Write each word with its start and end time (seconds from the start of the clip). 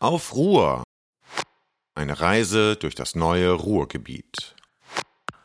Auf 0.00 0.36
Ruhr. 0.36 0.84
Eine 1.96 2.20
Reise 2.20 2.76
durch 2.76 2.94
das 2.94 3.16
neue 3.16 3.50
Ruhrgebiet. 3.50 4.54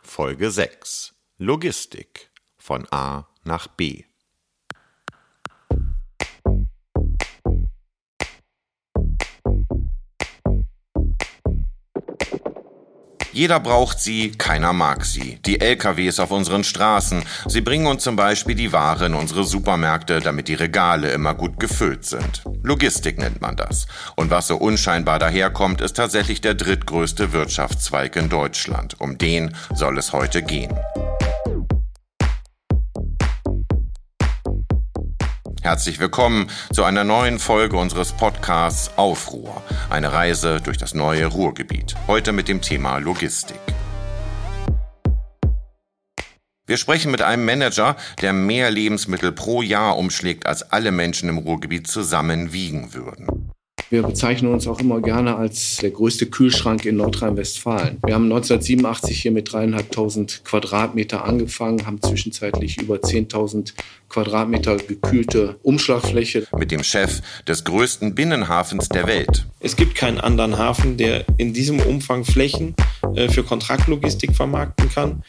Folge 0.04 0.52
6. 0.52 1.16
Logistik 1.40 2.30
von 2.60 2.88
A 2.92 3.28
nach 3.44 3.66
B. 3.66 4.04
Jeder 13.34 13.60
braucht 13.60 14.00
sie, 14.00 14.32
keiner 14.32 14.74
mag 14.74 15.06
sie. 15.06 15.40
Die 15.46 15.60
LKWs 15.60 16.20
auf 16.20 16.30
unseren 16.30 16.64
Straßen, 16.64 17.24
sie 17.48 17.62
bringen 17.62 17.88
uns 17.88 18.04
zum 18.04 18.16
Beispiel 18.16 18.54
die 18.54 18.72
Ware 18.72 19.08
in 19.08 19.16
unsere 19.16 19.44
Supermärkte, 19.44 20.20
damit 20.20 20.48
die 20.48 20.54
Regale 20.54 21.12
immer 21.12 21.34
gut 21.34 21.60
gefüllt 21.60 22.06
sind. 22.06 22.44
Logistik 22.62 23.18
nennt 23.18 23.42
man 23.42 23.56
das. 23.56 23.88
Und 24.16 24.30
was 24.30 24.48
so 24.48 24.58
unscheinbar 24.58 25.18
daherkommt, 25.18 25.82
ist 25.82 25.98
tatsächlich 25.98 26.42
der 26.42 26.54
drittgrößte 26.54 27.34
Wirtschaftszweig 27.34 28.16
in 28.16 28.30
Deutschland. 28.30 29.02
Um 29.02 29.18
den 29.18 29.56
soll 29.74 29.98
es 29.98 30.14
heute 30.14 30.44
gehen. 30.44 30.74
Herzlich 35.64 35.98
willkommen 35.98 36.52
zu 36.74 36.84
einer 36.84 37.06
neuen 37.06 37.40
Folge 37.40 37.78
unseres 37.78 38.12
Podcasts 38.12 38.98
Aufruhr, 38.98 39.64
eine 39.90 40.12
Reise 40.12 40.60
durch 40.60 40.78
das 40.78 40.94
neue 40.94 41.26
Ruhrgebiet. 41.28 41.96
Heute 42.06 42.34
mit 42.34 42.50
dem 42.50 42.60
Thema 42.60 42.98
Logistik. 42.98 43.62
Wir 46.66 46.76
sprechen 46.76 47.12
mit 47.12 47.22
einem 47.22 47.46
Manager, 47.46 47.96
der 48.22 48.34
mehr 48.34 48.72
Lebensmittel 48.72 49.32
pro 49.32 49.62
Jahr 49.62 49.98
umschlägt, 49.98 50.48
als 50.48 50.70
alle 50.70 50.92
Menschen 50.92 51.30
im 51.30 51.38
Ruhrgebiet 51.38 51.88
zusammen 51.88 52.52
wiegen 52.52 52.94
würden. 52.94 53.53
Wir 53.94 54.02
bezeichnen 54.02 54.52
uns 54.52 54.66
auch 54.66 54.80
immer 54.80 55.02
gerne 55.02 55.36
als 55.36 55.78
der 55.78 55.92
größte 55.92 56.26
Kühlschrank 56.26 56.84
in 56.84 56.96
Nordrhein-Westfalen. 56.96 58.00
Wir 58.04 58.16
haben 58.16 58.24
1987 58.24 59.22
hier 59.22 59.32
mit 59.32 59.54
dreieinhalbtausend 59.54 60.42
Quadratmeter 60.44 61.24
angefangen, 61.26 61.86
haben 61.86 62.02
zwischenzeitlich 62.02 62.82
über 62.82 62.96
10.000 62.96 63.74
Quadratmeter 64.10 64.78
gekühlte 64.78 65.58
Umschlagfläche. 65.62 66.48
Mit 66.58 66.72
dem 66.72 66.84
Chef 66.84 67.22
des 67.48 67.66
größten 67.66 68.16
Binnenhafens 68.16 68.90
der 68.90 69.06
Welt. 69.06 69.46
Es 69.60 69.76
gibt 69.76 69.94
keinen 69.94 70.20
anderen 70.20 70.58
Hafen, 70.58 70.98
der 70.98 71.26
in 71.38 71.54
diesem 71.54 71.80
Umfang 71.80 72.26
Flächen 72.26 72.74
äh, 73.14 73.30
für 73.30 73.44
Kontraktlogistik 73.44 74.36
vermarkten 74.36 74.90
kann 74.90 75.22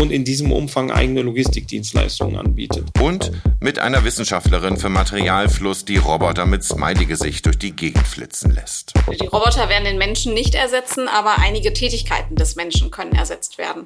und 0.00 0.10
in 0.10 0.24
diesem 0.24 0.50
Umfang 0.50 0.90
eigene 0.90 1.20
Logistikdienstleistungen 1.20 2.36
anbietet. 2.36 2.88
Und 3.00 3.32
mit 3.60 3.78
einer 3.78 4.02
Wissenschaftlerin 4.02 4.78
für 4.78 4.88
Materialfluss, 4.88 5.84
die 5.84 5.98
Roboter 5.98 6.46
mit 6.46 6.64
Smiley-Gesicht 6.64 7.44
durch 7.44 7.58
die 7.58 7.72
Gegend 7.72 8.06
flitzen 8.08 8.50
lässt. 8.50 8.94
Die 9.10 9.26
Roboter 9.26 9.68
werden 9.68 9.84
den 9.84 9.98
Menschen 9.98 10.32
nicht 10.32 10.54
ersetzen, 10.54 11.06
aber 11.06 11.38
einige 11.38 11.74
Tätigkeiten 11.74 12.34
des 12.34 12.56
Menschen 12.56 12.90
können 12.90 13.12
ersetzt 13.12 13.58
werden. 13.58 13.84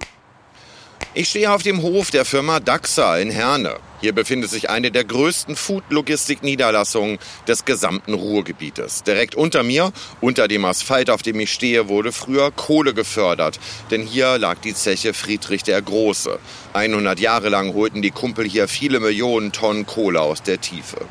Ich 1.17 1.29
stehe 1.29 1.53
auf 1.53 1.63
dem 1.63 1.83
Hof 1.83 2.11
der 2.11 2.25
Firma 2.25 2.59
Daxa 2.59 3.19
in 3.19 3.31
Herne. 3.31 3.77
Hier 4.01 4.13
befindet 4.13 4.51
sich 4.51 4.69
eine 4.69 4.91
der 4.91 5.05
größten 5.05 5.55
Food-Logistik-Niederlassungen 5.55 7.19
des 7.47 7.65
gesamten 7.65 8.15
Ruhrgebietes. 8.15 9.05
Direkt 9.05 9.35
unter 9.35 9.63
mir, 9.63 9.93
unter 10.21 10.49
dem 10.49 10.65
Asphalt, 10.65 11.11
auf 11.11 11.23
dem 11.23 11.39
ich 11.39 11.53
stehe, 11.53 11.89
wurde 11.89 12.11
früher 12.11 12.51
Kohle 12.51 12.95
gefördert. 12.95 13.61
Denn 13.91 14.03
hier 14.03 14.39
lag 14.39 14.59
die 14.59 14.75
Zeche 14.75 15.15
Friedrich 15.15 15.63
der 15.63 15.81
Große. 15.81 16.39
100 16.73 17.21
Jahre 17.21 17.49
lang 17.49 17.75
holten 17.75 18.03
die 18.03 18.11
Kumpel 18.11 18.47
hier 18.49 18.67
viele 18.67 18.99
Millionen 18.99 19.53
Tonnen 19.53 19.87
Kohle 19.87 20.21
aus 20.21 20.43
der 20.43 20.61
Tiefe. 20.61 21.07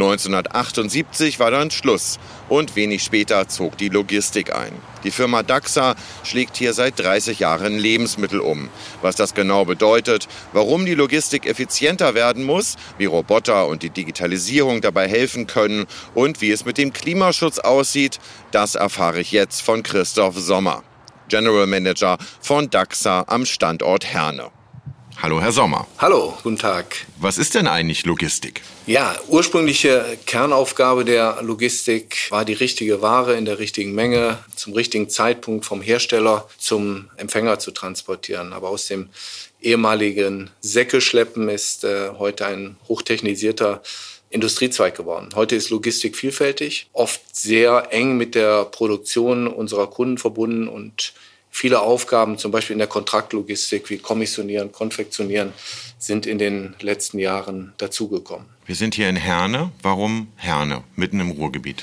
1978 0.00 1.38
war 1.40 1.50
dann 1.50 1.70
Schluss 1.70 2.18
und 2.48 2.74
wenig 2.74 3.02
später 3.02 3.48
zog 3.48 3.76
die 3.76 3.90
Logistik 3.90 4.54
ein. 4.54 4.72
Die 5.04 5.10
Firma 5.10 5.42
Daxa 5.42 5.94
schlägt 6.24 6.56
hier 6.56 6.72
seit 6.72 6.98
30 6.98 7.38
Jahren 7.38 7.78
Lebensmittel 7.78 8.40
um. 8.40 8.70
Was 9.02 9.16
das 9.16 9.34
genau 9.34 9.66
bedeutet, 9.66 10.26
warum 10.54 10.86
die 10.86 10.94
Logistik 10.94 11.44
effizienter 11.44 12.14
werden 12.14 12.44
muss, 12.44 12.76
wie 12.96 13.04
Roboter 13.04 13.66
und 13.66 13.82
die 13.82 13.90
Digitalisierung 13.90 14.80
dabei 14.80 15.06
helfen 15.06 15.46
können 15.46 15.84
und 16.14 16.40
wie 16.40 16.50
es 16.50 16.64
mit 16.64 16.78
dem 16.78 16.94
Klimaschutz 16.94 17.58
aussieht, 17.58 18.20
das 18.52 18.76
erfahre 18.76 19.20
ich 19.20 19.32
jetzt 19.32 19.60
von 19.60 19.82
Christoph 19.82 20.38
Sommer, 20.38 20.82
General 21.28 21.66
Manager 21.66 22.16
von 22.40 22.70
Daxa 22.70 23.24
am 23.28 23.44
Standort 23.44 24.06
Herne. 24.06 24.50
Hallo, 25.22 25.38
Herr 25.38 25.52
Sommer. 25.52 25.86
Hallo, 25.98 26.32
guten 26.42 26.56
Tag. 26.56 26.96
Was 27.18 27.36
ist 27.36 27.54
denn 27.54 27.66
eigentlich 27.66 28.06
Logistik? 28.06 28.62
Ja, 28.86 29.14
ursprüngliche 29.28 30.16
Kernaufgabe 30.24 31.04
der 31.04 31.42
Logistik 31.42 32.30
war 32.30 32.46
die 32.46 32.54
richtige 32.54 33.02
Ware 33.02 33.36
in 33.36 33.44
der 33.44 33.58
richtigen 33.58 33.94
Menge 33.94 34.38
zum 34.56 34.72
richtigen 34.72 35.10
Zeitpunkt 35.10 35.66
vom 35.66 35.82
Hersteller 35.82 36.48
zum 36.56 37.10
Empfänger 37.18 37.58
zu 37.58 37.70
transportieren. 37.70 38.54
Aber 38.54 38.70
aus 38.70 38.86
dem 38.86 39.10
ehemaligen 39.60 40.48
Säckeschleppen 40.62 41.50
ist 41.50 41.84
äh, 41.84 42.12
heute 42.18 42.46
ein 42.46 42.76
hochtechnisierter 42.88 43.82
Industriezweig 44.30 44.96
geworden. 44.96 45.28
Heute 45.34 45.54
ist 45.54 45.68
Logistik 45.68 46.16
vielfältig, 46.16 46.88
oft 46.94 47.20
sehr 47.36 47.88
eng 47.90 48.16
mit 48.16 48.34
der 48.34 48.64
Produktion 48.64 49.48
unserer 49.48 49.88
Kunden 49.88 50.16
verbunden 50.16 50.66
und 50.66 51.12
Viele 51.50 51.80
Aufgaben, 51.80 52.38
zum 52.38 52.52
Beispiel 52.52 52.74
in 52.74 52.78
der 52.78 52.88
Kontraktlogistik 52.88 53.90
wie 53.90 53.98
Kommissionieren, 53.98 54.70
Konfektionieren, 54.70 55.52
sind 55.98 56.24
in 56.24 56.38
den 56.38 56.74
letzten 56.80 57.18
Jahren 57.18 57.74
dazugekommen. 57.76 58.46
Wir 58.70 58.76
sind 58.76 58.94
hier 58.94 59.08
in 59.08 59.16
Herne. 59.16 59.72
Warum 59.82 60.28
Herne, 60.36 60.84
mitten 60.94 61.18
im 61.18 61.32
Ruhrgebiet? 61.32 61.82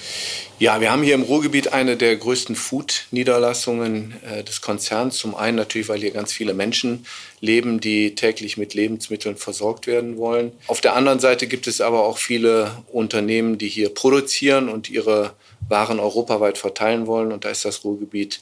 Ja, 0.57 0.79
wir 0.79 0.89
haben 0.89 1.03
hier 1.03 1.16
im 1.16 1.22
Ruhrgebiet 1.22 1.73
eine 1.73 1.97
der 1.97 2.16
größten 2.16 2.55
Food-Niederlassungen 2.55 4.16
äh, 4.23 4.44
des 4.45 4.61
Konzerns. 4.61 5.17
Zum 5.17 5.35
einen 5.35 5.57
natürlich, 5.57 5.89
weil 5.89 5.99
hier 5.99 6.11
ganz 6.11 6.31
viele 6.31 6.53
Menschen 6.53 7.05
leben, 7.41 7.81
die 7.81 8.16
täglich 8.16 8.55
mit 8.55 8.73
Lebensmitteln 8.73 9.35
versorgt 9.35 9.85
werden 9.85 10.16
wollen. 10.16 10.53
Auf 10.67 10.79
der 10.79 10.95
anderen 10.95 11.19
Seite 11.19 11.45
gibt 11.45 11.67
es 11.67 11.81
aber 11.81 12.05
auch 12.05 12.17
viele 12.17 12.72
Unternehmen, 12.88 13.57
die 13.57 13.67
hier 13.67 13.94
produzieren 13.94 14.69
und 14.69 14.89
ihre 14.89 15.34
Waren 15.67 15.99
europaweit 15.99 16.57
verteilen 16.57 17.05
wollen. 17.05 17.34
Und 17.34 17.44
da 17.44 17.49
ist 17.49 17.66
das 17.66 17.84
Ruhrgebiet 17.84 18.39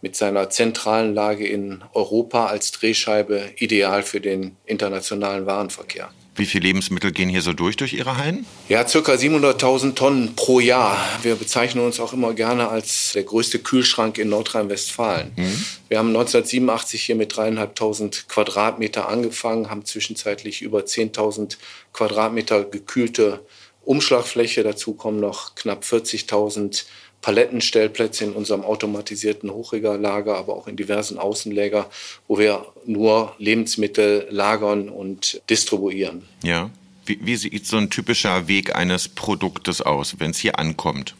mit 0.00 0.16
seiner 0.16 0.50
zentralen 0.50 1.14
Lage 1.14 1.46
in 1.46 1.82
Europa 1.92 2.46
als 2.46 2.72
Drehscheibe 2.72 3.50
ideal 3.56 4.02
für 4.02 4.20
den 4.20 4.56
internationalen 4.66 5.46
Warenverkehr. 5.46 6.10
Wie 6.38 6.46
viele 6.46 6.68
Lebensmittel 6.68 7.10
gehen 7.10 7.28
hier 7.28 7.42
so 7.42 7.52
durch, 7.52 7.76
durch 7.76 7.94
Ihre 7.94 8.16
Hallen? 8.16 8.46
Ja, 8.68 8.86
circa 8.86 9.14
700.000 9.14 9.96
Tonnen 9.96 10.36
pro 10.36 10.60
Jahr. 10.60 10.96
Wir 11.22 11.34
bezeichnen 11.34 11.84
uns 11.84 11.98
auch 11.98 12.12
immer 12.12 12.32
gerne 12.32 12.68
als 12.68 13.10
der 13.14 13.24
größte 13.24 13.58
Kühlschrank 13.58 14.18
in 14.18 14.28
Nordrhein-Westfalen. 14.28 15.32
Mhm. 15.34 15.64
Wir 15.88 15.98
haben 15.98 16.08
1987 16.08 17.02
hier 17.02 17.16
mit 17.16 17.36
dreieinhalbtausend 17.36 18.28
Quadratmeter 18.28 19.08
angefangen, 19.08 19.68
haben 19.68 19.84
zwischenzeitlich 19.84 20.62
über 20.62 20.82
10.000 20.82 21.56
Quadratmeter 21.92 22.62
gekühlte 22.62 23.44
Umschlagfläche. 23.84 24.62
Dazu 24.62 24.94
kommen 24.94 25.18
noch 25.18 25.56
knapp 25.56 25.82
40.000 25.82 26.84
Palettenstellplätze 27.20 28.24
in 28.24 28.32
unserem 28.32 28.62
automatisierten 28.62 29.50
Hochregallager, 29.50 30.36
aber 30.36 30.54
auch 30.54 30.68
in 30.68 30.76
diversen 30.76 31.18
Außenläger, 31.18 31.90
wo 32.26 32.38
wir 32.38 32.66
nur 32.86 33.34
Lebensmittel 33.38 34.28
lagern 34.30 34.88
und 34.88 35.42
distribuieren. 35.50 36.22
Ja. 36.42 36.70
Wie, 37.08 37.18
wie, 37.22 37.36
sieht 37.36 37.66
so 37.66 37.78
ein 37.78 37.88
typischer 37.88 38.48
Weg 38.48 38.76
eines 38.76 39.08
Produktes 39.08 39.80
aus, 39.80 40.16
wenn 40.18 40.32
es 40.32 40.38
hier 40.38 40.58
ankommt? 40.58 41.14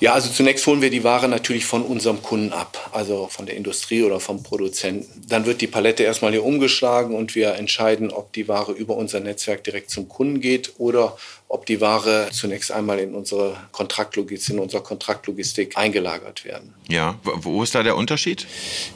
Ja, 0.00 0.14
also 0.14 0.30
zunächst 0.30 0.66
holen 0.66 0.80
wir 0.80 0.88
die 0.88 1.04
Ware 1.04 1.28
natürlich 1.28 1.66
von 1.66 1.82
unserem 1.82 2.22
Kunden 2.22 2.52
ab, 2.52 2.90
also 2.92 3.28
von 3.30 3.44
der 3.44 3.56
Industrie 3.56 4.02
oder 4.02 4.20
vom 4.20 4.42
Produzenten. 4.42 5.22
Dann 5.28 5.44
wird 5.44 5.60
die 5.60 5.66
Palette 5.66 6.02
erstmal 6.02 6.32
hier 6.32 6.44
umgeschlagen 6.44 7.14
und 7.14 7.34
wir 7.34 7.54
entscheiden, 7.54 8.10
ob 8.10 8.32
die 8.32 8.48
Ware 8.48 8.72
über 8.72 8.96
unser 8.96 9.20
Netzwerk 9.20 9.64
direkt 9.64 9.90
zum 9.90 10.08
Kunden 10.08 10.40
geht 10.40 10.72
oder 10.78 11.16
ob 11.52 11.66
die 11.66 11.82
Ware 11.82 12.30
zunächst 12.32 12.72
einmal 12.72 12.98
in 12.98 13.14
unsere 13.14 13.58
Kontraktlogistik, 13.72 14.54
in 14.54 14.58
unserer 14.58 14.82
Kontraktlogistik 14.82 15.76
eingelagert 15.76 16.46
werden. 16.46 16.72
Ja, 16.88 17.18
wo 17.22 17.62
ist 17.62 17.74
da 17.74 17.82
der 17.82 17.94
Unterschied? 17.94 18.46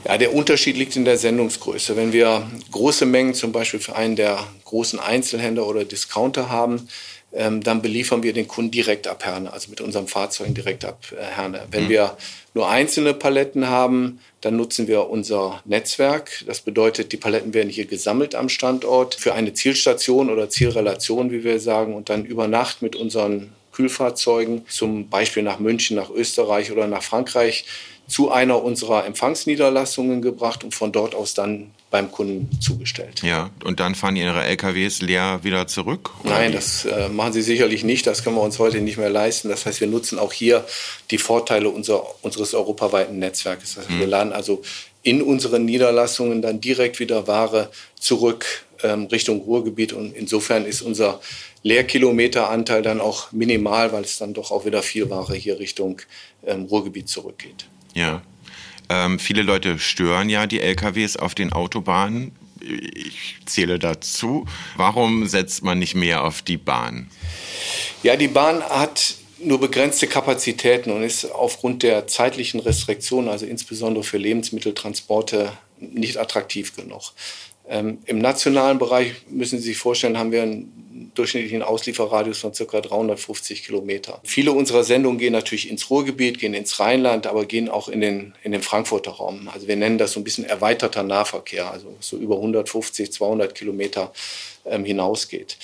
Ja, 0.07 0.17
der 0.17 0.35
Unterschied 0.35 0.75
liegt 0.79 0.97
in 0.97 1.05
der 1.05 1.19
Sendungsgröße. 1.19 1.97
Wenn 1.97 2.15
wir 2.15 2.51
große 2.71 3.05
Mengen 3.05 3.35
zum 3.35 3.53
Beispiel 3.53 3.79
für 3.79 3.95
einen 3.95 4.17
der 4.17 4.47
großen 4.65 4.99
Einzelhändler 4.99 5.67
oder 5.67 5.85
Discounter 6.07 6.51
haben, 6.51 6.89
ähm, 7.33 7.63
dann 7.63 7.83
beliefern 7.83 8.23
wir 8.23 8.33
den 8.33 8.49
Kunden 8.49 8.71
direkt 8.71 9.09
ab 9.09 9.25
Herne, 9.25 9.53
also 9.53 9.69
mit 9.71 9.81
unserem 9.81 10.07
Fahrzeug 10.07 10.55
direkt 10.55 10.85
ab 10.85 10.99
äh, 11.13 11.23
Herne. 11.23 11.63
Wenn 11.71 11.85
mhm. 11.85 11.89
wir 11.89 12.17
nur 12.55 12.71
einzelne 12.71 13.13
Paletten 13.13 13.69
haben, 13.69 14.21
dann 14.41 14.57
nutzen 14.57 14.87
wir 14.87 15.11
unser 15.11 15.61
Netzwerk. 15.65 16.45
Das 16.47 16.61
bedeutet, 16.61 17.13
die 17.13 17.17
Paletten 17.17 17.53
werden 17.53 17.69
hier 17.69 17.87
gesammelt 17.87 18.35
am 18.35 18.49
Standort 18.49 19.15
für 19.17 19.35
eine 19.35 19.53
Zielstation 19.53 20.31
oder 20.31 20.49
Zielrelation, 20.49 21.31
wie 21.31 21.45
wir 21.45 21.61
sagen, 21.61 21.95
und 21.95 22.09
dann 22.09 22.25
über 22.25 22.49
Nacht 22.49 22.81
mit 22.81 22.97
unseren 22.97 23.53
Kühlfahrzeugen, 23.73 24.65
zum 24.69 25.11
Beispiel 25.11 25.43
nach 25.43 25.59
München, 25.59 25.97
nach 25.97 26.09
Österreich 26.09 26.73
oder 26.73 26.87
nach 26.87 27.03
Frankreich, 27.03 27.67
zu 28.09 28.31
einer 28.31 28.63
unserer 28.63 29.05
Empfangsniederlassungen 29.05 30.23
gebracht 30.23 30.65
und 30.65 30.75
von 30.75 30.93
dort 30.93 31.15
aus 31.15 31.35
dann 31.35 31.73
beim 31.97 32.13
Kunden 32.13 32.51
zugestellt. 32.61 33.23
Ja, 33.23 33.49
und 33.65 33.81
dann 33.81 33.95
fahren 33.95 34.17
Ihre 34.17 34.45
LKWs 34.45 35.01
leer 35.01 35.41
wieder 35.45 35.67
zurück? 35.67 36.11
Nein, 36.25 36.51
wie? 36.51 36.57
das 36.57 36.85
äh, 36.85 37.09
machen 37.09 37.33
sie 37.33 37.41
sicherlich 37.41 37.85
nicht. 37.85 38.07
Das 38.07 38.23
können 38.23 38.37
wir 38.37 38.43
uns 38.43 38.59
heute 38.59 38.83
nicht 38.83 38.99
mehr 38.99 39.09
leisten. 39.09 39.49
Das 39.49 39.65
heißt, 39.65 39.81
wir 39.81 39.89
nutzen 39.89 40.19
auch 40.19 40.35
hier 40.35 40.67
die 41.11 41.17
Vorteile 41.17 41.71
unser, 41.71 42.05
unseres 42.23 42.53
europaweiten 42.53 43.19
Netzwerkes. 43.19 43.77
Das 43.77 43.85
heißt, 43.85 43.89
hm. 43.89 44.01
Wir 44.01 44.07
laden 44.09 44.35
also 44.35 44.61
in 45.03 45.23
unseren 45.23 45.65
Niederlassungen 45.65 46.43
dann 46.43 46.61
direkt 46.61 47.01
wieder 47.01 47.27
Ware 47.27 47.71
zurück 47.99 48.67
ähm, 48.83 49.07
Richtung 49.07 49.41
Ruhrgebiet. 49.41 49.95
Und 49.95 50.15
insofern 50.15 50.67
ist 50.67 50.83
unser 50.83 51.23
Leerkilometeranteil 51.63 52.83
dann 52.83 53.01
auch 53.01 53.33
minimal, 53.33 53.91
weil 53.93 54.05
es 54.05 54.19
dann 54.19 54.35
doch 54.35 54.51
auch 54.51 54.67
wieder 54.67 54.83
viel 54.83 55.09
Ware 55.09 55.35
hier 55.35 55.59
Richtung 55.59 56.03
ähm, 56.45 56.65
Ruhrgebiet 56.65 57.09
zurückgeht. 57.09 57.67
Ja. 57.95 58.21
Ähm, 58.89 59.19
viele 59.19 59.43
Leute 59.43 59.79
stören 59.79 60.29
ja 60.29 60.47
die 60.47 60.61
LKWs 60.61 61.17
auf 61.17 61.35
den 61.35 61.53
Autobahnen. 61.53 62.33
Ich 62.61 63.37
zähle 63.47 63.79
dazu. 63.79 64.47
Warum 64.77 65.27
setzt 65.27 65.63
man 65.63 65.79
nicht 65.79 65.95
mehr 65.95 66.25
auf 66.25 66.43
die 66.43 66.57
Bahn? 66.57 67.09
Ja, 68.03 68.17
die 68.17 68.29
Bahn 68.29 68.63
hat 68.63 69.15
nur 69.39 69.61
begrenzte 69.61 70.07
Kapazitäten 70.07 70.91
und 70.91 71.03
ist 71.03 71.27
aufgrund 71.27 71.83
der 71.83 72.07
zeitlichen 72.07 72.61
Restriktionen, 72.61 73.29
also 73.29 73.47
insbesondere 73.47 74.03
für 74.03 74.19
Lebensmitteltransporte, 74.19 75.53
nicht 75.79 76.17
attraktiv 76.17 76.75
genug. 76.75 77.13
Ähm, 77.69 77.99
Im 78.07 78.19
nationalen 78.19 78.79
Bereich 78.79 79.13
müssen 79.29 79.59
Sie 79.59 79.69
sich 79.69 79.79
vorstellen, 79.79 80.19
haben 80.19 80.33
wir 80.33 80.43
einen 80.43 81.11
durchschnittlichen 81.15 81.63
Auslieferradius 81.63 82.39
von 82.39 82.53
ca. 82.53 82.81
350 82.81 83.65
Kilometer. 83.65 84.21
Viele 84.25 84.53
unserer 84.53 84.85
Sendungen 84.85 85.19
gehen 85.19 85.33
natürlich 85.33 85.71
ins 85.71 85.91
Ruhrgebiet, 85.91 86.39
gehen 86.39 86.55
ins 86.55 86.79
Rheinland, 86.79 87.27
aber 87.27 87.47
gehen 87.47 87.69
auch 87.69 87.89
in 87.89 88.01
den, 88.01 88.35
in 88.43 88.53
den 88.53 88.63
Frankfurter 88.63 89.13
Raum. 89.13 89.49
Also 89.53 89.67
wir 89.67 89.77
nennen 89.77 89.99
das 89.99 90.13
so 90.13 90.21
ein 90.21 90.25
bisschen 90.25 90.45
erweiterter 90.45 91.03
Nahverkehr, 91.03 91.71
also 91.71 91.95
so 92.01 92.17
über 92.17 92.37
150, 92.37 93.13
200 93.13 93.55
Kilometer 93.55 94.13
ähm, 94.65 94.85
hinausgeht. 94.85 95.57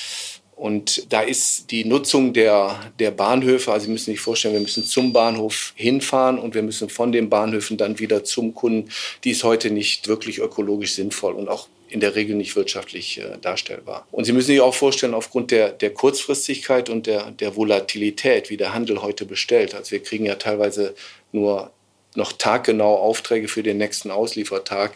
Und 0.54 1.12
da 1.12 1.22
ist 1.22 1.70
die 1.70 1.84
Nutzung 1.84 2.32
der, 2.32 2.92
der 2.98 3.10
Bahnhöfe, 3.10 3.72
also 3.72 3.86
Sie 3.86 3.90
müssen 3.90 4.12
sich 4.12 4.20
vorstellen, 4.20 4.54
wir 4.54 4.60
müssen 4.60 4.84
zum 4.84 5.12
Bahnhof 5.12 5.72
hinfahren 5.76 6.38
und 6.38 6.54
wir 6.54 6.62
müssen 6.62 6.88
von 6.88 7.10
den 7.10 7.28
Bahnhöfen 7.28 7.76
dann 7.78 7.98
wieder 7.98 8.22
zum 8.22 8.54
Kunden. 8.54 8.90
Die 9.24 9.30
ist 9.30 9.44
heute 9.44 9.70
nicht 9.70 10.08
wirklich 10.08 10.38
ökologisch 10.38 10.94
sinnvoll 10.94 11.32
und 11.32 11.48
auch 11.48 11.68
in 11.92 12.00
der 12.00 12.14
Regel 12.14 12.36
nicht 12.36 12.56
wirtschaftlich 12.56 13.18
äh, 13.18 13.38
darstellbar. 13.40 14.06
Und 14.10 14.24
Sie 14.24 14.32
müssen 14.32 14.46
sich 14.46 14.60
auch 14.60 14.74
vorstellen, 14.74 15.14
aufgrund 15.14 15.50
der, 15.50 15.70
der 15.70 15.90
Kurzfristigkeit 15.90 16.88
und 16.88 17.06
der, 17.06 17.30
der 17.32 17.54
Volatilität, 17.54 18.48
wie 18.50 18.56
der 18.56 18.72
Handel 18.72 19.02
heute 19.02 19.26
bestellt. 19.26 19.74
Also 19.74 19.90
wir 19.92 20.02
kriegen 20.02 20.24
ja 20.24 20.36
teilweise 20.36 20.94
nur 21.32 21.70
noch 22.14 22.32
taggenau 22.32 22.96
Aufträge 22.96 23.48
für 23.48 23.62
den 23.62 23.78
nächsten 23.78 24.10
Ausliefertag, 24.10 24.94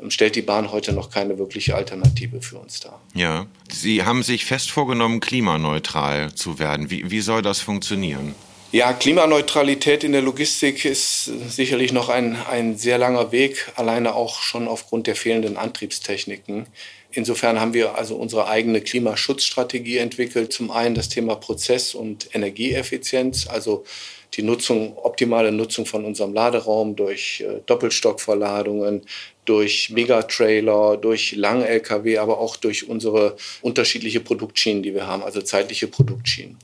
ähm, 0.00 0.10
stellt 0.10 0.36
die 0.36 0.42
Bahn 0.42 0.70
heute 0.70 0.92
noch 0.92 1.10
keine 1.10 1.38
wirkliche 1.38 1.74
Alternative 1.74 2.42
für 2.42 2.58
uns 2.58 2.80
dar. 2.80 3.00
Ja, 3.14 3.46
Sie 3.70 4.04
haben 4.04 4.22
sich 4.22 4.44
fest 4.44 4.70
vorgenommen, 4.70 5.20
klimaneutral 5.20 6.34
zu 6.34 6.58
werden. 6.58 6.90
Wie, 6.90 7.10
wie 7.10 7.20
soll 7.20 7.42
das 7.42 7.60
funktionieren? 7.60 8.34
Ja, 8.74 8.92
Klimaneutralität 8.92 10.02
in 10.02 10.10
der 10.10 10.20
Logistik 10.20 10.84
ist 10.84 11.26
sicherlich 11.26 11.92
noch 11.92 12.08
ein, 12.08 12.36
ein 12.50 12.76
sehr 12.76 12.98
langer 12.98 13.30
Weg, 13.30 13.70
alleine 13.76 14.16
auch 14.16 14.42
schon 14.42 14.66
aufgrund 14.66 15.06
der 15.06 15.14
fehlenden 15.14 15.56
Antriebstechniken. 15.56 16.66
Insofern 17.12 17.60
haben 17.60 17.72
wir 17.72 17.96
also 17.96 18.16
unsere 18.16 18.48
eigene 18.48 18.80
Klimaschutzstrategie 18.80 19.98
entwickelt. 19.98 20.52
Zum 20.52 20.72
einen 20.72 20.96
das 20.96 21.08
Thema 21.08 21.36
Prozess- 21.36 21.94
und 21.94 22.34
Energieeffizienz, 22.34 23.46
also 23.46 23.84
die 24.32 24.42
Nutzung, 24.42 24.98
optimale 24.98 25.52
Nutzung 25.52 25.86
von 25.86 26.04
unserem 26.04 26.34
Laderaum 26.34 26.96
durch 26.96 27.44
äh, 27.46 27.60
Doppelstockverladungen, 27.66 29.02
durch 29.44 29.90
Megatrailer, 29.90 30.96
durch 30.96 31.36
Lang-Lkw, 31.36 32.18
aber 32.18 32.40
auch 32.40 32.56
durch 32.56 32.88
unsere 32.88 33.36
unterschiedliche 33.62 34.18
Produktschienen, 34.18 34.82
die 34.82 34.94
wir 34.94 35.06
haben, 35.06 35.22
also 35.22 35.42
zeitliche 35.42 35.86
Produktschienen. 35.86 36.58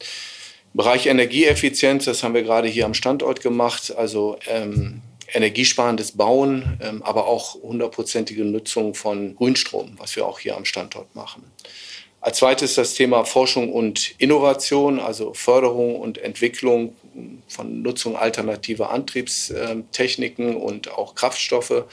Bereich 0.73 1.07
Energieeffizienz, 1.07 2.05
das 2.05 2.23
haben 2.23 2.35
wir 2.35 2.43
gerade 2.43 2.69
hier 2.69 2.87
am 2.87 2.95
Standort 2.95 3.41
gemacht, 3.41 3.95
also 3.97 4.39
ähm, 4.47 5.03
energiesparendes 5.33 6.13
Bauen, 6.13 6.79
ähm, 6.83 7.03
aber 7.03 7.27
auch 7.27 7.55
hundertprozentige 7.55 8.45
Nutzung 8.45 8.95
von 8.95 9.35
Grünstrom, 9.37 9.93
was 9.99 10.15
wir 10.17 10.27
auch 10.27 10.39
hier 10.39 10.57
am 10.57 10.65
Standort 10.65 11.15
machen. 11.15 11.45
Als 12.21 12.39
zweites 12.39 12.75
das 12.75 12.95
Thema 12.95 13.25
Forschung 13.25 13.73
und 13.73 14.15
Innovation, 14.19 15.01
also 15.01 15.33
Förderung 15.33 15.97
und 15.97 16.19
Entwicklung 16.19 16.95
von 17.49 17.83
Nutzung 17.83 18.15
alternativer 18.15 18.91
Antriebstechniken 18.91 20.55
und 20.55 20.93
auch 20.93 21.15
Kraftstoffe. 21.15 21.85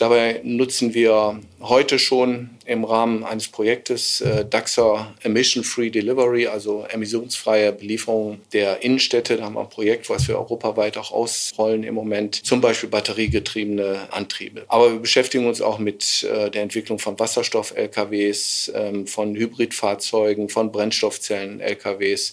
Dabei 0.00 0.40
nutzen 0.44 0.94
wir 0.94 1.38
heute 1.60 1.98
schon 1.98 2.48
im 2.64 2.84
Rahmen 2.84 3.22
eines 3.22 3.48
Projektes 3.48 4.22
äh, 4.22 4.46
DAXA 4.46 5.14
Emission 5.22 5.62
Free 5.62 5.90
Delivery, 5.90 6.46
also 6.46 6.86
emissionsfreie 6.88 7.70
Belieferung 7.70 8.40
der 8.54 8.82
Innenstädte. 8.82 9.36
Da 9.36 9.44
haben 9.44 9.56
wir 9.56 9.60
ein 9.60 9.68
Projekt, 9.68 10.08
was 10.08 10.26
wir 10.26 10.38
europaweit 10.38 10.96
auch 10.96 11.10
ausrollen 11.10 11.84
im 11.84 11.94
Moment, 11.94 12.46
zum 12.46 12.62
Beispiel 12.62 12.88
batteriegetriebene 12.88 14.08
Antriebe. 14.10 14.64
Aber 14.68 14.90
wir 14.90 15.00
beschäftigen 15.00 15.46
uns 15.46 15.60
auch 15.60 15.78
mit 15.78 16.22
äh, 16.22 16.50
der 16.50 16.62
Entwicklung 16.62 16.98
von 16.98 17.18
Wasserstoff-LKWs, 17.18 18.72
ähm, 18.74 19.06
von 19.06 19.36
Hybridfahrzeugen, 19.36 20.48
von 20.48 20.72
Brennstoffzellen-LKWs. 20.72 22.32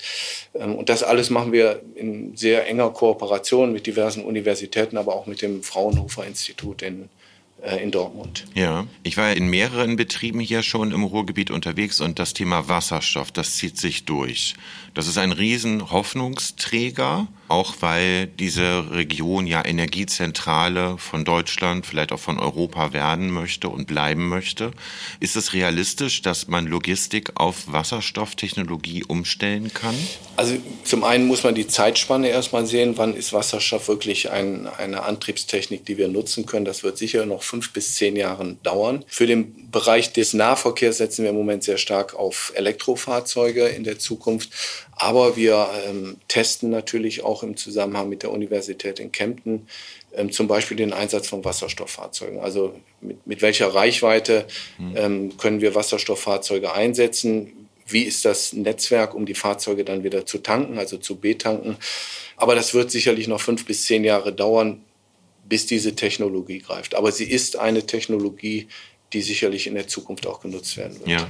Ähm, 0.55 0.75
und 0.75 0.87
das 0.87 1.03
alles 1.03 1.29
machen 1.29 1.51
wir 1.51 1.81
in 1.95 2.37
sehr 2.37 2.65
enger 2.65 2.91
Kooperation 2.91 3.73
mit 3.73 3.87
diversen 3.87 4.23
Universitäten, 4.23 4.95
aber 4.95 5.17
auch 5.17 5.25
mit 5.25 5.41
dem 5.41 5.63
Fraunhofer 5.63 6.25
Institut 6.25 6.81
in 6.81 7.09
in 7.75 7.91
Dortmund. 7.91 8.45
Ja, 8.53 8.85
ich 9.03 9.17
war 9.17 9.33
in 9.33 9.49
mehreren 9.49 9.95
Betrieben 9.95 10.39
hier 10.39 10.63
schon 10.63 10.91
im 10.91 11.03
Ruhrgebiet 11.03 11.51
unterwegs 11.51 11.99
und 11.99 12.19
das 12.19 12.33
Thema 12.33 12.67
Wasserstoff, 12.69 13.31
das 13.31 13.55
zieht 13.57 13.77
sich 13.77 14.05
durch. 14.05 14.55
Das 14.93 15.07
ist 15.07 15.17
ein 15.17 15.31
riesen 15.31 15.91
Hoffnungsträger, 15.91 17.27
auch 17.47 17.75
weil 17.79 18.27
diese 18.27 18.91
Region 18.91 19.47
ja 19.47 19.63
Energiezentrale 19.63 20.97
von 20.97 21.25
Deutschland, 21.25 21.85
vielleicht 21.85 22.11
auch 22.11 22.19
von 22.19 22.39
Europa 22.39 22.93
werden 22.93 23.31
möchte 23.31 23.69
und 23.69 23.87
bleiben 23.87 24.27
möchte. 24.27 24.71
Ist 25.19 25.35
es 25.35 25.53
realistisch, 25.53 26.21
dass 26.21 26.47
man 26.47 26.67
Logistik 26.67 27.31
auf 27.35 27.71
Wasserstofftechnologie 27.71 29.03
umstellen 29.05 29.73
kann? 29.73 29.95
Also 30.35 30.57
zum 30.83 31.03
einen 31.03 31.27
muss 31.27 31.43
man 31.43 31.55
die 31.55 31.67
Zeitspanne 31.67 32.29
erstmal 32.29 32.65
sehen, 32.65 32.97
wann 32.97 33.15
ist 33.15 33.33
Wasserstoff 33.33 33.87
wirklich 33.87 34.29
ein, 34.31 34.67
eine 34.67 35.03
Antriebstechnik, 35.03 35.85
die 35.85 35.97
wir 35.97 36.07
nutzen 36.07 36.45
können. 36.45 36.65
Das 36.65 36.83
wird 36.83 36.97
sicher 36.97 37.25
noch 37.25 37.43
fünf 37.43 37.71
bis 37.73 37.95
zehn 37.95 38.15
Jahren 38.15 38.61
dauern. 38.63 39.03
Für 39.07 39.25
den 39.25 39.71
Bereich 39.71 40.13
des 40.13 40.33
Nahverkehrs 40.33 40.97
setzen 40.97 41.23
wir 41.23 41.29
im 41.29 41.35
Moment 41.35 41.63
sehr 41.63 41.77
stark 41.77 42.13
auf 42.13 42.51
Elektrofahrzeuge 42.55 43.67
in 43.67 43.83
der 43.83 43.99
Zukunft. 43.99 44.49
Aber 44.99 45.35
wir 45.35 45.69
ähm, 45.87 46.17
testen 46.27 46.69
natürlich 46.69 47.23
auch 47.23 47.43
im 47.43 47.55
Zusammenhang 47.55 48.09
mit 48.09 48.23
der 48.23 48.31
Universität 48.31 48.99
in 48.99 49.11
Kempten 49.11 49.67
ähm, 50.13 50.31
zum 50.31 50.47
Beispiel 50.47 50.77
den 50.77 50.93
Einsatz 50.93 51.27
von 51.27 51.45
Wasserstofffahrzeugen. 51.45 52.39
Also 52.39 52.73
mit, 53.01 53.25
mit 53.27 53.41
welcher 53.41 53.73
Reichweite 53.73 54.47
hm. 54.77 54.93
ähm, 54.95 55.37
können 55.37 55.61
wir 55.61 55.75
Wasserstofffahrzeuge 55.75 56.73
einsetzen? 56.73 57.67
Wie 57.85 58.03
ist 58.03 58.25
das 58.25 58.53
Netzwerk, 58.53 59.13
um 59.13 59.25
die 59.25 59.35
Fahrzeuge 59.35 59.85
dann 59.85 60.03
wieder 60.03 60.25
zu 60.25 60.39
tanken, 60.39 60.77
also 60.77 60.97
zu 60.97 61.17
betanken? 61.17 61.77
Aber 62.35 62.55
das 62.55 62.73
wird 62.73 62.91
sicherlich 62.91 63.27
noch 63.27 63.39
fünf 63.39 63.65
bis 63.65 63.85
zehn 63.85 64.03
Jahre 64.03 64.33
dauern, 64.33 64.81
bis 65.47 65.67
diese 65.67 65.95
Technologie 65.95 66.59
greift. 66.59 66.95
Aber 66.95 67.11
sie 67.11 67.25
ist 67.25 67.55
eine 67.55 67.85
Technologie, 67.85 68.67
die 69.13 69.21
sicherlich 69.21 69.67
in 69.67 69.75
der 69.75 69.87
Zukunft 69.87 70.27
auch 70.27 70.41
genutzt 70.41 70.75
werden 70.75 70.99
wird. 70.99 71.07
Ja. 71.07 71.29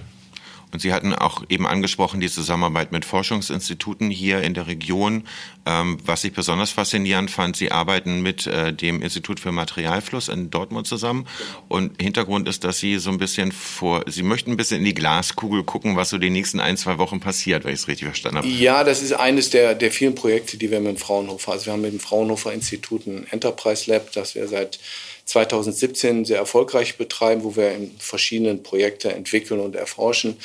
Und 0.72 0.82
Sie 0.82 0.92
hatten 0.92 1.14
auch 1.14 1.44
eben 1.50 1.66
angesprochen 1.66 2.20
die 2.20 2.30
Zusammenarbeit 2.30 2.92
mit 2.92 3.06
Forschungsinstituten 3.06 4.10
hier 4.10 4.42
in 4.42 4.54
der 4.54 4.68
Region. 4.68 5.24
Ähm, 5.66 5.98
was 6.04 6.24
ich 6.24 6.34
besonders 6.34 6.72
faszinierend 6.72 7.32
fand, 7.32 7.56
Sie 7.56 7.72
arbeiten 7.72 8.22
mit 8.22 8.48
äh, 8.48 8.74
dem 8.74 9.02
Institut 9.02 9.40
für 9.40 9.52
Materialfluss 9.52 10.28
in 10.28 10.50
Dortmund 10.50 10.86
zusammen. 10.86 11.26
Und 11.68 12.02
Hintergrund 12.02 12.48
ist, 12.50 12.64
dass 12.64 12.80
Sie 12.80 12.98
so 12.98 13.10
ein 13.10 13.18
bisschen 13.18 13.52
vor, 13.52 14.04
Sie 14.08 14.24
möchten 14.24 14.52
ein 14.52 14.58
bisschen 14.58 14.80
in 14.80 14.86
die 14.86 14.94
Glaskugel 14.94 15.64
gucken, 15.64 15.96
was 15.96 16.10
so 16.10 16.18
die 16.18 16.30
nächsten 16.30 16.60
ein, 16.60 16.76
zwei 16.76 16.98
Wochen 16.98 17.20
passiert, 17.20 17.64
wenn 17.64 17.74
ich 17.74 17.80
es 17.80 17.88
richtig 17.88 18.06
verstanden 18.06 18.40
habe. 18.40 18.48
Ja, 18.48 18.84
das 18.84 19.02
ist 19.02 19.14
eines 19.14 19.50
der, 19.50 19.74
der 19.74 19.92
vielen 19.92 20.16
Projekte, 20.16 20.58
die 20.58 20.70
wir 20.70 20.80
mit 20.80 20.90
dem 20.90 20.98
Fraunhofer, 20.98 21.54
also 21.54 21.68
wir 21.68 21.74
haben 21.74 21.82
mit 21.82 21.94
dem 21.94 22.00
Fraunhofer 22.00 22.54
Institut 22.54 23.08
ein 23.08 23.26
Enterprise 23.32 23.90
Lab, 23.90 24.12
das 24.12 24.36
wir 24.36 24.48
seit 24.48 24.80
2017 25.28 26.26
sehr 26.26 26.38
erfolgreich 26.38 26.98
betreiben, 26.98 27.44
wo 27.44 27.56
wir 27.56 27.72
in 27.74 27.92
verschiedenen 28.00 28.64
Projekte 28.64 29.14
entwickeln 29.14 29.60
und 29.60 29.76
erforschen. 29.76 30.38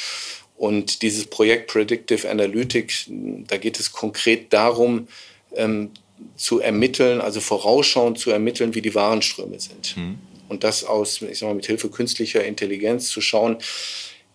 Und 0.56 1.02
dieses 1.02 1.26
Projekt 1.26 1.70
Predictive 1.70 2.28
Analytics, 2.28 3.06
da 3.08 3.56
geht 3.56 3.80
es 3.80 3.92
konkret 3.92 4.52
darum, 4.52 5.08
ähm, 5.54 5.90
zu 6.36 6.60
ermitteln, 6.60 7.20
also 7.20 7.40
vorausschauend 7.40 8.18
zu 8.18 8.30
ermitteln, 8.30 8.74
wie 8.74 8.82
die 8.82 8.94
Warenströme 8.94 9.58
sind. 9.58 9.96
Mhm. 9.96 10.18
Und 10.48 10.64
das 10.64 10.84
aus, 10.84 11.22
ich 11.22 11.38
sag 11.38 11.48
mal, 11.48 11.54
mit 11.54 11.66
Hilfe 11.66 11.88
künstlicher 11.88 12.44
Intelligenz 12.44 13.08
zu 13.08 13.20
schauen, 13.20 13.56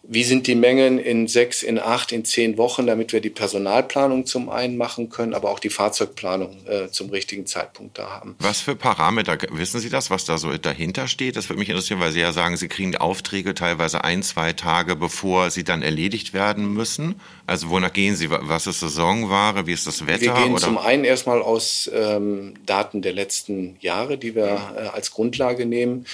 wie 0.09 0.23
sind 0.23 0.47
die 0.47 0.55
Mengen 0.55 0.99
in 0.99 1.27
sechs, 1.27 1.63
in 1.63 1.79
acht, 1.79 2.13
in 2.13 2.23
zehn 2.23 2.57
Wochen, 2.57 2.87
damit 2.87 3.11
wir 3.11 3.19
die 3.19 3.29
Personalplanung 3.29 4.25
zum 4.25 4.49
einen 4.49 4.77
machen 4.77 5.09
können, 5.09 5.33
aber 5.33 5.49
auch 5.49 5.59
die 5.59 5.69
Fahrzeugplanung 5.69 6.65
äh, 6.65 6.87
zum 6.89 7.09
richtigen 7.09 7.45
Zeitpunkt 7.45 7.97
da 7.97 8.09
haben. 8.09 8.35
Was 8.39 8.61
für 8.61 8.75
Parameter, 8.75 9.37
wissen 9.51 9.81
Sie 9.81 9.89
das, 9.89 10.09
was 10.09 10.23
da 10.23 10.37
so 10.37 10.55
dahinter 10.57 11.07
steht? 11.07 11.35
Das 11.35 11.49
würde 11.49 11.59
mich 11.59 11.69
interessieren, 11.69 11.99
weil 11.99 12.11
Sie 12.11 12.21
ja 12.21 12.31
sagen, 12.31 12.55
Sie 12.55 12.69
kriegen 12.69 12.93
die 12.93 12.99
Aufträge 12.99 13.53
teilweise 13.53 14.03
ein, 14.03 14.23
zwei 14.23 14.53
Tage, 14.53 14.95
bevor 14.95 15.51
sie 15.51 15.63
dann 15.63 15.81
erledigt 15.81 16.33
werden 16.33 16.73
müssen. 16.73 17.19
Also 17.45 17.69
wonach 17.69 17.91
gehen 17.91 18.15
Sie? 18.15 18.29
Was 18.29 18.67
ist 18.67 18.79
Saisonware? 18.79 19.67
Wie 19.67 19.73
ist 19.73 19.87
das 19.87 20.07
Wetter? 20.07 20.21
Wir 20.21 20.33
gehen 20.33 20.53
oder? 20.53 20.61
zum 20.61 20.77
einen 20.77 21.03
erstmal 21.03 21.41
aus 21.41 21.89
ähm, 21.93 22.53
Daten 22.65 23.01
der 23.01 23.13
letzten 23.13 23.75
Jahre, 23.81 24.17
die 24.17 24.35
wir 24.35 24.73
äh, 24.75 24.79
als 24.87 25.11
Grundlage 25.11 25.65
nehmen 25.65 26.05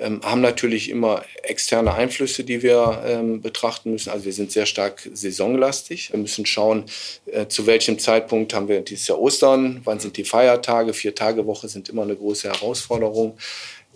ähm, 0.00 0.20
haben 0.22 0.40
natürlich 0.40 0.90
immer 0.90 1.24
externe 1.42 1.94
Einflüsse, 1.94 2.44
die 2.44 2.62
wir 2.62 3.02
ähm, 3.06 3.40
betrachten 3.40 3.92
müssen. 3.92 4.10
Also 4.10 4.24
wir 4.24 4.32
sind 4.32 4.52
sehr 4.52 4.66
stark 4.66 5.08
saisonlastig. 5.12 6.12
Wir 6.12 6.18
müssen 6.18 6.46
schauen, 6.46 6.84
äh, 7.26 7.46
zu 7.46 7.66
welchem 7.66 7.98
Zeitpunkt 7.98 8.54
haben 8.54 8.68
wir 8.68 8.80
dieses 8.80 9.08
Jahr 9.08 9.18
Ostern, 9.18 9.80
wann 9.84 10.00
sind 10.00 10.16
die 10.16 10.24
Feiertage. 10.24 10.92
Vier 10.92 11.14
Tage 11.14 11.46
Woche 11.46 11.68
sind 11.68 11.88
immer 11.88 12.02
eine 12.02 12.16
große 12.16 12.48
Herausforderung. 12.48 13.38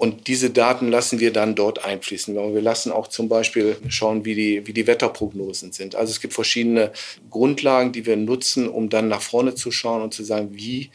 Und 0.00 0.28
diese 0.28 0.48
Daten 0.48 0.90
lassen 0.90 1.20
wir 1.20 1.30
dann 1.30 1.54
dort 1.54 1.84
einfließen. 1.84 2.34
Wir 2.34 2.62
lassen 2.62 2.90
auch 2.90 3.08
zum 3.08 3.28
Beispiel 3.28 3.76
schauen, 3.88 4.24
wie 4.24 4.34
die, 4.34 4.66
wie 4.66 4.72
die 4.72 4.86
Wetterprognosen 4.86 5.72
sind. 5.72 5.94
Also 5.94 6.10
es 6.12 6.20
gibt 6.20 6.32
verschiedene 6.32 6.90
Grundlagen, 7.28 7.92
die 7.92 8.06
wir 8.06 8.16
nutzen, 8.16 8.66
um 8.66 8.88
dann 8.88 9.08
nach 9.08 9.20
vorne 9.20 9.54
zu 9.54 9.70
schauen 9.70 10.00
und 10.00 10.14
zu 10.14 10.24
sagen, 10.24 10.48
wie 10.52 10.90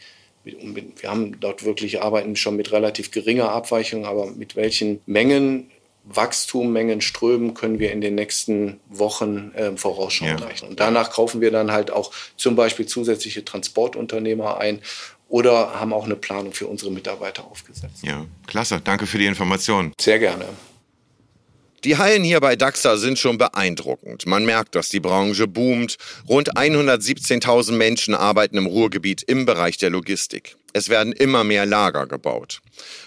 wir 0.46 1.10
haben 1.10 1.40
dort 1.40 1.64
wirklich 1.64 2.02
arbeiten 2.02 2.36
schon 2.36 2.56
mit 2.56 2.72
relativ 2.72 3.10
geringer 3.10 3.50
Abweichung, 3.50 4.06
aber 4.06 4.26
mit 4.26 4.56
welchen 4.56 5.00
Mengen 5.06 5.70
Wachstum, 6.08 6.72
Mengen, 6.72 7.00
Strömen 7.00 7.54
können 7.54 7.80
wir 7.80 7.92
in 7.92 8.00
den 8.00 8.14
nächsten 8.14 8.78
Wochen 8.88 9.50
äh, 9.54 9.76
vorausschauend 9.76 10.40
ja. 10.40 10.68
Und 10.68 10.78
danach 10.78 11.10
kaufen 11.10 11.40
wir 11.40 11.50
dann 11.50 11.72
halt 11.72 11.90
auch 11.90 12.12
zum 12.36 12.54
Beispiel 12.54 12.86
zusätzliche 12.86 13.44
Transportunternehmer 13.44 14.58
ein 14.58 14.80
oder 15.28 15.80
haben 15.80 15.92
auch 15.92 16.04
eine 16.04 16.14
Planung 16.14 16.52
für 16.52 16.68
unsere 16.68 16.92
Mitarbeiter 16.92 17.44
aufgesetzt. 17.44 18.02
Ja, 18.02 18.24
klasse. 18.46 18.80
Danke 18.82 19.06
für 19.06 19.18
die 19.18 19.26
Information. 19.26 19.92
Sehr 20.00 20.20
gerne. 20.20 20.46
Die 21.84 21.98
Hallen 21.98 22.24
hier 22.24 22.40
bei 22.40 22.56
DAXA 22.56 22.96
sind 22.96 23.18
schon 23.18 23.38
beeindruckend. 23.38 24.26
Man 24.26 24.44
merkt, 24.44 24.74
dass 24.74 24.88
die 24.88 25.00
Branche 25.00 25.46
boomt. 25.46 25.96
Rund 26.28 26.56
117.000 26.56 27.72
Menschen 27.72 28.14
arbeiten 28.14 28.56
im 28.56 28.66
Ruhrgebiet 28.66 29.22
im 29.22 29.44
Bereich 29.44 29.76
der 29.76 29.90
Logistik. 29.90 30.56
Es 30.72 30.88
werden 30.88 31.12
immer 31.12 31.44
mehr 31.44 31.66
Lager 31.66 32.06
gebaut. 32.06 32.60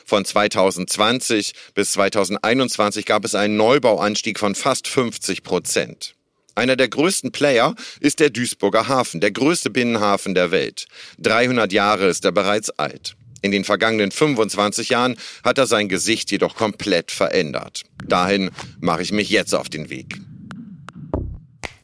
Von 0.06 0.24
2020 0.24 1.54
bis 1.74 1.92
2021 1.92 3.06
gab 3.06 3.26
es 3.26 3.36
einen 3.36 3.58
Neubauanstieg 3.58 4.40
von 4.40 4.56
fast 4.56 4.88
50 4.88 5.44
Prozent. 5.44 6.16
Einer 6.56 6.76
der 6.76 6.90
größten 6.90 7.32
Player 7.32 7.76
ist 8.00 8.20
der 8.20 8.30
Duisburger 8.30 8.88
Hafen, 8.88 9.22
der 9.22 9.32
größte 9.32 9.70
Binnenhafen 9.70 10.36
der 10.36 10.52
Welt. 10.52 10.88
300 11.20 11.72
Jahre 11.72 12.08
ist 12.08 12.26
er 12.26 12.32
bereits 12.32 12.70
alt. 12.72 13.16
In 13.42 13.52
den 13.52 13.64
vergangenen 13.64 14.12
25 14.12 14.90
Jahren 14.90 15.16
hat 15.44 15.58
er 15.58 15.68
sein 15.68 15.90
Gesicht 15.90 16.32
jedoch 16.32 16.56
komplett 16.56 17.12
verändert. 17.12 17.84
Dahin 18.06 18.52
mache 18.80 19.02
ich 19.02 19.12
mich 19.12 19.30
jetzt 19.30 19.54
auf 19.54 19.70
den 19.70 19.90
Weg. 19.90 20.20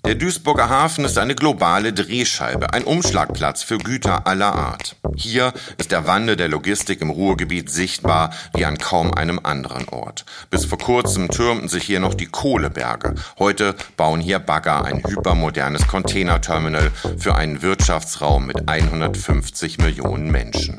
Der 0.06 0.14
Duisburger 0.14 0.70
Hafen 0.70 1.04
ist 1.04 1.18
eine 1.18 1.34
globale 1.34 1.92
Drehscheibe, 1.92 2.74
ein 2.74 2.84
Umschlagplatz 2.84 3.64
für 3.64 3.80
Güter 3.80 4.28
aller 4.28 4.54
Art. 4.54 4.98
Hier 5.16 5.52
ist 5.80 5.92
der 5.92 6.06
Wandel 6.06 6.36
der 6.36 6.48
Logistik 6.48 7.02
im 7.02 7.10
Ruhrgebiet 7.10 7.72
sichtbar 7.72 8.30
wie 8.54 8.66
an 8.66 8.78
kaum 8.78 9.16
einem 9.16 9.40
anderen 9.42 9.90
Ort. 9.90 10.24
Bis 10.52 10.66
vor 10.66 10.78
kurzem 10.78 11.30
türmten 11.30 11.70
sich 11.70 11.86
hier 11.86 12.00
noch 12.00 12.14
die 12.14 12.28
Kohleberge. 12.28 13.16
Heute 13.40 13.74
bauen 13.98 14.22
hier 14.22 14.38
Bagger 14.38 14.86
ein 14.86 15.02
hypermodernes 15.04 15.88
Containerterminal 15.88 16.92
für 17.18 17.34
einen 17.34 17.64
Wirtschaftsraum 17.64 18.46
mit 18.46 18.70
150 18.70 19.80
Millionen 19.80 20.30
Menschen. 20.30 20.78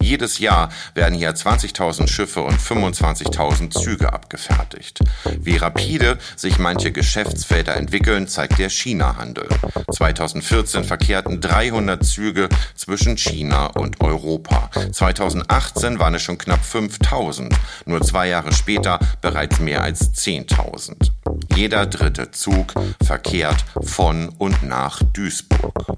Jedes 0.00 0.38
Jahr 0.38 0.70
werden 0.94 1.14
hier 1.14 1.34
20.000 1.34 2.08
Schiffe 2.08 2.42
und 2.42 2.60
25.000 2.60 3.70
Züge 3.70 4.12
abgefertigt. 4.12 5.00
Wie 5.40 5.56
rapide 5.56 6.18
sich 6.36 6.58
manche 6.58 6.92
Geschäftsfelder 6.92 7.76
entwickeln, 7.76 8.28
zeigt 8.28 8.58
der 8.58 8.70
China-Handel. 8.70 9.48
2014 9.92 10.84
verkehrten 10.84 11.40
300 11.40 12.04
Züge 12.04 12.48
zwischen 12.74 13.16
China 13.16 13.66
und 13.66 14.00
Europa. 14.00 14.70
2018 14.92 15.98
waren 15.98 16.14
es 16.14 16.22
schon 16.22 16.38
knapp 16.38 16.64
5000, 16.64 17.54
nur 17.86 18.02
zwei 18.02 18.28
Jahre 18.28 18.52
später 18.52 18.98
bereits 19.20 19.58
mehr 19.60 19.82
als 19.82 20.14
10.000. 20.14 21.10
Jeder 21.54 21.86
dritte 21.86 22.30
Zug 22.30 22.74
verkehrt 23.02 23.64
von 23.82 24.28
und 24.38 24.62
nach 24.62 25.02
Duisburg. 25.12 25.96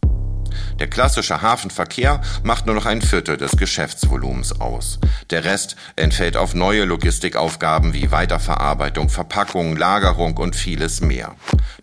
Der 0.79 0.89
klassische 0.89 1.43
Hafenverkehr 1.43 2.21
macht 2.43 2.67
nur 2.67 2.75
noch 2.75 2.87
ein 2.87 3.03
Viertel 3.03 3.37
des 3.37 3.57
Geschäftsvolumens 3.57 4.61
aus. 4.61 4.99
Der 5.31 5.45
Rest 5.45 5.77
entfällt 5.97 6.37
auf 6.37 6.55
neue 6.55 6.85
Logistikaufgaben 6.85 7.95
wie 7.95 8.11
Weiterverarbeitung, 8.11 9.09
Verpackung, 9.09 9.77
Lagerung 9.77 10.37
und 10.37 10.57
vieles 10.57 11.01
mehr. 11.01 11.35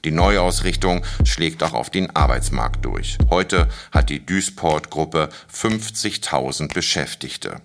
Die 0.03 0.12
Neuausrichtung 0.12 1.03
schlägt 1.24 1.63
auch 1.63 1.74
auf 1.74 1.89
den 1.89 2.15
Arbeitsmarkt 2.15 2.86
durch. 2.86 3.17
Heute 3.29 3.69
hat 3.91 4.10
die 4.10 4.25
Duisport-Gruppe 4.25 5.29
50.000 5.53 6.74
Beschäftigte. 6.74 7.62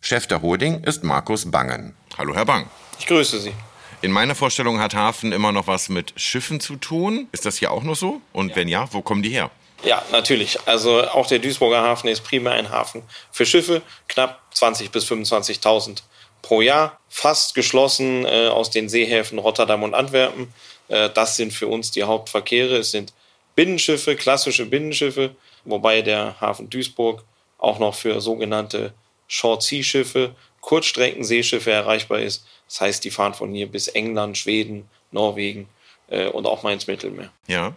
Chef 0.00 0.26
der 0.26 0.42
Holding 0.42 0.84
ist 0.84 1.04
Markus 1.04 1.50
Bangen. 1.50 1.94
Hallo, 2.16 2.34
Herr 2.34 2.44
Bang. 2.44 2.66
Ich 2.98 3.06
grüße 3.06 3.40
Sie. 3.40 3.52
In 4.00 4.12
meiner 4.12 4.36
Vorstellung 4.36 4.78
hat 4.78 4.94
Hafen 4.94 5.32
immer 5.32 5.50
noch 5.50 5.66
was 5.66 5.88
mit 5.88 6.12
Schiffen 6.16 6.60
zu 6.60 6.76
tun. 6.76 7.26
Ist 7.32 7.46
das 7.46 7.56
hier 7.58 7.72
auch 7.72 7.82
noch 7.82 7.96
so? 7.96 8.20
Und 8.32 8.50
ja. 8.50 8.56
wenn 8.56 8.68
ja, 8.68 8.88
wo 8.92 9.02
kommen 9.02 9.22
die 9.22 9.30
her? 9.30 9.50
Ja, 9.84 10.02
natürlich. 10.10 10.58
Also 10.66 11.02
auch 11.02 11.26
der 11.26 11.38
Duisburger 11.38 11.82
Hafen 11.82 12.08
ist 12.08 12.22
primär 12.22 12.52
ein 12.52 12.70
Hafen 12.70 13.02
für 13.30 13.46
Schiffe, 13.46 13.82
knapp 14.08 14.40
20.000 14.54 14.90
bis 14.90 15.04
25.000 15.06 16.02
pro 16.42 16.60
Jahr, 16.60 16.98
fast 17.08 17.54
geschlossen 17.54 18.24
äh, 18.24 18.48
aus 18.48 18.70
den 18.70 18.88
Seehäfen 18.88 19.38
Rotterdam 19.38 19.82
und 19.82 19.94
Antwerpen. 19.94 20.52
Äh, 20.88 21.10
das 21.10 21.36
sind 21.36 21.52
für 21.52 21.68
uns 21.68 21.90
die 21.90 22.02
Hauptverkehre. 22.02 22.76
Es 22.76 22.90
sind 22.90 23.12
Binnenschiffe, 23.54 24.16
klassische 24.16 24.66
Binnenschiffe, 24.66 25.34
wobei 25.64 26.02
der 26.02 26.40
Hafen 26.40 26.70
Duisburg 26.70 27.24
auch 27.58 27.78
noch 27.78 27.94
für 27.94 28.20
sogenannte 28.20 28.94
Short-Sea-Schiffe, 29.26 30.34
Kurzstreckenseeschiffe 30.60 31.70
erreichbar 31.70 32.20
ist. 32.20 32.46
Das 32.68 32.80
heißt, 32.80 33.04
die 33.04 33.10
fahren 33.10 33.34
von 33.34 33.52
hier 33.52 33.66
bis 33.66 33.88
England, 33.88 34.38
Schweden, 34.38 34.88
Norwegen 35.10 35.68
äh, 36.08 36.28
und 36.28 36.46
auch 36.46 36.62
mal 36.62 36.72
ins 36.72 36.86
Mittelmeer. 36.86 37.32
Ja. 37.46 37.74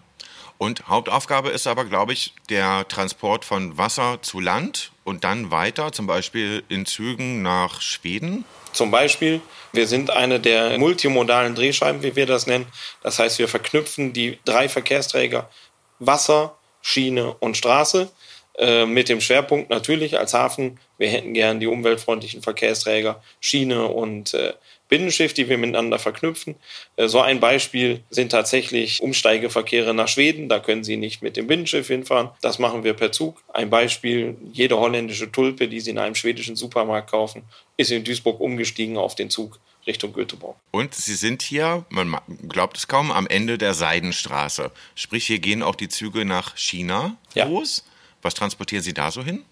Und 0.62 0.88
Hauptaufgabe 0.88 1.50
ist 1.50 1.66
aber, 1.66 1.86
glaube 1.86 2.14
ich, 2.14 2.36
der 2.52 2.88
Transport 2.88 3.46
von 3.46 3.80
Wasser 3.80 4.20
zu 4.22 4.40
Land 4.40 4.92
und 5.04 5.24
dann 5.24 5.50
weiter, 5.50 5.92
zum 5.92 6.06
Beispiel 6.06 6.62
in 6.70 6.86
Zügen 6.86 7.42
nach 7.42 7.82
Schweden. 7.82 8.46
Zum 8.72 8.92
Beispiel, 8.92 9.42
wir 9.74 9.88
sind 9.88 10.12
eine 10.12 10.40
der 10.40 10.78
multimodalen 10.78 11.56
Drehscheiben, 11.56 12.04
wie 12.04 12.16
wir 12.16 12.28
das 12.28 12.46
nennen. 12.46 12.68
Das 13.02 13.18
heißt, 13.18 13.40
wir 13.40 13.48
verknüpfen 13.48 14.14
die 14.14 14.38
drei 14.46 14.70
Verkehrsträger 14.70 15.50
Wasser, 15.98 16.56
Schiene 16.84 17.34
und 17.34 17.58
Straße 17.58 18.12
äh, 18.60 18.86
mit 18.86 19.10
dem 19.10 19.20
Schwerpunkt 19.20 19.72
natürlich 19.72 20.20
als 20.20 20.36
Hafen. 20.36 20.80
Wir 21.00 21.10
hätten 21.10 21.34
gern 21.34 21.60
die 21.60 21.66
umweltfreundlichen 21.66 22.44
Verkehrsträger 22.44 23.24
Schiene 23.40 23.88
und 23.88 24.36
äh, 24.36 24.54
Binnenschiff, 24.92 25.34
die 25.34 25.48
wir 25.48 25.58
miteinander 25.58 26.00
verknüpfen. 26.00 26.56
Äh, 26.98 27.08
so 27.08 27.22
ein 27.22 27.40
Beispiel 27.40 28.04
sind 28.10 28.32
tatsächlich 28.32 29.02
Umsteigeverkehre 29.02 29.94
nach 29.94 30.10
Schweden. 30.10 30.50
Da 30.50 30.60
können 30.60 30.84
Sie 30.84 30.98
nicht 30.98 31.24
mit 31.24 31.38
dem 31.38 31.48
Binnenschiff 31.48 31.88
hinfahren. 31.88 32.30
Das 32.42 32.60
machen 32.60 32.84
wir 32.84 32.94
per 32.94 33.14
Zug. 33.14 33.42
Ein 33.54 33.70
Beispiel, 33.70 34.36
jede 34.52 34.78
holländische 34.78 35.32
Tulpe, 35.32 35.70
die 35.70 35.80
Sie 35.80 35.92
in 35.92 35.98
einem 35.98 36.16
schwedischen 36.16 36.58
Supermarkt 36.58 37.10
kaufen, 37.10 37.44
ist 37.78 37.90
in 37.90 38.04
Duisburg 38.04 38.42
umgestiegen 38.42 38.98
auf 38.98 39.16
den 39.16 39.30
Zug 39.30 39.60
Richtung 39.88 40.12
Göteborg. 40.12 40.58
Und 40.72 40.94
Sie 40.94 41.16
sind 41.16 41.42
hier, 41.42 41.86
man 41.90 42.18
glaubt 42.50 42.78
es 42.78 42.88
kaum, 42.88 43.12
am 43.12 43.28
Ende 43.28 43.58
der 43.58 43.74
Seidenstraße. 43.74 44.72
Sprich, 44.96 45.26
hier 45.26 45.40
gehen 45.40 45.64
auch 45.64 45.76
die 45.76 45.88
Züge 45.88 46.26
nach 46.26 46.58
China 46.58 47.16
ja. 47.34 47.46
los. 47.46 47.86
Was 48.22 48.34
transportieren 48.34 48.84
Sie 48.84 48.94
da 48.94 49.10
so 49.10 49.24
hin? 49.24 49.46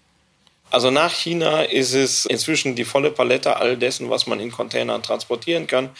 Also 0.70 0.90
nach 0.90 1.12
China 1.12 1.62
ist 1.62 1.94
es 1.94 2.26
inzwischen 2.26 2.76
die 2.76 2.84
volle 2.84 3.10
Palette 3.10 3.56
all 3.56 3.76
dessen, 3.76 4.08
was 4.08 4.26
man 4.26 4.38
in 4.38 4.52
Containern 4.52 5.02
transportieren 5.02 5.66
kann. 5.66 5.90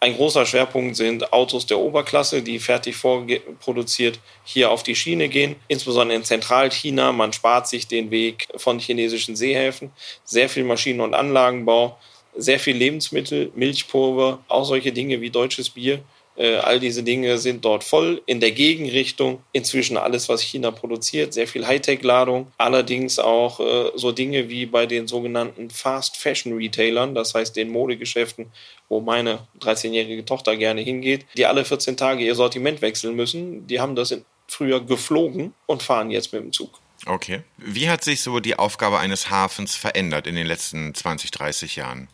Ein 0.00 0.16
großer 0.16 0.44
Schwerpunkt 0.44 0.96
sind 0.96 1.32
Autos 1.32 1.66
der 1.66 1.78
Oberklasse, 1.78 2.42
die 2.42 2.58
fertig 2.58 2.96
vorproduziert 2.96 4.18
hier 4.44 4.70
auf 4.70 4.82
die 4.82 4.94
Schiene 4.94 5.28
gehen. 5.28 5.56
Insbesondere 5.68 6.16
in 6.16 6.24
Zentralchina. 6.24 7.12
Man 7.12 7.32
spart 7.32 7.68
sich 7.68 7.86
den 7.86 8.10
Weg 8.10 8.48
von 8.56 8.78
chinesischen 8.78 9.36
Seehäfen. 9.36 9.92
Sehr 10.24 10.48
viel 10.48 10.64
Maschinen- 10.64 11.00
und 11.00 11.14
Anlagenbau, 11.14 11.98
sehr 12.36 12.58
viel 12.58 12.76
Lebensmittel, 12.76 13.50
Milchpulver, 13.54 14.42
auch 14.48 14.64
solche 14.64 14.92
Dinge 14.92 15.20
wie 15.20 15.30
deutsches 15.30 15.70
Bier 15.70 16.00
all 16.36 16.80
diese 16.80 17.02
Dinge 17.02 17.38
sind 17.38 17.64
dort 17.64 17.84
voll. 17.84 18.22
In 18.26 18.40
der 18.40 18.50
Gegenrichtung 18.50 19.42
inzwischen 19.52 19.96
alles, 19.96 20.28
was 20.28 20.42
China 20.42 20.70
produziert, 20.70 21.32
sehr 21.32 21.46
viel 21.46 21.66
Hightech-Ladung. 21.66 22.48
Allerdings 22.58 23.18
auch 23.18 23.60
äh, 23.60 23.92
so 23.94 24.12
Dinge 24.12 24.48
wie 24.48 24.66
bei 24.66 24.86
den 24.86 25.06
sogenannten 25.06 25.70
Fast 25.70 26.16
Fashion 26.16 26.56
Retailern, 26.56 27.14
das 27.14 27.34
heißt 27.34 27.54
den 27.56 27.70
Modegeschäften, 27.70 28.46
wo 28.88 29.00
meine 29.00 29.46
13-jährige 29.60 30.24
Tochter 30.24 30.56
gerne 30.56 30.80
hingeht, 30.80 31.26
die 31.36 31.46
alle 31.46 31.64
14 31.64 31.96
Tage 31.96 32.24
ihr 32.24 32.34
Sortiment 32.34 32.82
wechseln 32.82 33.14
müssen. 33.14 33.66
Die 33.66 33.80
haben 33.80 33.94
das 33.94 34.16
früher 34.48 34.80
geflogen 34.84 35.54
und 35.66 35.82
fahren 35.82 36.10
jetzt 36.10 36.32
mit 36.32 36.42
dem 36.42 36.52
Zug. 36.52 36.80
Okay. 37.06 37.42
Wie 37.58 37.88
hat 37.88 38.02
sich 38.02 38.22
so 38.22 38.40
die 38.40 38.58
Aufgabe 38.58 38.98
eines 38.98 39.30
Hafens 39.30 39.74
verändert 39.74 40.26
in 40.26 40.36
den 40.36 40.46
letzten 40.46 40.94
20, 40.94 41.30
30 41.30 41.76
Jahren? 41.76 42.08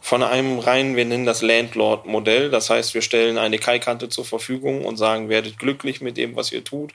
Von 0.00 0.22
einem 0.22 0.58
rein, 0.58 0.96
wir 0.96 1.04
nennen 1.04 1.26
das 1.26 1.42
Landlord-Modell. 1.42 2.50
Das 2.50 2.70
heißt, 2.70 2.94
wir 2.94 3.02
stellen 3.02 3.38
eine 3.38 3.58
Kaikante 3.58 4.08
zur 4.08 4.24
Verfügung 4.24 4.84
und 4.84 4.96
sagen, 4.96 5.28
werdet 5.28 5.58
glücklich 5.58 6.00
mit 6.00 6.16
dem, 6.16 6.36
was 6.36 6.52
ihr 6.52 6.64
tut, 6.64 6.92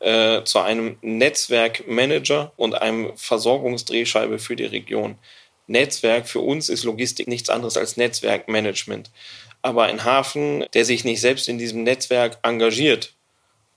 äh, 0.00 0.42
zu 0.44 0.60
einem 0.60 0.96
Netzwerkmanager 1.00 2.52
und 2.56 2.74
einem 2.74 3.16
Versorgungsdrehscheibe 3.16 4.38
für 4.38 4.56
die 4.56 4.64
Region. 4.66 5.16
Netzwerk 5.66 6.28
für 6.28 6.40
uns 6.40 6.68
ist 6.68 6.84
Logistik 6.84 7.28
nichts 7.28 7.48
anderes 7.48 7.76
als 7.76 7.96
Netzwerkmanagement. 7.96 9.10
Aber 9.62 9.84
ein 9.84 10.04
Hafen, 10.04 10.64
der 10.74 10.84
sich 10.84 11.04
nicht 11.04 11.20
selbst 11.20 11.48
in 11.48 11.58
diesem 11.58 11.84
Netzwerk 11.84 12.38
engagiert, 12.42 13.14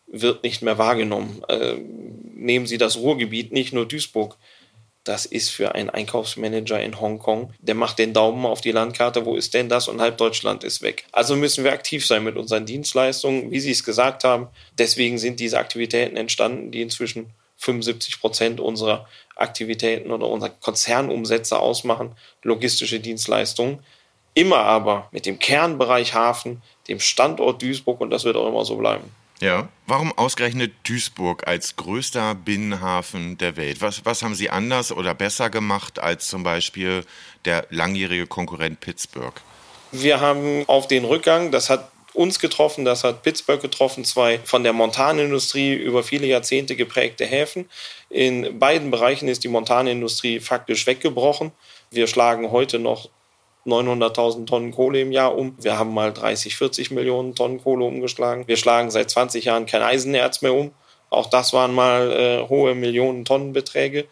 wird 0.08 0.44
nicht 0.44 0.62
mehr 0.62 0.78
wahrgenommen. 0.78 1.44
Äh, 1.48 1.76
nehmen 2.34 2.68
Sie 2.68 2.78
das 2.78 2.98
Ruhrgebiet, 2.98 3.52
nicht 3.52 3.74
nur 3.74 3.88
Duisburg 3.88 4.38
das 5.06 5.26
ist 5.26 5.50
für 5.50 5.76
einen 5.76 5.90
Einkaufsmanager 5.90 6.82
in 6.82 7.00
Hongkong, 7.00 7.54
der 7.60 7.76
macht 7.76 8.00
den 8.00 8.12
Daumen 8.12 8.46
auf 8.46 8.62
die 8.62 8.72
Landkarte, 8.72 9.26
wo 9.26 9.36
ist 9.36 9.54
denn 9.54 9.70
das 9.70 9.88
und 9.88 10.02
halb 10.02 10.18
Deutschland 10.18 10.64
ist 10.64 10.82
weg. 10.82 11.06
Also 11.12 11.36
müssen 11.36 11.64
wir 11.64 11.72
aktiv 11.72 12.06
sein 12.06 12.24
mit 12.24 12.36
unseren 12.36 12.66
Dienstleistungen, 12.66 13.52
wie 13.52 13.60
Sie 13.60 13.72
es 13.72 13.84
gesagt 13.84 14.24
haben. 14.24 14.48
Deswegen 14.78 15.18
sind 15.20 15.40
diese 15.40 15.60
Aktivitäten 15.60 16.18
entstanden, 16.18 16.72
die 16.72 16.82
inzwischen 16.82 17.28
75 17.58 18.20
Prozent 18.20 18.60
unserer 18.60 19.08
Aktivitäten 19.36 20.12
oder 20.12 20.28
unserer 20.28 20.50
Konzernumsätze 20.50 21.60
ausmachen, 21.60 22.16
logistische 22.42 23.00
Dienstleistungen. 23.00 23.80
Immer 24.34 24.60
aber 24.60 25.08
mit 25.12 25.26
dem 25.26 25.40
Kernbereich 25.40 26.14
Hafen, 26.14 26.62
dem 26.88 27.00
Standort 27.00 27.62
Duisburg 27.62 28.02
und 28.02 28.10
das 28.10 28.26
wird 28.26 28.36
auch 28.36 28.48
immer 28.48 28.66
so 28.66 28.76
bleiben. 28.76 29.12
Ja. 29.42 29.70
Warum 29.88 30.18
ausgerechnet 30.18 30.74
Duisburg 30.84 31.48
als 31.48 31.76
größter 31.76 32.36
Binnenhafen 32.36 33.38
der 33.38 33.58
Welt? 33.58 33.82
Was, 33.82 34.06
was 34.06 34.24
haben 34.24 34.36
Sie 34.36 34.50
anders 34.50 34.92
oder 34.92 35.14
besser 35.14 35.50
gemacht 35.50 36.00
als 36.00 36.28
zum 36.28 36.44
Beispiel 36.44 37.06
der 37.44 37.68
langjährige 37.70 38.28
Konkurrent 38.28 38.80
Pittsburgh? 38.80 39.40
Wir 39.92 40.20
haben 40.20 40.64
auf 40.68 40.88
den 40.88 41.06
Rückgang, 41.06 41.52
das 41.52 41.70
hat 41.70 41.92
uns 42.16 42.40
getroffen, 42.40 42.86
das 42.86 43.04
hat 43.04 43.24
Pittsburgh 43.24 43.62
getroffen, 43.62 44.06
zwei 44.06 44.40
von 44.40 44.64
der 44.64 44.74
Montanindustrie 44.74 45.74
über 45.74 46.02
viele 46.02 46.28
Jahrzehnte 46.28 46.76
geprägte 46.76 47.26
Häfen. 47.26 47.70
In 48.10 48.58
beiden 48.58 48.90
Bereichen 48.90 49.28
ist 49.28 49.44
die 49.44 49.50
Montanindustrie 49.50 50.40
faktisch 50.40 50.88
weggebrochen. 50.88 51.52
Wir 51.92 52.08
schlagen 52.08 52.52
heute 52.52 52.80
noch 52.80 53.10
900.000 53.66 54.46
Tonnen 54.46 54.72
Kohle 54.72 55.02
im 55.02 55.12
Jahr 55.12 55.36
um. 55.36 55.56
Wir 55.60 55.78
haben 55.78 55.94
mal 55.94 56.14
30, 56.14 56.56
40 56.56 56.92
Millionen 56.92 57.36
Tonnen 57.36 57.62
Kohle 57.62 57.86
umgeschlagen. 57.86 58.48
Wir 58.48 58.58
schlagen 58.58 58.92
seit 58.92 59.10
20 59.10 59.46
Jahren 59.46 59.66
kein 59.66 59.82
Eisenerz 59.82 60.42
mehr 60.42 60.54
um. 60.54 60.72
Auch 61.10 61.28
das 61.28 61.54
waren 61.54 61.74
mal 61.74 62.12
äh, 62.12 62.50
hohe 62.50 62.76
Millionen 62.76 63.26
Tonnenbeträge. 63.26 64.06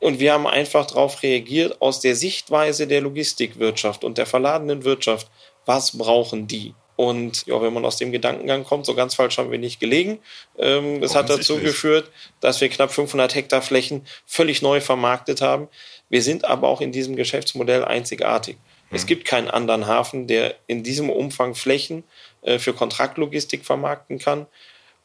Und 0.00 0.20
wir 0.20 0.32
haben 0.32 0.46
einfach 0.46 0.86
darauf 0.86 1.22
reagiert 1.22 1.80
aus 1.80 2.00
der 2.00 2.14
Sichtweise 2.14 2.86
der 2.86 3.00
Logistikwirtschaft 3.00 4.04
und 4.04 4.18
der 4.18 4.26
verladenen 4.26 4.84
Wirtschaft. 4.84 5.28
Was 5.64 5.96
brauchen 5.96 6.46
die? 6.46 6.74
Und 6.96 7.46
ja, 7.46 7.60
wenn 7.60 7.72
man 7.72 7.84
aus 7.84 7.96
dem 7.96 8.12
Gedankengang 8.12 8.64
kommt, 8.64 8.86
so 8.86 8.94
ganz 8.94 9.14
falsch 9.14 9.38
haben 9.38 9.50
wir 9.50 9.58
nicht 9.58 9.80
gelegen. 9.80 10.18
Ähm, 10.58 11.00
das 11.00 11.14
hat 11.14 11.28
dazu 11.28 11.58
geführt, 11.58 12.10
dass 12.40 12.60
wir 12.60 12.68
knapp 12.68 12.92
500 12.92 13.34
Hektar 13.34 13.62
Flächen 13.62 14.06
völlig 14.26 14.62
neu 14.62 14.80
vermarktet 14.80 15.40
haben. 15.40 15.68
Wir 16.08 16.22
sind 16.22 16.44
aber 16.44 16.68
auch 16.68 16.80
in 16.80 16.92
diesem 16.92 17.16
Geschäftsmodell 17.16 17.84
einzigartig. 17.84 18.56
Es 18.90 19.06
gibt 19.06 19.24
keinen 19.24 19.48
anderen 19.48 19.86
Hafen, 19.86 20.26
der 20.26 20.54
in 20.66 20.82
diesem 20.82 21.10
Umfang 21.10 21.54
Flächen 21.54 22.04
äh, 22.42 22.58
für 22.58 22.72
Kontraktlogistik 22.72 23.64
vermarkten 23.64 24.18
kann 24.18 24.46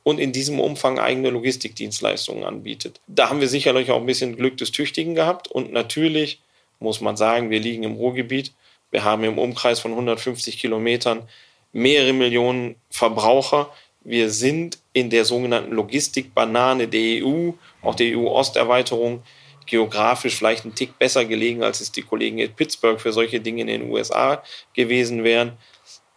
und 0.03 0.19
in 0.19 0.31
diesem 0.31 0.59
Umfang 0.59 0.99
eigene 0.99 1.29
Logistikdienstleistungen 1.29 2.43
anbietet. 2.43 3.01
Da 3.07 3.29
haben 3.29 3.41
wir 3.41 3.47
sicherlich 3.47 3.91
auch 3.91 3.99
ein 3.99 4.05
bisschen 4.05 4.35
Glück 4.35 4.57
des 4.57 4.71
Tüchtigen 4.71 5.15
gehabt 5.15 5.47
und 5.47 5.71
natürlich 5.71 6.41
muss 6.79 7.01
man 7.01 7.17
sagen, 7.17 7.49
wir 7.49 7.59
liegen 7.59 7.83
im 7.83 7.93
Ruhrgebiet. 7.93 8.53
Wir 8.91 9.03
haben 9.03 9.23
im 9.23 9.37
Umkreis 9.37 9.79
von 9.79 9.91
150 9.91 10.57
Kilometern 10.57 11.27
mehrere 11.73 12.13
Millionen 12.13 12.75
Verbraucher. 12.89 13.69
Wir 14.01 14.29
sind 14.29 14.79
in 14.93 15.09
der 15.09 15.25
sogenannten 15.25 15.73
Logistikbanane 15.73 16.87
der 16.87 17.23
EU, 17.25 17.51
auch 17.81 17.95
der 17.95 18.17
EU-Osterweiterung, 18.17 19.23
geografisch 19.69 20.35
vielleicht 20.35 20.65
einen 20.65 20.75
Tick 20.75 20.97
besser 20.99 21.25
gelegen, 21.25 21.63
als 21.63 21.79
es 21.79 21.91
die 21.91 22.01
Kollegen 22.01 22.39
in 22.39 22.53
Pittsburgh 22.53 22.99
für 22.99 23.13
solche 23.13 23.39
Dinge 23.39 23.61
in 23.61 23.67
den 23.67 23.89
USA 23.89 24.43
gewesen 24.73 25.23
wären. 25.23 25.53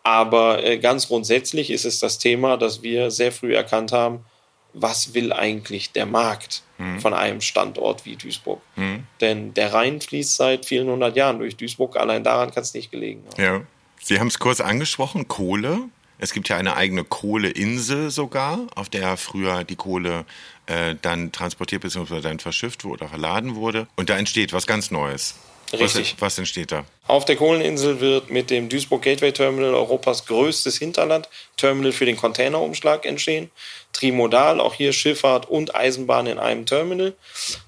Aber 0.02 0.64
äh, 0.64 0.78
ganz 0.78 1.06
grundsätzlich 1.08 1.70
ist 1.70 1.84
es 1.84 2.00
das 2.00 2.18
Thema, 2.18 2.56
dass 2.56 2.82
wir 2.82 3.10
sehr 3.10 3.30
früh 3.30 3.54
erkannt 3.54 3.92
haben, 3.92 4.24
was 4.72 5.14
will 5.14 5.32
eigentlich 5.32 5.92
der 5.92 6.06
Markt 6.06 6.62
mhm. 6.78 6.98
von 6.98 7.14
einem 7.14 7.40
Standort 7.40 8.04
wie 8.04 8.16
Duisburg? 8.16 8.60
Mhm. 8.76 9.04
Denn 9.20 9.54
der 9.54 9.72
Rhein 9.72 10.00
fließt 10.00 10.36
seit 10.36 10.66
vielen 10.66 10.88
hundert 10.88 11.14
Jahren 11.14 11.38
durch 11.38 11.56
Duisburg. 11.56 11.96
Allein 11.96 12.24
daran 12.24 12.50
kann 12.50 12.62
es 12.62 12.74
nicht 12.74 12.90
gelegen 12.90 13.22
haben. 13.30 13.42
Ja. 13.42 13.60
Sie 14.00 14.18
haben 14.18 14.26
es 14.26 14.40
kurz 14.40 14.60
angesprochen, 14.60 15.28
Kohle. 15.28 15.78
Es 16.22 16.32
gibt 16.32 16.48
ja 16.48 16.56
eine 16.56 16.76
eigene 16.76 17.02
Kohleinsel 17.02 18.12
sogar, 18.12 18.68
auf 18.76 18.88
der 18.88 19.16
früher 19.16 19.64
die 19.64 19.74
Kohle 19.74 20.24
äh, 20.66 20.94
dann 21.02 21.32
transportiert 21.32 21.82
bzw. 21.82 22.20
dann 22.20 22.38
verschifft 22.38 22.84
wurde 22.84 23.02
oder 23.02 23.08
verladen 23.08 23.56
wurde. 23.56 23.88
Und 23.96 24.08
da 24.08 24.16
entsteht 24.16 24.52
was 24.52 24.68
ganz 24.68 24.92
Neues. 24.92 25.34
Richtig. 25.72 26.14
Was, 26.18 26.22
was, 26.22 26.38
entsteht 26.38 26.72
da? 26.72 26.84
Auf 27.06 27.24
der 27.24 27.36
Kohleninsel 27.36 28.00
wird 28.00 28.30
mit 28.30 28.50
dem 28.50 28.68
Duisburg 28.68 29.02
Gateway 29.02 29.32
Terminal 29.32 29.74
Europas 29.74 30.26
größtes 30.26 30.78
Hinterland-Terminal 30.78 31.92
für 31.92 32.04
den 32.04 32.16
Containerumschlag 32.16 33.06
entstehen. 33.06 33.50
Trimodal, 33.92 34.60
auch 34.60 34.74
hier 34.74 34.92
Schifffahrt 34.92 35.48
und 35.48 35.74
Eisenbahn 35.74 36.26
in 36.26 36.38
einem 36.38 36.66
Terminal. 36.66 37.14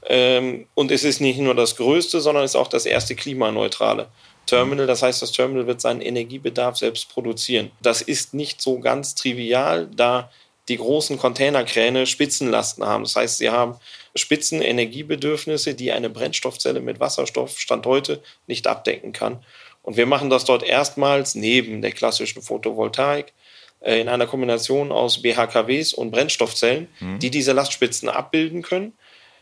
Ähm, 0.07 0.67
und 0.75 0.91
es 0.91 1.05
ist 1.05 1.21
nicht 1.21 1.39
nur 1.39 1.55
das 1.55 1.77
größte, 1.77 2.21
sondern 2.21 2.45
es 2.45 2.53
ist 2.53 2.57
auch 2.57 2.69
das 2.69 2.87
erste 2.87 3.15
klimaneutrale. 3.15 4.09
Terminal. 4.47 4.87
Das 4.87 5.03
heißt, 5.03 5.23
das 5.23 5.33
Terminal 5.33 5.67
wird 5.67 5.81
seinen 5.81 6.01
Energiebedarf 6.01 6.77
selbst 6.77 7.09
produzieren. 7.09 7.71
Das 7.81 8.03
ist 8.03 8.35
nicht 8.35 8.61
so 8.61 8.79
ganz 8.79 9.15
trivial, 9.15 9.89
da 9.95 10.31
die 10.69 10.77
großen 10.79 11.19
Containerkräne 11.19 12.07
Spitzenlasten 12.07 12.85
haben. 12.85 13.05
Das 13.05 13.17
heißt, 13.17 13.39
sie 13.39 13.51
haben 13.51 13.79
Spitzenenergiebedürfnisse, 14.15 15.75
die 15.75 15.93
eine 15.93 16.11
Brennstoffzelle 16.11 16.81
mit 16.81 17.01
Wasserstoff 17.01 17.59
Stand 17.59 17.87
heute 17.87 18.23
nicht 18.47 18.67
abdecken 18.67 19.13
kann. 19.13 19.45
Und 19.83 19.97
wir 19.97 20.07
machen 20.07 20.31
das 20.31 20.47
dort 20.47 20.63
erstmals 20.63 21.35
neben 21.35 21.83
der 21.83 21.93
klassischen 21.93 22.41
Photovoltaik 22.41 23.35
äh, 23.81 24.01
in 24.01 24.09
einer 24.09 24.27
Kombination 24.27 24.91
aus 24.91 25.21
BHKWs 25.21 25.93
und 25.93 26.11
Brennstoffzellen, 26.11 26.89
mhm. 27.01 27.19
die 27.19 27.31
diese 27.31 27.53
Lastspitzen 27.53 28.09
abbilden 28.09 28.63
können. 28.63 28.95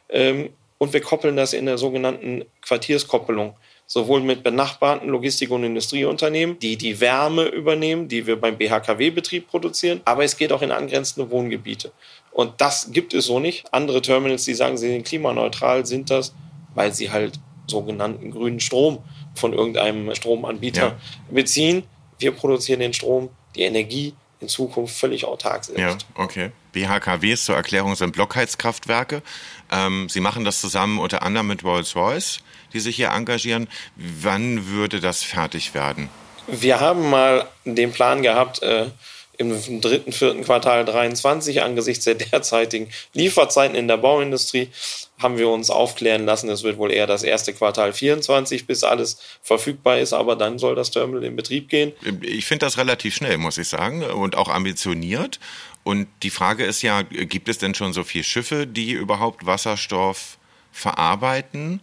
Ähm, 0.08 0.50
und 0.78 0.92
wir 0.92 1.00
koppeln 1.00 1.36
das 1.36 1.52
in 1.52 1.66
der 1.66 1.78
sogenannten 1.78 2.44
Quartierskoppelung 2.60 3.54
sowohl 3.92 4.22
mit 4.22 4.42
benachbarten 4.42 5.10
Logistik- 5.10 5.50
und 5.50 5.64
Industrieunternehmen, 5.64 6.58
die 6.58 6.78
die 6.78 6.98
Wärme 6.98 7.44
übernehmen, 7.44 8.08
die 8.08 8.26
wir 8.26 8.40
beim 8.40 8.56
BHKW-Betrieb 8.56 9.48
produzieren, 9.48 10.00
aber 10.06 10.24
es 10.24 10.38
geht 10.38 10.50
auch 10.50 10.62
in 10.62 10.72
angrenzende 10.72 11.30
Wohngebiete. 11.30 11.92
Und 12.30 12.58
das 12.62 12.90
gibt 12.90 13.12
es 13.12 13.26
so 13.26 13.38
nicht. 13.38 13.66
Andere 13.70 14.00
Terminals, 14.00 14.46
die 14.46 14.54
sagen, 14.54 14.78
sie 14.78 14.88
sind 14.88 15.04
klimaneutral, 15.04 15.84
sind 15.84 16.08
das, 16.08 16.32
weil 16.74 16.94
sie 16.94 17.10
halt 17.10 17.38
sogenannten 17.66 18.30
grünen 18.30 18.60
Strom 18.60 19.00
von 19.34 19.52
irgendeinem 19.52 20.14
Stromanbieter 20.14 20.82
ja. 20.82 20.98
beziehen. 21.30 21.82
Wir 22.18 22.32
produzieren 22.32 22.80
den 22.80 22.94
Strom, 22.94 23.28
die 23.54 23.60
Energie 23.60 24.14
in 24.40 24.48
Zukunft 24.48 24.96
völlig 24.96 25.26
autark 25.26 25.66
selbst. 25.66 26.06
Ja, 26.16 26.22
okay. 26.24 26.50
BHKWs 26.72 27.44
zur 27.44 27.56
Erklärung 27.56 27.94
sind 27.94 28.12
Blockheizkraftwerke. 28.12 29.20
Ähm, 29.70 30.08
Sie 30.08 30.20
machen 30.20 30.46
das 30.46 30.62
zusammen 30.62 30.98
unter 30.98 31.22
anderem 31.22 31.48
mit 31.48 31.62
Rolls-Royce 31.62 32.40
die 32.72 32.80
sich 32.80 32.96
hier 32.96 33.10
engagieren. 33.10 33.68
Wann 33.96 34.68
würde 34.68 35.00
das 35.00 35.22
fertig 35.22 35.74
werden? 35.74 36.08
Wir 36.46 36.80
haben 36.80 37.08
mal 37.08 37.46
den 37.64 37.92
Plan 37.92 38.22
gehabt, 38.22 38.62
äh, 38.62 38.86
im 39.38 39.80
dritten, 39.80 40.12
vierten 40.12 40.44
Quartal 40.44 40.84
23 40.84 41.62
angesichts 41.62 42.04
der 42.04 42.14
derzeitigen 42.14 42.90
Lieferzeiten 43.14 43.74
in 43.76 43.88
der 43.88 43.96
Bauindustrie 43.96 44.68
haben 45.22 45.38
wir 45.38 45.48
uns 45.48 45.70
aufklären 45.70 46.26
lassen, 46.26 46.50
es 46.50 46.64
wird 46.64 46.78
wohl 46.78 46.90
eher 46.90 47.06
das 47.06 47.22
erste 47.22 47.52
Quartal 47.52 47.92
24, 47.92 48.66
bis 48.66 48.82
alles 48.82 49.18
verfügbar 49.42 49.98
ist, 49.98 50.12
aber 50.12 50.36
dann 50.36 50.58
soll 50.58 50.74
das 50.74 50.90
Terminal 50.90 51.24
in 51.24 51.36
Betrieb 51.36 51.68
gehen. 51.68 51.92
Ich 52.20 52.44
finde 52.44 52.66
das 52.66 52.76
relativ 52.76 53.14
schnell, 53.14 53.38
muss 53.38 53.58
ich 53.58 53.68
sagen, 53.68 54.02
und 54.02 54.36
auch 54.36 54.48
ambitioniert. 54.48 55.38
Und 55.84 56.08
die 56.22 56.30
Frage 56.30 56.64
ist 56.64 56.82
ja, 56.82 57.02
gibt 57.02 57.48
es 57.48 57.58
denn 57.58 57.74
schon 57.74 57.92
so 57.92 58.04
viele 58.04 58.24
Schiffe, 58.24 58.66
die 58.66 58.92
überhaupt 58.92 59.46
Wasserstoff 59.46 60.38
verarbeiten? 60.72 61.80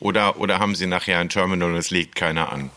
Oder, 0.00 0.40
oder 0.40 0.58
haben 0.58 0.74
Sie 0.74 0.86
nachher 0.86 1.18
ein 1.18 1.28
Terminal 1.28 1.70
und 1.70 1.76
es 1.76 1.90
legt 1.90 2.16
keiner 2.16 2.50
an? 2.50 2.70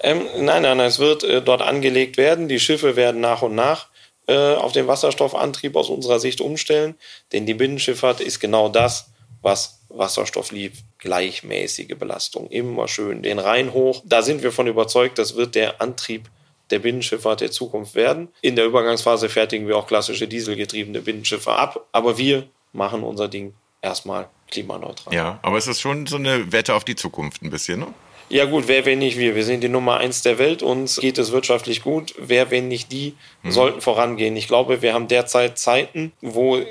Ähm, 0.00 0.22
nein, 0.38 0.62
nein, 0.62 0.80
es 0.80 0.98
wird 0.98 1.22
äh, 1.24 1.42
dort 1.42 1.60
angelegt 1.60 2.16
werden. 2.16 2.48
Die 2.48 2.58
Schiffe 2.58 2.96
werden 2.96 3.20
nach 3.20 3.42
und 3.42 3.54
nach 3.54 3.88
äh, 4.26 4.54
auf 4.54 4.72
den 4.72 4.86
Wasserstoffantrieb 4.86 5.76
aus 5.76 5.90
unserer 5.90 6.18
Sicht 6.18 6.40
umstellen. 6.40 6.94
Denn 7.32 7.44
die 7.44 7.54
Binnenschifffahrt 7.54 8.20
ist 8.20 8.40
genau 8.40 8.70
das, 8.70 9.10
was 9.42 9.80
Wasserstoff 9.90 10.52
liebt. 10.52 10.78
Gleichmäßige 10.98 11.98
Belastung, 11.98 12.48
immer 12.48 12.88
schön 12.88 13.22
den 13.22 13.38
Rhein 13.38 13.72
hoch. 13.72 14.02
Da 14.06 14.22
sind 14.22 14.42
wir 14.42 14.52
von 14.52 14.66
überzeugt, 14.66 15.18
das 15.18 15.36
wird 15.36 15.54
der 15.54 15.80
Antrieb 15.82 16.30
der 16.70 16.78
Binnenschifffahrt 16.78 17.40
der 17.40 17.50
Zukunft 17.50 17.94
werden. 17.94 18.28
In 18.40 18.56
der 18.56 18.64
Übergangsphase 18.64 19.28
fertigen 19.28 19.66
wir 19.66 19.76
auch 19.76 19.86
klassische 19.86 20.28
dieselgetriebene 20.28 21.00
Binnenschiffe 21.00 21.52
ab, 21.52 21.86
aber 21.92 22.16
wir 22.16 22.48
machen 22.72 23.02
unser 23.02 23.28
Ding 23.28 23.54
erstmal 23.82 24.28
klimaneutral. 24.50 25.14
Ja, 25.14 25.38
aber 25.42 25.58
es 25.58 25.66
ist 25.66 25.80
schon 25.80 26.06
so 26.06 26.16
eine 26.16 26.52
Wette 26.52 26.74
auf 26.74 26.84
die 26.84 26.96
Zukunft 26.96 27.42
ein 27.42 27.50
bisschen, 27.50 27.80
ne? 27.80 27.86
Ja 28.28 28.44
gut, 28.44 28.68
wer, 28.68 28.86
wenn 28.86 29.00
nicht 29.00 29.18
wir? 29.18 29.34
Wir 29.34 29.44
sind 29.44 29.60
die 29.60 29.68
Nummer 29.68 29.96
eins 29.96 30.22
der 30.22 30.38
Welt, 30.38 30.62
uns 30.62 30.96
geht 30.96 31.18
es 31.18 31.32
wirtschaftlich 31.32 31.82
gut. 31.82 32.14
Wer, 32.16 32.52
wenn 32.52 32.68
nicht 32.68 32.92
die, 32.92 33.16
hm. 33.42 33.50
sollten 33.50 33.80
vorangehen. 33.80 34.36
Ich 34.36 34.46
glaube, 34.46 34.82
wir 34.82 34.94
haben 34.94 35.08
derzeit 35.08 35.58
Zeiten, 35.58 36.12
wo 36.20 36.62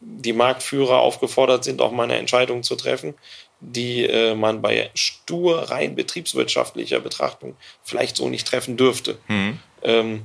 die 0.00 0.32
Marktführer 0.32 1.00
aufgefordert 1.00 1.64
sind, 1.64 1.80
auch 1.80 1.90
mal 1.90 2.04
eine 2.04 2.18
Entscheidung 2.18 2.62
zu 2.62 2.76
treffen, 2.76 3.14
die 3.58 4.04
äh, 4.04 4.36
man 4.36 4.62
bei 4.62 4.90
stur 4.94 5.70
rein 5.70 5.96
betriebswirtschaftlicher 5.96 7.00
Betrachtung 7.00 7.56
vielleicht 7.82 8.16
so 8.16 8.28
nicht 8.28 8.46
treffen 8.46 8.76
dürfte. 8.76 9.18
Mhm. 9.26 9.58
Ähm, 9.82 10.22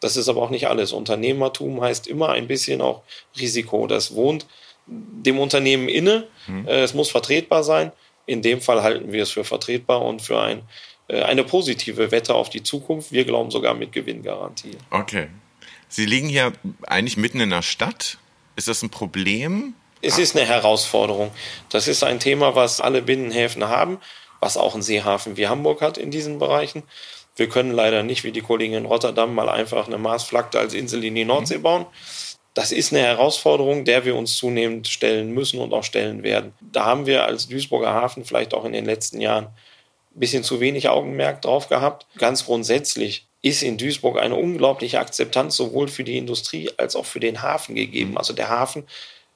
das 0.00 0.16
ist 0.16 0.28
aber 0.28 0.42
auch 0.42 0.50
nicht 0.50 0.66
alles. 0.66 0.92
Unternehmertum 0.92 1.80
heißt 1.80 2.08
immer 2.08 2.30
ein 2.30 2.48
bisschen 2.48 2.80
auch 2.80 3.02
Risiko. 3.38 3.86
Das 3.86 4.14
wohnt 4.14 4.46
dem 4.86 5.38
Unternehmen 5.38 5.88
inne. 5.88 6.26
Mhm. 6.46 6.66
Es 6.68 6.94
muss 6.94 7.10
vertretbar 7.10 7.64
sein. 7.64 7.92
In 8.26 8.42
dem 8.42 8.60
Fall 8.60 8.82
halten 8.82 9.12
wir 9.12 9.22
es 9.22 9.30
für 9.30 9.44
vertretbar 9.44 10.02
und 10.02 10.22
für 10.22 10.40
ein, 10.40 10.62
äh, 11.08 11.22
eine 11.22 11.44
positive 11.44 12.10
Wette 12.10 12.34
auf 12.34 12.50
die 12.50 12.62
Zukunft. 12.62 13.12
Wir 13.12 13.24
glauben 13.24 13.50
sogar 13.50 13.74
mit 13.74 13.92
Gewinngarantie. 13.92 14.76
Okay. 14.90 15.28
Sie 15.88 16.06
liegen 16.06 16.28
hier 16.28 16.52
eigentlich 16.86 17.16
mitten 17.16 17.40
in 17.40 17.50
der 17.50 17.62
Stadt. 17.62 18.18
Ist 18.56 18.68
das 18.68 18.82
ein 18.82 18.90
Problem? 18.90 19.74
Es 20.02 20.18
ist 20.18 20.36
eine 20.36 20.46
Herausforderung. 20.46 21.30
Das 21.70 21.88
ist 21.88 22.02
ein 22.02 22.20
Thema, 22.20 22.54
was 22.54 22.80
alle 22.80 23.02
Binnenhäfen 23.02 23.64
haben, 23.68 23.98
was 24.40 24.56
auch 24.56 24.74
ein 24.74 24.82
Seehafen 24.82 25.36
wie 25.36 25.48
Hamburg 25.48 25.80
hat 25.80 25.98
in 25.98 26.10
diesen 26.10 26.38
Bereichen. 26.38 26.82
Wir 27.36 27.48
können 27.48 27.72
leider 27.72 28.02
nicht, 28.02 28.24
wie 28.24 28.32
die 28.32 28.40
Kollegen 28.40 28.74
in 28.74 28.86
Rotterdam, 28.86 29.34
mal 29.34 29.48
einfach 29.48 29.86
eine 29.86 29.98
Marsflagte 29.98 30.58
als 30.58 30.74
Insel 30.74 31.04
in 31.04 31.14
die 31.14 31.24
Nordsee 31.24 31.58
bauen. 31.58 31.86
Das 32.56 32.72
ist 32.72 32.90
eine 32.90 33.02
Herausforderung, 33.02 33.84
der 33.84 34.06
wir 34.06 34.16
uns 34.16 34.38
zunehmend 34.38 34.88
stellen 34.88 35.32
müssen 35.32 35.60
und 35.60 35.74
auch 35.74 35.84
stellen 35.84 36.22
werden. 36.22 36.54
Da 36.72 36.86
haben 36.86 37.04
wir 37.04 37.26
als 37.26 37.48
Duisburger 37.48 37.92
Hafen 37.92 38.24
vielleicht 38.24 38.54
auch 38.54 38.64
in 38.64 38.72
den 38.72 38.86
letzten 38.86 39.20
Jahren 39.20 39.44
ein 39.44 40.20
bisschen 40.20 40.42
zu 40.42 40.58
wenig 40.58 40.88
Augenmerk 40.88 41.42
drauf 41.42 41.68
gehabt. 41.68 42.06
Ganz 42.16 42.46
grundsätzlich 42.46 43.26
ist 43.42 43.62
in 43.62 43.76
Duisburg 43.76 44.18
eine 44.18 44.36
unglaubliche 44.36 45.00
Akzeptanz 45.00 45.54
sowohl 45.54 45.88
für 45.88 46.02
die 46.02 46.16
Industrie 46.16 46.70
als 46.78 46.96
auch 46.96 47.04
für 47.04 47.20
den 47.20 47.42
Hafen 47.42 47.74
gegeben. 47.74 48.16
Also 48.16 48.32
der 48.32 48.48
Hafen, 48.48 48.84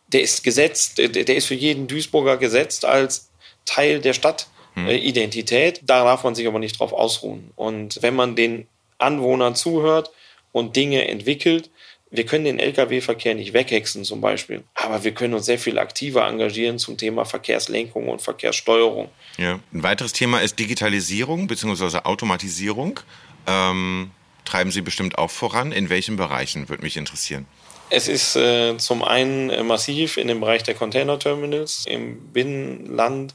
der 0.09 0.23
ist 0.23 0.43
gesetzt, 0.43 0.97
der, 0.97 1.09
der 1.11 1.37
ist 1.37 1.45
für 1.45 1.55
jeden 1.55 1.89
Duisburger 1.89 2.39
gesetzt 2.39 2.87
als 2.87 3.29
Teil 3.67 4.01
der 4.01 4.15
Stadtidentität. 4.15 5.81
Hm. 5.81 5.87
Da 5.87 6.05
darf 6.05 6.25
man 6.25 6.35
sich 6.35 6.47
aber 6.47 6.59
nicht 6.59 6.81
drauf 6.81 6.95
ausruhen. 6.95 7.53
Und 7.55 8.03
wenn 8.03 8.17
man 8.17 8.35
den 8.35 8.67
Anwohnern 8.97 9.55
zuhört 9.55 10.11
und 10.53 10.75
Dinge 10.75 11.07
entwickelt, 11.07 11.69
wir 12.11 12.27
können 12.27 12.45
den 12.45 12.59
Lkw-Verkehr 12.59 13.35
nicht 13.35 13.53
weghexen 13.53 14.05
zum 14.05 14.21
Beispiel, 14.21 14.65
aber 14.75 15.05
wir 15.05 15.13
können 15.13 15.35
uns 15.35 15.47
sehr 15.47 15.59
viel 15.59 15.79
aktiver 15.79 16.27
engagieren 16.27 16.79
zum 16.79 16.97
Thema 16.97 17.25
Verkehrslenkung 17.25 18.09
und 18.09 18.21
Verkehrssteuerung. 18.21 19.09
Ja. 19.39 19.61
Ein 19.73 19.83
weiteres 19.83 20.13
Thema 20.13 20.41
ist 20.41 20.59
Digitalisierung 20.59 21.47
bzw. 21.47 21.99
Automatisierung. 22.05 23.01
Ähm, 23.47 24.11
treiben 24.45 24.73
Sie 24.73 24.81
bestimmt 24.81 25.19
auch 25.19 25.31
voran. 25.31 25.71
In 25.71 25.89
welchen 25.89 26.17
Bereichen 26.17 26.69
würde 26.69 26.83
mich 26.83 26.97
interessieren? 26.97 27.47
Es 27.91 28.09
ist 28.09 28.37
äh, 28.37 28.77
zum 28.79 29.03
einen 29.03 29.67
massiv 29.67 30.17
in 30.17 30.29
dem 30.29 30.41
Bereich 30.41 30.63
der 30.63 30.75
Container-Terminals. 30.75 31.87
Im 31.87 32.33
Binnenland 32.33 33.35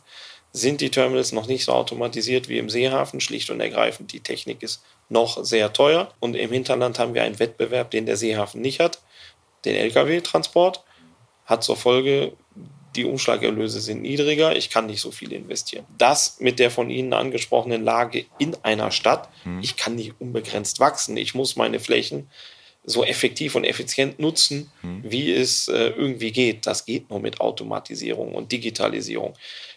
sind 0.55 0.79
die 0.81 0.89
Terminals 0.89 1.31
noch 1.33 1.47
nicht 1.47 1.65
so 1.65 1.73
automatisiert 1.73 2.47
wie 2.47 2.57
im 2.57 2.69
Seehafen, 2.69 3.19
schlicht 3.19 3.49
und 3.49 3.59
ergreifend. 3.59 4.13
Die 4.13 4.21
Technik 4.21 4.63
ist 4.63 4.81
noch 5.09 5.43
sehr 5.43 5.73
teuer. 5.73 6.13
Und 6.19 6.35
im 6.35 6.51
Hinterland 6.51 6.97
haben 6.97 7.13
wir 7.13 7.23
einen 7.23 7.39
Wettbewerb, 7.39 7.91
den 7.91 8.05
der 8.05 8.17
Seehafen 8.17 8.61
nicht 8.61 8.79
hat. 8.79 9.01
Den 9.65 9.75
Lkw-Transport 9.75 10.83
hat 11.45 11.63
zur 11.63 11.75
Folge, 11.75 12.33
die 12.95 13.03
Umschlagerlöse 13.03 13.81
sind 13.81 14.01
niedriger, 14.01 14.55
ich 14.55 14.69
kann 14.69 14.85
nicht 14.85 15.01
so 15.01 15.11
viel 15.11 15.33
investieren. 15.33 15.85
Das 15.97 16.37
mit 16.39 16.59
der 16.59 16.71
von 16.71 16.89
Ihnen 16.89 17.11
angesprochenen 17.11 17.83
Lage 17.83 18.25
in 18.39 18.55
einer 18.63 18.91
Stadt, 18.91 19.27
hm. 19.43 19.59
ich 19.61 19.75
kann 19.75 19.95
nicht 19.95 20.13
unbegrenzt 20.19 20.79
wachsen. 20.79 21.17
Ich 21.17 21.35
muss 21.35 21.57
meine 21.57 21.79
Flächen 21.81 22.29
so 22.85 23.03
effektiv 23.03 23.55
und 23.55 23.65
effizient 23.65 24.19
nutzen, 24.19 24.71
hm. 24.81 25.03
wie 25.03 25.33
es 25.33 25.67
äh, 25.67 25.89
irgendwie 25.89 26.31
geht. 26.31 26.65
Das 26.65 26.85
geht 26.85 27.09
nur 27.09 27.19
mit 27.19 27.41
Automatisierung 27.41 28.33
und 28.33 28.51
Digitalisierung. 28.51 29.33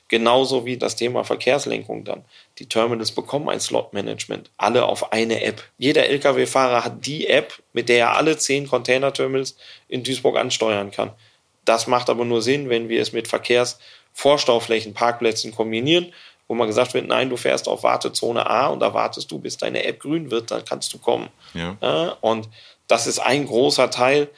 Genauso 0.09 0.64
wie 0.64 0.79
das 0.79 0.97
Thema 0.97 1.23
Verkehrslenkung 1.23 2.05
dann. 2.05 2.25
Die 2.59 2.66
Terminals 2.66 3.12
bekommen 3.12 3.51
ein 3.51 3.61
Slot-Management, 3.61 4.51
alle 4.57 4.87
auf 4.87 5.12
eine 5.12 5.42
App. 5.42 5.62
Jeder 5.77 6.09
Lkw-Fahrer 6.09 6.83
hat 6.85 7.05
die 7.05 7.29
App, 7.29 7.62
mit 7.75 7.90
der 7.90 7.99
er 7.99 8.16
alle 8.16 8.38
zehn 8.38 8.66
Container-Terminals 8.66 9.57
in 9.88 10.03
Duisburg 10.03 10.38
ansteuern 10.38 10.90
kann. 10.90 11.12
Das 11.66 11.87
macht 11.87 12.09
aber 12.09 12.25
nur 12.25 12.40
Sinn, 12.40 12.71
wenn 12.71 12.88
wir 12.88 13.03
es 13.03 13.12
mit 13.12 13.29
Verkehrsvorstauflächen, 13.29 14.94
Parkplätzen 14.94 15.55
kombinieren, 15.55 16.14
wo 16.47 16.55
man 16.55 16.66
gesagt 16.66 16.94
wird, 16.94 17.07
nein, 17.07 17.29
du 17.29 17.37
fährst 17.37 17.68
auf 17.68 17.83
Wartezone 17.83 18.49
A 18.49 18.68
und 18.68 18.81
da 18.81 18.94
wartest 18.94 19.31
du, 19.31 19.38
bis 19.38 19.59
deine 19.59 19.85
App 19.85 20.01
grün 20.01 20.31
wird, 20.31 20.51
dann 20.51 20.64
kannst 20.64 20.94
du 20.94 20.99
kommen. 20.99 21.29
Ja. 21.53 22.16
Und 22.23 22.49
das 22.87 23.07
ist 23.07 23.18
ein 23.18 23.44
großer 23.44 23.90
Teil 23.90 24.29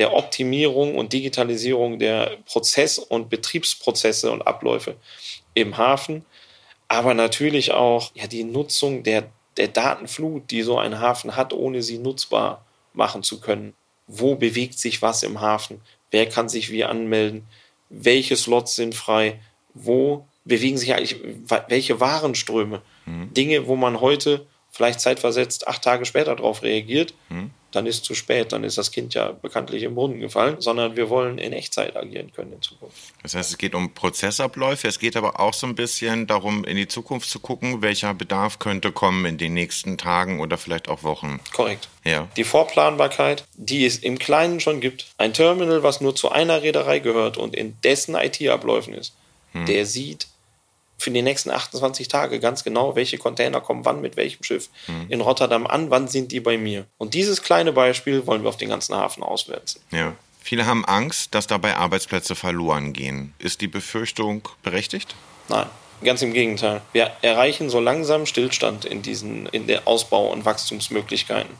der 0.00 0.14
Optimierung 0.14 0.94
und 0.94 1.12
Digitalisierung 1.12 1.98
der 1.98 2.38
Prozess- 2.46 2.98
und 2.98 3.28
Betriebsprozesse 3.28 4.32
und 4.32 4.40
Abläufe 4.40 4.96
im 5.52 5.76
Hafen, 5.76 6.24
aber 6.88 7.12
natürlich 7.12 7.72
auch 7.72 8.10
ja, 8.14 8.26
die 8.26 8.44
Nutzung 8.44 9.02
der, 9.02 9.24
der 9.58 9.68
Datenflut, 9.68 10.50
die 10.50 10.62
so 10.62 10.78
ein 10.78 11.00
Hafen 11.00 11.36
hat, 11.36 11.52
ohne 11.52 11.82
sie 11.82 11.98
nutzbar 11.98 12.64
machen 12.94 13.22
zu 13.22 13.40
können. 13.40 13.74
Wo 14.06 14.36
bewegt 14.36 14.78
sich 14.78 15.02
was 15.02 15.22
im 15.22 15.42
Hafen? 15.42 15.82
Wer 16.10 16.26
kann 16.26 16.48
sich 16.48 16.70
wie 16.70 16.84
anmelden? 16.84 17.46
Welche 17.90 18.36
Slots 18.36 18.76
sind 18.76 18.94
frei? 18.94 19.38
Wo 19.74 20.26
bewegen 20.46 20.78
sich 20.78 20.94
eigentlich 20.94 21.16
welche 21.68 22.00
Warenströme? 22.00 22.80
Mhm. 23.04 23.34
Dinge, 23.34 23.66
wo 23.66 23.76
man 23.76 24.00
heute 24.00 24.46
vielleicht 24.70 25.00
zeitversetzt 25.00 25.68
acht 25.68 25.82
Tage 25.84 26.06
später 26.06 26.34
darauf 26.34 26.62
reagiert, 26.62 27.12
mhm 27.28 27.50
dann 27.70 27.86
ist 27.86 28.04
zu 28.04 28.14
spät, 28.14 28.52
dann 28.52 28.64
ist 28.64 28.78
das 28.78 28.90
Kind 28.90 29.14
ja 29.14 29.32
bekanntlich 29.32 29.82
im 29.82 29.94
Brunnen 29.94 30.20
gefallen, 30.20 30.56
sondern 30.58 30.96
wir 30.96 31.08
wollen 31.08 31.38
in 31.38 31.52
Echtzeit 31.52 31.96
agieren 31.96 32.32
können 32.32 32.52
in 32.54 32.62
Zukunft. 32.62 32.96
Das 33.22 33.34
heißt, 33.34 33.50
es 33.50 33.58
geht 33.58 33.74
um 33.74 33.94
Prozessabläufe, 33.94 34.88
es 34.88 34.98
geht 34.98 35.16
aber 35.16 35.40
auch 35.40 35.54
so 35.54 35.66
ein 35.66 35.74
bisschen 35.74 36.26
darum, 36.26 36.64
in 36.64 36.76
die 36.76 36.88
Zukunft 36.88 37.28
zu 37.28 37.40
gucken, 37.40 37.82
welcher 37.82 38.14
Bedarf 38.14 38.58
könnte 38.58 38.92
kommen 38.92 39.24
in 39.24 39.38
den 39.38 39.54
nächsten 39.54 39.98
Tagen 39.98 40.40
oder 40.40 40.58
vielleicht 40.58 40.88
auch 40.88 41.02
Wochen. 41.02 41.40
Korrekt. 41.52 41.88
Ja. 42.04 42.28
Die 42.36 42.44
Vorplanbarkeit, 42.44 43.44
die 43.54 43.84
es 43.84 43.98
im 43.98 44.18
Kleinen 44.18 44.60
schon 44.60 44.80
gibt, 44.80 45.06
ein 45.18 45.32
Terminal, 45.32 45.82
was 45.82 46.00
nur 46.00 46.16
zu 46.16 46.30
einer 46.30 46.62
Reederei 46.62 46.98
gehört 46.98 47.36
und 47.36 47.54
in 47.54 47.76
dessen 47.82 48.14
IT-Abläufen 48.14 48.94
ist, 48.94 49.14
hm. 49.52 49.66
der 49.66 49.86
sieht 49.86 50.26
für 51.00 51.10
die 51.10 51.22
nächsten 51.22 51.50
28 51.50 52.08
Tage 52.08 52.40
ganz 52.40 52.62
genau, 52.62 52.94
welche 52.94 53.18
Container 53.18 53.60
kommen 53.60 53.84
wann 53.84 54.00
mit 54.00 54.16
welchem 54.16 54.44
Schiff 54.44 54.68
mhm. 54.86 55.06
in 55.08 55.20
Rotterdam 55.20 55.66
an, 55.66 55.90
wann 55.90 56.08
sind 56.08 56.30
die 56.30 56.40
bei 56.40 56.58
mir. 56.58 56.86
Und 56.98 57.14
dieses 57.14 57.42
kleine 57.42 57.72
Beispiel 57.72 58.26
wollen 58.26 58.42
wir 58.42 58.50
auf 58.50 58.58
den 58.58 58.68
ganzen 58.68 58.94
Hafen 58.94 59.22
auswärts. 59.22 59.80
Ja. 59.90 60.14
Viele 60.42 60.66
haben 60.66 60.84
Angst, 60.86 61.34
dass 61.34 61.46
dabei 61.46 61.76
Arbeitsplätze 61.76 62.34
verloren 62.34 62.92
gehen. 62.92 63.34
Ist 63.38 63.60
die 63.60 63.68
Befürchtung 63.68 64.48
berechtigt? 64.62 65.14
Nein. 65.48 65.66
Ganz 66.02 66.22
im 66.22 66.32
Gegenteil. 66.32 66.80
Wir 66.92 67.10
erreichen 67.20 67.68
so 67.68 67.78
langsam 67.78 68.24
Stillstand 68.24 68.86
in 68.86 69.02
diesen, 69.02 69.44
in 69.46 69.66
der 69.66 69.86
Ausbau- 69.86 70.32
und 70.32 70.46
Wachstumsmöglichkeiten. 70.46 71.54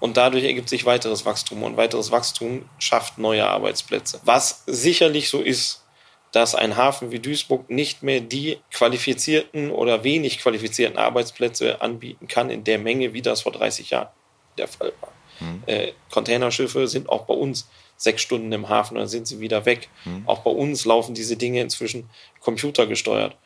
Und 0.00 0.18
dadurch 0.18 0.44
ergibt 0.44 0.68
sich 0.68 0.84
weiteres 0.84 1.24
Wachstum 1.24 1.62
und 1.62 1.78
weiteres 1.78 2.10
Wachstum 2.10 2.66
schafft 2.78 3.16
neue 3.16 3.46
Arbeitsplätze. 3.46 4.20
Was 4.24 4.64
sicherlich 4.66 5.30
so 5.30 5.40
ist, 5.40 5.85
dass 6.32 6.54
ein 6.54 6.76
Hafen 6.76 7.10
wie 7.10 7.18
Duisburg 7.18 7.70
nicht 7.70 8.02
mehr 8.02 8.20
die 8.20 8.58
qualifizierten 8.70 9.70
oder 9.70 10.04
wenig 10.04 10.38
qualifizierten 10.38 10.98
Arbeitsplätze 10.98 11.80
anbieten 11.80 12.28
kann 12.28 12.50
in 12.50 12.64
der 12.64 12.78
Menge, 12.78 13.12
wie 13.12 13.22
das 13.22 13.42
vor 13.42 13.52
30 13.52 13.90
Jahren 13.90 14.08
der 14.58 14.68
Fall 14.68 14.92
war. 15.00 15.12
Mhm. 15.40 15.62
Äh, 15.66 15.92
Containerschiffe 16.10 16.88
sind 16.88 17.08
auch 17.08 17.24
bei 17.24 17.34
uns 17.34 17.68
sechs 17.96 18.22
Stunden 18.22 18.52
im 18.52 18.68
Hafen, 18.68 18.96
dann 18.96 19.08
sind 19.08 19.26
sie 19.26 19.40
wieder 19.40 19.64
weg. 19.64 19.88
Mhm. 20.04 20.24
Auch 20.26 20.40
bei 20.40 20.50
uns 20.50 20.84
laufen 20.84 21.14
diese 21.14 21.36
Dinge 21.36 21.60
inzwischen 21.60 22.08
computergesteuert. 22.40 23.36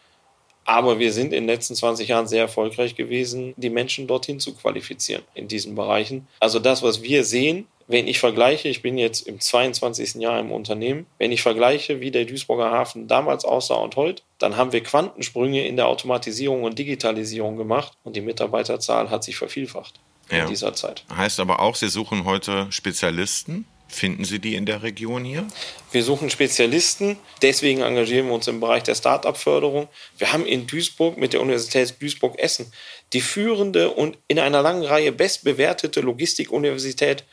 Aber 0.64 0.98
wir 0.98 1.12
sind 1.12 1.32
in 1.32 1.44
den 1.44 1.46
letzten 1.46 1.74
20 1.74 2.08
Jahren 2.08 2.28
sehr 2.28 2.42
erfolgreich 2.42 2.94
gewesen, 2.94 3.54
die 3.56 3.70
Menschen 3.70 4.06
dorthin 4.06 4.38
zu 4.38 4.54
qualifizieren 4.54 5.22
in 5.34 5.48
diesen 5.48 5.74
Bereichen. 5.74 6.28
Also 6.38 6.58
das, 6.58 6.82
was 6.82 7.02
wir 7.02 7.24
sehen, 7.24 7.66
wenn 7.90 8.06
ich 8.06 8.20
vergleiche, 8.20 8.68
ich 8.68 8.82
bin 8.82 8.98
jetzt 8.98 9.26
im 9.26 9.40
22. 9.40 10.14
Jahr 10.16 10.38
im 10.38 10.52
Unternehmen, 10.52 11.06
wenn 11.18 11.32
ich 11.32 11.42
vergleiche, 11.42 12.00
wie 12.00 12.12
der 12.12 12.24
Duisburger 12.24 12.70
Hafen 12.70 13.08
damals 13.08 13.44
aussah 13.44 13.74
und 13.74 13.96
heute, 13.96 14.22
dann 14.38 14.56
haben 14.56 14.72
wir 14.72 14.80
Quantensprünge 14.80 15.66
in 15.66 15.74
der 15.74 15.88
Automatisierung 15.88 16.62
und 16.62 16.78
Digitalisierung 16.78 17.56
gemacht 17.56 17.92
und 18.04 18.14
die 18.14 18.20
Mitarbeiterzahl 18.20 19.10
hat 19.10 19.24
sich 19.24 19.36
vervielfacht 19.36 19.98
ja. 20.30 20.44
in 20.44 20.48
dieser 20.48 20.72
Zeit. 20.74 21.04
Heißt 21.14 21.40
aber 21.40 21.58
auch, 21.58 21.74
Sie 21.74 21.88
suchen 21.88 22.24
heute 22.24 22.68
Spezialisten? 22.70 23.66
Finden 23.88 24.24
Sie 24.24 24.38
die 24.38 24.54
in 24.54 24.66
der 24.66 24.84
Region 24.84 25.24
hier? 25.24 25.44
Wir 25.90 26.04
suchen 26.04 26.30
Spezialisten, 26.30 27.16
deswegen 27.42 27.80
engagieren 27.80 28.28
wir 28.28 28.34
uns 28.34 28.46
im 28.46 28.60
Bereich 28.60 28.84
der 28.84 28.94
Start-up-Förderung. 28.94 29.88
Wir 30.16 30.32
haben 30.32 30.46
in 30.46 30.68
Duisburg 30.68 31.18
mit 31.18 31.32
der 31.32 31.40
Universität 31.40 32.00
Duisburg-Essen 32.00 32.72
die 33.12 33.20
führende 33.20 33.90
und 33.90 34.16
in 34.28 34.38
einer 34.38 34.62
langen 34.62 34.84
Reihe 34.84 35.10
bestbewertete 35.10 36.02
Logistikuniversität 36.02 37.24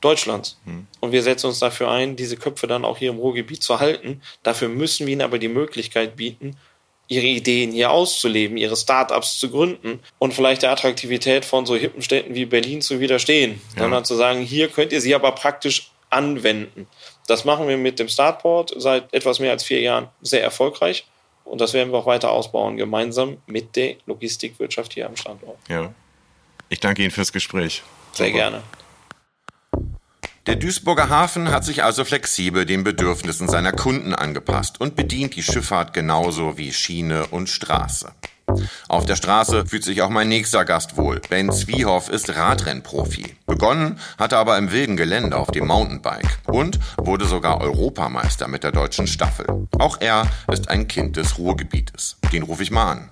Deutschlands. 0.00 0.58
Hm. 0.64 0.86
Und 1.00 1.12
wir 1.12 1.22
setzen 1.22 1.46
uns 1.46 1.58
dafür 1.58 1.90
ein, 1.90 2.16
diese 2.16 2.36
Köpfe 2.36 2.66
dann 2.66 2.84
auch 2.84 2.98
hier 2.98 3.10
im 3.10 3.18
Ruhrgebiet 3.18 3.62
zu 3.62 3.80
halten. 3.80 4.22
Dafür 4.42 4.68
müssen 4.68 5.06
wir 5.06 5.12
ihnen 5.12 5.22
aber 5.22 5.38
die 5.38 5.48
Möglichkeit 5.48 6.16
bieten, 6.16 6.56
ihre 7.08 7.26
Ideen 7.26 7.72
hier 7.72 7.90
auszuleben, 7.90 8.56
ihre 8.56 8.76
Startups 8.76 9.38
zu 9.38 9.50
gründen 9.50 10.00
und 10.18 10.32
vielleicht 10.32 10.62
der 10.62 10.70
Attraktivität 10.70 11.44
von 11.44 11.66
so 11.66 11.74
hippen 11.76 12.02
Städten 12.02 12.34
wie 12.34 12.46
Berlin 12.46 12.80
zu 12.80 13.00
widerstehen. 13.00 13.60
Ja. 13.74 13.82
Sondern 13.82 14.04
zu 14.04 14.14
sagen, 14.14 14.40
hier 14.40 14.68
könnt 14.68 14.92
ihr 14.92 15.00
sie 15.00 15.14
aber 15.14 15.32
praktisch 15.32 15.90
anwenden. 16.08 16.86
Das 17.26 17.44
machen 17.44 17.68
wir 17.68 17.76
mit 17.76 17.98
dem 17.98 18.08
Startport 18.08 18.72
seit 18.76 19.12
etwas 19.12 19.38
mehr 19.38 19.50
als 19.52 19.64
vier 19.64 19.80
Jahren 19.80 20.08
sehr 20.22 20.42
erfolgreich. 20.42 21.04
Und 21.44 21.60
das 21.60 21.72
werden 21.72 21.92
wir 21.92 21.98
auch 21.98 22.06
weiter 22.06 22.30
ausbauen, 22.30 22.76
gemeinsam 22.76 23.38
mit 23.46 23.74
der 23.74 23.96
Logistikwirtschaft 24.06 24.94
hier 24.94 25.06
am 25.06 25.16
Standort. 25.16 25.58
Ja. 25.68 25.92
Ich 26.68 26.78
danke 26.78 27.02
Ihnen 27.02 27.10
fürs 27.10 27.32
Gespräch. 27.32 27.82
Sehr 28.12 28.26
Super. 28.26 28.38
gerne. 28.38 28.62
Der 30.50 30.56
Duisburger 30.56 31.08
Hafen 31.08 31.52
hat 31.52 31.64
sich 31.64 31.84
also 31.84 32.04
flexibel 32.04 32.66
den 32.66 32.82
Bedürfnissen 32.82 33.48
seiner 33.48 33.70
Kunden 33.70 34.16
angepasst 34.16 34.80
und 34.80 34.96
bedient 34.96 35.36
die 35.36 35.44
Schifffahrt 35.44 35.92
genauso 35.92 36.58
wie 36.58 36.72
Schiene 36.72 37.28
und 37.28 37.48
Straße. 37.48 38.10
Auf 38.88 39.06
der 39.06 39.14
Straße 39.14 39.64
fühlt 39.66 39.84
sich 39.84 40.02
auch 40.02 40.08
mein 40.08 40.28
nächster 40.28 40.64
Gast 40.64 40.96
wohl. 40.96 41.20
Ben 41.30 41.52
Zwiehoff 41.52 42.08
ist 42.08 42.34
Radrennprofi. 42.34 43.36
Begonnen 43.46 44.00
hat 44.18 44.32
er 44.32 44.38
aber 44.38 44.58
im 44.58 44.72
wilden 44.72 44.96
Gelände 44.96 45.36
auf 45.36 45.52
dem 45.52 45.68
Mountainbike 45.68 46.40
und 46.48 46.80
wurde 46.96 47.26
sogar 47.26 47.60
Europameister 47.60 48.48
mit 48.48 48.64
der 48.64 48.72
deutschen 48.72 49.06
Staffel. 49.06 49.46
Auch 49.78 49.98
er 50.00 50.26
ist 50.50 50.68
ein 50.68 50.88
Kind 50.88 51.16
des 51.16 51.38
Ruhrgebietes. 51.38 52.16
Den 52.32 52.42
rufe 52.42 52.64
ich 52.64 52.72
mal 52.72 52.90
an. 52.90 53.10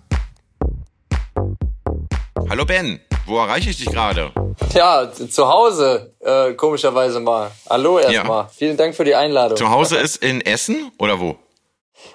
Hallo 2.51 2.64
Ben, 2.64 2.98
wo 3.29 3.38
erreiche 3.38 3.71
ich 3.71 3.77
dich 3.77 3.91
gerade? 3.91 4.33
Ja, 4.75 5.09
zu 5.12 5.49
Hause, 5.49 6.12
äh, 6.21 6.53
komischerweise 6.55 7.21
mal. 7.21 7.51
Hallo 7.69 7.99
erstmal. 7.99 8.45
Ja. 8.45 8.51
Vielen 8.55 8.77
Dank 8.77 8.95
für 8.95 9.05
die 9.05 9.14
Einladung. 9.14 9.57
Zu 9.57 9.71
Hause 9.71 9.99
ist 9.99 10.17
in 10.17 10.41
Essen 10.41 10.91
oder 10.99 11.21
wo? 11.21 11.37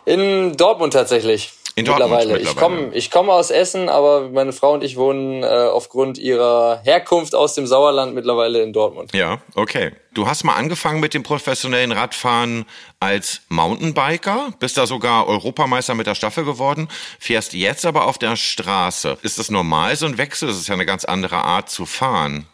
In 0.06 0.56
Dortmund 0.58 0.93
tatsächlich. 0.93 1.54
In 1.76 1.86
mittlerweile. 1.86 2.34
mittlerweile. 2.34 2.43
Ich 2.43 2.56
komme 2.56 2.91
komm 3.12 3.30
aus 3.32 3.50
Essen, 3.50 3.89
aber 3.89 4.30
meine 4.30 4.54
Frau 4.54 4.74
und 4.74 4.84
ich 4.84 4.96
wohnen 4.96 5.41
äh, 5.41 5.48
aufgrund 5.48 6.19
ihrer 6.19 6.82
Herkunft 6.84 7.34
aus 7.34 7.56
dem 7.56 7.65
Sauerland 7.65 8.13
mittlerweile 8.13 8.62
in 8.62 8.74
Dortmund. 8.74 9.12
Ja, 9.13 9.39
okay. 9.56 9.91
Du 10.13 10.28
hast 10.28 10.43
mal 10.43 10.54
angefangen 10.54 11.00
mit 11.00 11.15
dem 11.15 11.24
professionellen 11.24 11.91
Radfahren 11.91 12.65
als 13.00 13.41
Mountainbiker, 13.50 14.54
bist 14.60 14.78
da 14.78 14.86
sogar 14.86 15.28
Europameister 15.28 15.96
mit 15.96 16.06
der 16.06 16.13
Staffel 16.13 16.46
geworden, 16.46 16.89
fährst 17.19 17.54
jetzt 17.54 17.88
aber 17.88 18.06
auf 18.06 18.19
der 18.19 18.36
Straße. 18.36 19.17
Ist 19.24 19.39
das 19.39 19.50
normal, 19.50 19.96
so 19.96 20.06
ein 20.06 20.19
Wechsel? 20.19 20.50
Das 20.50 20.58
ist 20.58 20.67
ja 20.67 20.76
eine 20.76 20.86
ganz 20.86 21.06
andere 21.06 21.38
Art 21.38 21.72
zu 21.72 21.88
fahren. 21.88 22.46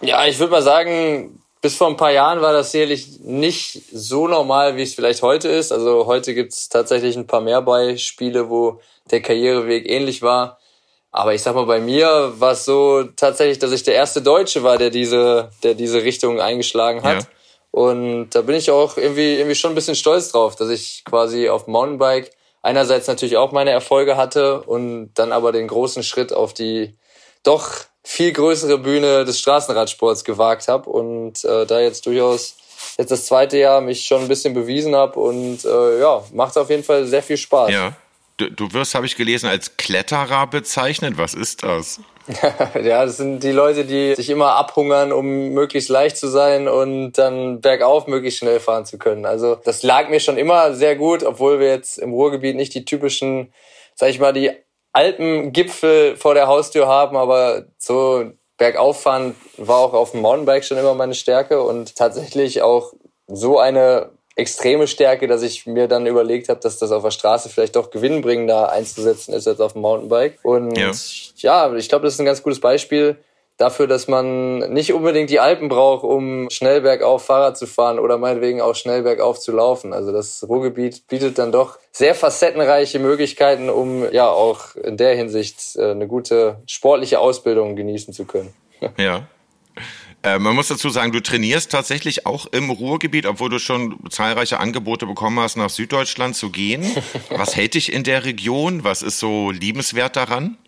Ja, 0.00 0.26
ich 0.26 0.40
würde 0.40 0.50
mal 0.50 0.62
sagen, 0.62 1.40
bis 1.60 1.76
vor 1.76 1.88
ein 1.88 1.96
paar 1.96 2.12
Jahren 2.12 2.40
war 2.40 2.52
das 2.52 2.72
sicherlich 2.72 3.20
nicht 3.20 3.82
so 3.92 4.28
normal, 4.28 4.76
wie 4.76 4.82
es 4.82 4.94
vielleicht 4.94 5.22
heute 5.22 5.48
ist. 5.48 5.72
Also 5.72 6.06
heute 6.06 6.34
gibt 6.34 6.52
es 6.52 6.68
tatsächlich 6.68 7.16
ein 7.16 7.26
paar 7.26 7.40
mehr 7.40 7.62
Beispiele, 7.62 8.48
wo 8.50 8.80
der 9.10 9.22
Karriereweg 9.22 9.88
ähnlich 9.88 10.22
war. 10.22 10.58
Aber 11.10 11.34
ich 11.34 11.42
sag 11.42 11.54
mal, 11.54 11.64
bei 11.64 11.80
mir 11.80 12.34
war 12.38 12.52
es 12.52 12.66
so 12.66 13.04
tatsächlich, 13.04 13.58
dass 13.58 13.72
ich 13.72 13.82
der 13.82 13.94
erste 13.94 14.20
Deutsche 14.20 14.62
war, 14.62 14.76
der 14.76 14.90
diese, 14.90 15.50
der 15.62 15.74
diese 15.74 16.02
Richtung 16.02 16.40
eingeschlagen 16.40 17.02
hat. 17.02 17.22
Ja. 17.22 17.28
Und 17.70 18.30
da 18.30 18.42
bin 18.42 18.54
ich 18.54 18.70
auch 18.70 18.96
irgendwie, 18.96 19.34
irgendwie 19.36 19.54
schon 19.54 19.72
ein 19.72 19.74
bisschen 19.74 19.94
stolz 19.94 20.32
drauf, 20.32 20.56
dass 20.56 20.68
ich 20.68 21.04
quasi 21.04 21.48
auf 21.48 21.66
Mountainbike 21.66 22.32
einerseits 22.62 23.06
natürlich 23.06 23.36
auch 23.36 23.52
meine 23.52 23.70
Erfolge 23.70 24.16
hatte 24.16 24.62
und 24.62 25.12
dann 25.14 25.32
aber 25.32 25.52
den 25.52 25.68
großen 25.68 26.02
Schritt 26.02 26.32
auf 26.32 26.52
die 26.52 26.96
doch 27.42 27.70
viel 28.08 28.32
größere 28.32 28.78
Bühne 28.78 29.24
des 29.24 29.40
Straßenradsports 29.40 30.22
gewagt 30.22 30.68
habe 30.68 30.88
und 30.88 31.44
äh, 31.44 31.66
da 31.66 31.80
jetzt 31.80 32.06
durchaus 32.06 32.56
jetzt 32.96 33.10
das 33.10 33.26
zweite 33.26 33.58
Jahr 33.58 33.80
mich 33.80 34.04
schon 34.04 34.22
ein 34.22 34.28
bisschen 34.28 34.54
bewiesen 34.54 34.94
habe 34.94 35.18
und 35.18 35.64
äh, 35.64 36.00
ja, 36.00 36.22
macht 36.32 36.56
auf 36.56 36.70
jeden 36.70 36.84
Fall 36.84 37.04
sehr 37.06 37.22
viel 37.22 37.36
Spaß. 37.36 37.72
Ja. 37.72 37.96
Du, 38.36 38.48
du 38.50 38.72
wirst, 38.72 38.94
habe 38.94 39.06
ich 39.06 39.16
gelesen, 39.16 39.48
als 39.48 39.76
Kletterer 39.76 40.46
bezeichnet. 40.46 41.14
Was 41.16 41.34
ist 41.34 41.64
das? 41.64 42.00
ja, 42.82 43.04
das 43.06 43.16
sind 43.16 43.42
die 43.42 43.50
Leute, 43.50 43.84
die 43.84 44.14
sich 44.14 44.30
immer 44.30 44.52
abhungern, 44.54 45.10
um 45.10 45.50
möglichst 45.50 45.88
leicht 45.88 46.16
zu 46.16 46.28
sein 46.28 46.68
und 46.68 47.14
dann 47.14 47.60
bergauf 47.60 48.06
möglichst 48.06 48.38
schnell 48.38 48.60
fahren 48.60 48.86
zu 48.86 48.98
können. 48.98 49.26
Also 49.26 49.56
das 49.64 49.82
lag 49.82 50.10
mir 50.10 50.20
schon 50.20 50.36
immer 50.36 50.74
sehr 50.74 50.94
gut, 50.94 51.24
obwohl 51.24 51.58
wir 51.58 51.68
jetzt 51.68 51.98
im 51.98 52.12
Ruhrgebiet 52.12 52.54
nicht 52.54 52.74
die 52.74 52.84
typischen, 52.84 53.52
sag 53.94 54.10
ich 54.10 54.20
mal, 54.20 54.32
die 54.32 54.52
Alpengipfel 54.96 56.16
vor 56.16 56.32
der 56.32 56.46
Haustür 56.46 56.88
haben, 56.88 57.18
aber 57.18 57.66
so 57.76 58.32
bergauf 58.56 59.02
fahren 59.02 59.34
war 59.58 59.76
auch 59.76 59.92
auf 59.92 60.12
dem 60.12 60.22
Mountainbike 60.22 60.64
schon 60.64 60.78
immer 60.78 60.94
meine 60.94 61.14
Stärke 61.14 61.62
und 61.62 61.96
tatsächlich 61.96 62.62
auch 62.62 62.94
so 63.26 63.58
eine 63.58 64.10
extreme 64.36 64.86
Stärke, 64.86 65.26
dass 65.26 65.42
ich 65.42 65.66
mir 65.66 65.86
dann 65.86 66.06
überlegt 66.06 66.48
habe, 66.48 66.60
dass 66.60 66.78
das 66.78 66.92
auf 66.92 67.02
der 67.02 67.10
Straße 67.10 67.50
vielleicht 67.50 67.76
doch 67.76 67.90
gewinnbringender 67.90 68.72
einzusetzen 68.72 69.34
ist 69.34 69.46
als 69.46 69.60
auf 69.60 69.74
dem 69.74 69.82
Mountainbike. 69.82 70.38
Und 70.42 70.78
ja, 70.78 70.92
ja 71.36 71.74
ich 71.74 71.90
glaube, 71.90 72.04
das 72.04 72.14
ist 72.14 72.20
ein 72.20 72.26
ganz 72.26 72.42
gutes 72.42 72.60
Beispiel, 72.60 73.16
dafür, 73.56 73.86
dass 73.86 74.08
man 74.08 74.58
nicht 74.72 74.92
unbedingt 74.92 75.30
die 75.30 75.40
Alpen 75.40 75.68
braucht, 75.68 76.04
um 76.04 76.48
schnell 76.50 76.82
bergauf 76.82 77.24
Fahrrad 77.24 77.56
zu 77.56 77.66
fahren 77.66 77.98
oder 77.98 78.18
meinetwegen 78.18 78.60
auch 78.60 78.74
schnell 78.74 79.02
bergauf 79.02 79.40
zu 79.40 79.52
laufen. 79.52 79.92
Also 79.92 80.12
das 80.12 80.46
Ruhrgebiet 80.48 81.06
bietet 81.08 81.38
dann 81.38 81.52
doch 81.52 81.78
sehr 81.92 82.14
facettenreiche 82.14 82.98
Möglichkeiten, 82.98 83.70
um 83.70 84.10
ja 84.12 84.28
auch 84.28 84.76
in 84.76 84.96
der 84.96 85.16
Hinsicht 85.16 85.76
äh, 85.76 85.90
eine 85.90 86.06
gute 86.06 86.62
sportliche 86.66 87.18
Ausbildung 87.18 87.76
genießen 87.76 88.12
zu 88.12 88.24
können. 88.24 88.52
Ja. 88.98 89.26
Äh, 90.22 90.38
man 90.38 90.54
muss 90.54 90.68
dazu 90.68 90.90
sagen, 90.90 91.12
du 91.12 91.22
trainierst 91.22 91.70
tatsächlich 91.70 92.26
auch 92.26 92.46
im 92.46 92.70
Ruhrgebiet, 92.70 93.26
obwohl 93.26 93.48
du 93.48 93.58
schon 93.58 93.96
zahlreiche 94.10 94.58
Angebote 94.58 95.06
bekommen 95.06 95.40
hast, 95.40 95.56
nach 95.56 95.70
Süddeutschland 95.70 96.36
zu 96.36 96.50
gehen. 96.50 96.84
Was 97.30 97.56
hält 97.56 97.74
dich 97.74 97.92
in 97.92 98.04
der 98.04 98.24
Region? 98.24 98.84
Was 98.84 99.02
ist 99.02 99.18
so 99.18 99.50
liebenswert 99.50 100.16
daran? 100.16 100.58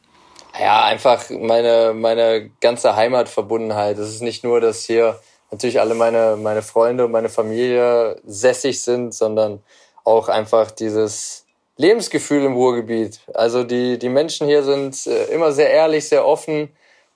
Ja, 0.61 0.85
einfach 0.85 1.31
meine, 1.31 1.93
meine 1.95 2.51
ganze 2.61 2.97
Heimatverbundenheit. 2.97 3.99
Es 3.99 4.09
ist 4.09 4.23
nicht 4.23 4.45
nur, 4.45 4.61
dass 4.61 4.85
hier 4.85 5.21
natürlich 5.51 5.81
alle 5.81 5.95
meine, 5.95 6.37
meine 6.37 6.63
Freunde 6.63 7.05
und 7.05 7.13
meine 7.13 7.29
Familie 7.29 8.21
sässig 8.27 8.83
sind, 8.83 9.15
sondern 9.15 9.63
auch 10.05 10.29
einfach 10.29 10.71
dieses 10.71 11.47
Lebensgefühl 11.77 12.45
im 12.45 12.55
Ruhrgebiet. 12.55 13.21
Also 13.35 13.63
die, 13.63 13.99
die 13.99 14.09
Menschen 14.09 14.49
hier 14.49 14.63
sind 14.63 15.07
äh, 15.07 15.27
immer 15.27 15.53
sehr 15.53 15.71
ehrlich, 15.71 16.09
sehr 16.09 16.27
offen. 16.27 16.71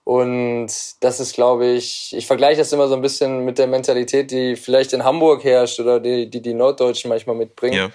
Und 0.05 0.69
das 1.01 1.21
ist, 1.21 1.35
glaube 1.35 1.67
ich, 1.67 2.13
ich 2.17 2.27
vergleiche 2.27 2.59
das 2.59 2.73
immer 2.73 2.89
so 2.89 2.95
ein 2.95 3.03
bisschen 3.03 3.45
mit 3.45 3.59
der 3.59 3.69
Mentalität, 3.69 4.31
die 4.31 4.57
vielleicht 4.57 4.93
in 4.93 5.05
Hamburg 5.05 5.45
herrscht 5.45 5.79
oder 5.79 6.01
die 6.01 6.29
die, 6.29 6.43
die 6.43 6.55
Norddeutschen 6.55 7.09
manchmal 7.09 7.37
mitbringen. 7.37 7.77
Ja. 7.77 7.91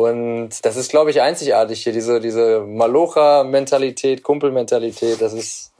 Und 0.00 0.64
das 0.64 0.76
ist, 0.76 0.90
glaube 0.90 1.10
ich, 1.10 1.20
einzigartig 1.20 1.82
hier, 1.82 1.92
diese, 1.92 2.20
diese 2.20 2.60
Malocha-Mentalität, 2.60 4.22
Kumpelmentalität, 4.22 5.20
das 5.20 5.34
ist 5.34 5.72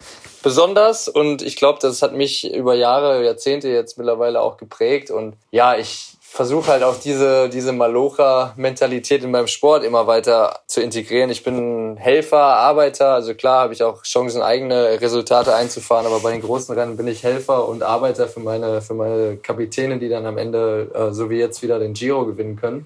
besonders 0.43 1.09
und 1.09 1.41
ich 1.41 1.57
glaube, 1.57 1.79
das 1.81 2.03
hat 2.03 2.15
mich 2.15 2.53
über 2.55 2.75
Jahre, 2.75 3.25
Jahrzehnte 3.25 3.69
jetzt 3.69 3.97
mittlerweile 3.97 4.43
auch 4.43 4.59
geprägt 4.59 5.11
und 5.11 5.37
ja, 5.51 5.75
ich 5.75 6.19
versuche 6.21 6.71
halt 6.71 6.83
auch 6.83 6.97
diese, 6.97 7.49
diese 7.49 7.73
Malocha-Mentalität 7.73 9.25
in 9.25 9.31
meinem 9.31 9.47
Sport 9.47 9.85
immer 9.85 10.07
weiter 10.07 10.61
zu 10.67 10.83
integrieren. 10.83 11.31
Ich 11.31 11.43
bin 11.43 11.97
Helfer, 11.97 12.43
Arbeiter, 12.43 13.15
also 13.15 13.35
klar 13.35 13.63
habe 13.63 13.73
ich 13.73 13.83
auch 13.83 14.03
Chancen, 14.03 14.43
eigene 14.43 15.01
Resultate 15.01 15.55
einzufahren, 15.55 16.05
aber 16.07 16.21
bei 16.21 16.33
den 16.33 16.43
großen 16.43 16.75
Rennen 16.75 16.99
bin 16.99 17.09
ich 17.09 17.23
Helfer 17.23 17.67
und 17.67 17.83
Arbeiter 17.83 18.29
für 18.29 18.41
meine, 18.41 18.83
für 18.83 18.95
meine 18.95 19.39
Kapitäne, 19.39 19.99
die 19.99 20.11
dann 20.11 20.27
am 20.27 20.37
Ende, 20.37 20.91
äh, 20.95 21.15
so 21.15 21.31
wie 21.31 21.39
jetzt, 21.39 21.63
wieder 21.63 21.79
den 21.79 21.95
Giro 21.95 22.27
gewinnen 22.27 22.57
können. 22.57 22.85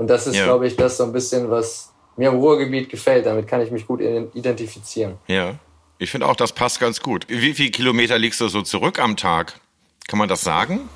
Und 0.00 0.06
das 0.06 0.26
ist, 0.26 0.36
ja. 0.36 0.44
glaube 0.44 0.66
ich, 0.66 0.76
das 0.76 0.96
so 0.96 1.04
ein 1.04 1.12
bisschen, 1.12 1.50
was 1.50 1.92
mir 2.16 2.30
im 2.30 2.36
Ruhrgebiet 2.36 2.88
gefällt. 2.88 3.26
Damit 3.26 3.46
kann 3.46 3.60
ich 3.60 3.70
mich 3.70 3.86
gut 3.86 4.00
identifizieren. 4.00 5.18
Ja, 5.26 5.56
ich 5.98 6.10
finde 6.10 6.26
auch, 6.26 6.36
das 6.36 6.52
passt 6.52 6.80
ganz 6.80 7.02
gut. 7.02 7.26
Wie 7.28 7.52
viele 7.52 7.70
Kilometer 7.70 8.18
liegst 8.18 8.40
du 8.40 8.48
so 8.48 8.62
zurück 8.62 8.98
am 8.98 9.18
Tag? 9.18 9.60
Kann 10.08 10.18
man 10.18 10.26
das 10.26 10.40
sagen? 10.40 10.88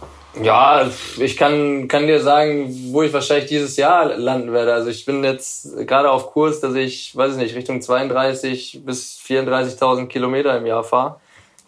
Ja, 0.43 0.91
ich 1.19 1.37
kann, 1.37 1.87
kann 1.87 2.07
dir 2.07 2.23
sagen, 2.23 2.75
wo 2.93 3.03
ich 3.03 3.13
wahrscheinlich 3.13 3.45
dieses 3.45 3.77
Jahr 3.77 4.17
landen 4.17 4.55
werde. 4.55 4.73
Also 4.73 4.89
ich 4.89 5.05
bin 5.05 5.23
jetzt 5.23 5.87
gerade 5.87 6.11
auf 6.11 6.33
Kurs, 6.33 6.61
dass 6.61 6.75
ich, 6.75 7.15
weiß 7.15 7.33
ich 7.33 7.39
nicht, 7.39 7.55
Richtung 7.55 7.83
32 7.83 8.81
bis 8.87 9.19
34.000 9.19 10.07
Kilometer 10.07 10.57
im 10.57 10.65
Jahr 10.65 10.83
fahre. 10.83 11.21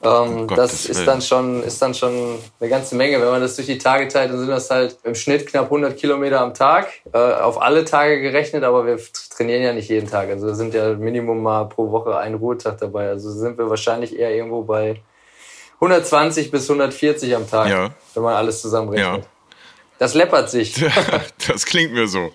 Ähm, 0.06 0.48
das 0.48 0.86
ist 0.86 1.06
dann, 1.06 1.20
schon, 1.20 1.62
ist 1.62 1.80
dann 1.82 1.94
schon 1.94 2.38
eine 2.60 2.70
ganze 2.70 2.94
Menge. 2.94 3.20
Wenn 3.20 3.28
man 3.28 3.40
das 3.40 3.56
durch 3.56 3.66
die 3.66 3.78
Tage 3.78 4.08
teilt, 4.08 4.30
dann 4.30 4.38
sind 4.38 4.48
das 4.48 4.70
halt 4.70 4.98
im 5.04 5.14
Schnitt 5.14 5.46
knapp 5.46 5.64
100 5.64 5.96
Kilometer 5.96 6.40
am 6.40 6.54
Tag, 6.54 6.88
äh, 7.12 7.18
auf 7.18 7.60
alle 7.60 7.84
Tage 7.84 8.20
gerechnet, 8.20 8.64
aber 8.64 8.86
wir 8.86 8.98
trainieren 9.36 9.62
ja 9.62 9.72
nicht 9.72 9.88
jeden 9.88 10.08
Tag. 10.08 10.30
Also 10.30 10.52
sind 10.54 10.74
ja 10.74 10.94
Minimum 10.94 11.42
mal 11.42 11.64
pro 11.64 11.90
Woche 11.90 12.16
ein 12.16 12.34
Ruhetag 12.34 12.78
dabei. 12.78 13.08
Also 13.08 13.30
sind 13.30 13.58
wir 13.58 13.68
wahrscheinlich 13.68 14.18
eher 14.18 14.34
irgendwo 14.34 14.62
bei 14.62 15.00
120 15.74 16.50
bis 16.50 16.70
140 16.70 17.36
am 17.36 17.48
Tag, 17.48 17.68
ja. 17.68 17.90
wenn 18.14 18.22
man 18.22 18.34
alles 18.34 18.62
zusammenrechnet. 18.62 19.24
Ja. 19.24 19.35
Das 19.98 20.12
läppert 20.12 20.50
sich. 20.50 20.74
das 21.48 21.64
klingt 21.64 21.92
mir 21.92 22.06
so. 22.06 22.32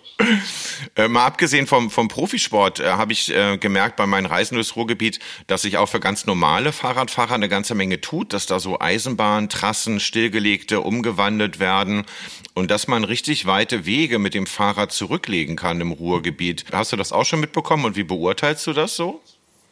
Äh, 0.95 1.07
mal 1.07 1.25
abgesehen 1.25 1.67
vom, 1.67 1.91
vom 1.91 2.07
Profisport 2.07 2.79
äh, 2.79 2.85
habe 2.85 3.13
ich 3.13 3.33
äh, 3.33 3.57
gemerkt 3.57 3.97
bei 3.97 4.07
meinen 4.07 4.25
Reisen 4.25 4.55
durchs 4.55 4.75
Ruhrgebiet, 4.75 5.19
dass 5.45 5.61
sich 5.61 5.77
auch 5.77 5.85
für 5.85 5.99
ganz 5.99 6.25
normale 6.25 6.71
Fahrradfahrer 6.71 7.35
eine 7.35 7.49
ganze 7.49 7.75
Menge 7.75 8.01
tut, 8.01 8.33
dass 8.33 8.47
da 8.47 8.59
so 8.59 8.79
Eisenbahntrassen, 8.79 9.99
stillgelegte, 9.99 10.81
umgewandelt 10.81 11.59
werden 11.59 12.05
und 12.55 12.71
dass 12.71 12.87
man 12.87 13.03
richtig 13.03 13.45
weite 13.45 13.85
Wege 13.85 14.17
mit 14.17 14.33
dem 14.33 14.47
Fahrrad 14.47 14.91
zurücklegen 14.91 15.55
kann 15.55 15.81
im 15.81 15.91
Ruhrgebiet. 15.91 16.65
Hast 16.71 16.91
du 16.91 16.97
das 16.97 17.11
auch 17.11 17.25
schon 17.25 17.41
mitbekommen 17.41 17.85
und 17.85 17.95
wie 17.95 18.03
beurteilst 18.03 18.65
du 18.65 18.73
das 18.73 18.95
so? 18.95 19.21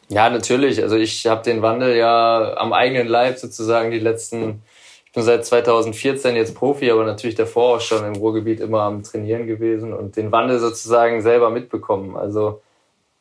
Ja, 0.08 0.28
natürlich. 0.30 0.82
Also 0.82 0.96
ich 0.96 1.26
habe 1.26 1.42
den 1.42 1.62
Wandel 1.62 1.96
ja 1.96 2.56
am 2.56 2.72
eigenen 2.72 3.06
Leib 3.06 3.38
sozusagen 3.38 3.90
die 3.90 4.00
letzten 4.00 4.62
ich 5.10 5.14
bin 5.14 5.24
seit 5.24 5.44
2014 5.44 6.36
jetzt 6.36 6.54
Profi, 6.54 6.88
aber 6.88 7.04
natürlich 7.04 7.34
davor 7.34 7.76
auch 7.76 7.80
schon 7.80 8.04
im 8.04 8.14
Ruhrgebiet 8.14 8.60
immer 8.60 8.82
am 8.82 9.02
Trainieren 9.02 9.48
gewesen 9.48 9.92
und 9.92 10.14
den 10.14 10.30
Wandel 10.30 10.60
sozusagen 10.60 11.20
selber 11.20 11.50
mitbekommen. 11.50 12.16
Also 12.16 12.62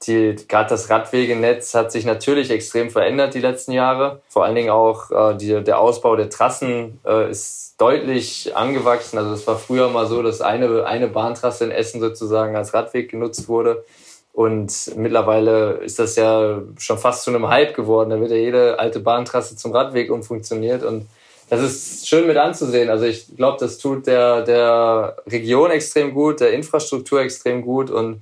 gerade 0.06 0.70
das 0.70 0.92
Radwegenetz 0.92 1.74
hat 1.74 1.92
sich 1.92 2.06
natürlich 2.06 2.52
extrem 2.52 2.92
verändert 2.92 3.34
die 3.34 3.40
letzten 3.40 3.72
Jahre. 3.72 4.22
Vor 4.28 4.46
allen 4.46 4.54
Dingen 4.54 4.70
auch 4.70 5.10
äh, 5.10 5.36
die, 5.36 5.64
der 5.64 5.80
Ausbau 5.80 6.16
der 6.16 6.30
Trassen 6.30 7.00
äh, 7.08 7.32
ist 7.32 7.74
deutlich 7.82 8.56
angewachsen. 8.56 9.18
Also 9.18 9.34
es 9.34 9.48
war 9.48 9.58
früher 9.58 9.90
mal 9.90 10.06
so, 10.06 10.22
dass 10.22 10.42
eine, 10.42 10.86
eine 10.86 11.08
Bahntrasse 11.08 11.66
in 11.66 11.72
Essen 11.72 12.02
sozusagen 12.02 12.56
als 12.56 12.72
Radweg 12.76 13.10
genutzt 13.10 13.50
wurde. 13.50 13.84
Und 14.32 14.96
mittlerweile 14.96 15.80
ist 15.84 15.98
das 15.98 16.16
ja 16.18 16.62
schon 16.78 17.00
fast 17.00 17.24
zu 17.24 17.32
einem 17.32 17.50
Hype 17.50 17.74
geworden. 17.74 18.12
Da 18.12 18.22
wird 18.22 18.30
ja 18.30 18.38
jede 18.38 18.78
alte 18.78 19.00
Bahntrasse 19.00 19.56
zum 19.56 19.72
Radweg 19.72 20.12
umfunktioniert 20.12 20.84
und 20.84 21.08
das 21.50 21.62
ist 21.62 22.08
schön 22.08 22.28
mit 22.28 22.38
anzusehen. 22.38 22.90
Also 22.90 23.06
ich 23.06 23.36
glaube, 23.36 23.58
das 23.60 23.78
tut 23.78 24.08
der, 24.08 24.44
der 24.44 25.18
Region 25.28 25.72
extrem 25.72 26.14
gut, 26.14 26.40
der 26.40 26.54
Infrastruktur 26.54 27.22
extrem 27.22 27.62
gut 27.62 27.90
und 27.90 28.22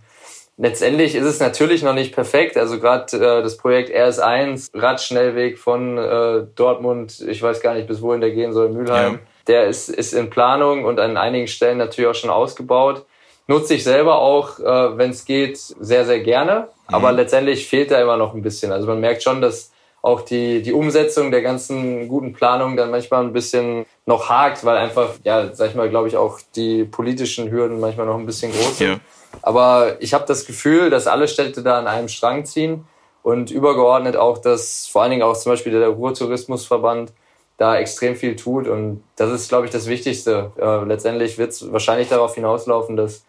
letztendlich 0.58 1.16
ist 1.16 1.26
es 1.26 1.40
natürlich 1.40 1.84
noch 1.84 1.94
nicht 1.94 2.14
perfekt. 2.14 2.58
Also 2.58 2.80
gerade 2.80 3.18
äh, 3.18 3.44
das 3.44 3.58
Projekt 3.58 3.90
RS1, 3.90 4.70
Radschnellweg 4.74 5.58
von 5.58 5.98
äh, 5.98 6.44
Dortmund, 6.56 7.22
ich 7.22 7.42
weiß 7.42 7.62
gar 7.62 7.76
nicht, 7.76 7.88
bis 7.88 8.02
wohin 8.02 8.22
der 8.22 8.32
gehen 8.32 8.54
soll, 8.54 8.70
Mülheim, 8.70 9.14
ja. 9.14 9.20
der 9.48 9.68
ist, 9.68 9.90
ist 9.90 10.14
in 10.14 10.30
Planung 10.30 10.86
und 10.86 11.00
an 11.00 11.18
einigen 11.18 11.48
Stellen 11.48 11.78
natürlich 11.78 12.10
auch 12.10 12.16
schon 12.16 12.30
ausgebaut. 12.30 13.06
Nutze 13.50 13.76
ich 13.76 13.84
selber 13.84 14.20
auch, 14.20 14.60
äh, 14.60 14.98
wenn 14.98 15.12
es 15.12 15.24
geht, 15.24 15.58
sehr, 15.58 16.06
sehr 16.06 16.20
gerne. 16.20 16.68
Mhm. 16.90 16.96
Aber 16.96 17.12
letztendlich 17.12 17.68
fehlt 17.68 17.92
da 17.92 18.02
immer 18.02 18.18
noch 18.18 18.34
ein 18.34 18.42
bisschen. 18.42 18.72
Also 18.72 18.88
man 18.88 19.00
merkt 19.00 19.24
schon, 19.24 19.42
dass 19.42 19.72
auch 20.02 20.22
die, 20.22 20.62
die 20.62 20.74
Umsetzung 20.74 21.32
der 21.32 21.42
ganzen 21.42 22.08
guten 22.08 22.34
Planung 22.34 22.78
dann 22.78 22.92
manchmal 22.92 23.24
ein 23.24 23.34
bisschen 23.34 23.86
noch 24.06 24.30
hakt, 24.30 24.64
weil 24.64 24.78
einfach, 24.78 25.16
ja, 25.24 25.54
sag 25.54 25.70
ich 25.70 25.76
mal, 25.76 25.90
glaube 25.90 26.08
ich, 26.08 26.16
auch 26.16 26.40
die 26.56 26.86
politischen 26.86 27.52
Hürden 27.52 27.80
manchmal 27.80 28.06
noch 28.06 28.18
ein 28.18 28.26
bisschen 28.26 28.52
groß 28.52 28.78
sind. 28.78 28.90
Ja. 28.90 29.00
Aber 29.42 29.98
ich 30.00 30.14
habe 30.14 30.26
das 30.26 30.46
Gefühl, 30.46 30.90
dass 30.90 31.08
alle 31.08 31.28
Städte 31.28 31.62
da 31.62 31.80
an 31.80 31.88
einem 31.88 32.08
Strang 32.08 32.46
ziehen 32.46 32.86
und 33.24 33.52
übergeordnet 33.52 34.16
auch, 34.16 34.38
dass 34.38 34.88
vor 34.88 35.02
allen 35.02 35.12
Dingen 35.12 35.24
auch 35.24 35.38
zum 35.38 35.52
Beispiel 35.52 35.74
der 35.74 35.90
Ruhrtourismusverband 35.90 37.12
da 37.58 37.78
extrem 37.78 38.16
viel 38.16 38.36
tut. 38.36 38.68
Und 38.68 39.04
das 39.16 39.32
ist, 39.32 39.50
glaube 39.50 39.66
ich, 39.66 39.72
das 39.72 39.88
Wichtigste. 39.88 40.52
Äh, 40.58 40.86
letztendlich 40.86 41.38
wird 41.38 41.52
es 41.52 41.72
wahrscheinlich 41.72 42.08
darauf 42.08 42.36
hinauslaufen, 42.36 42.96
dass 42.96 43.26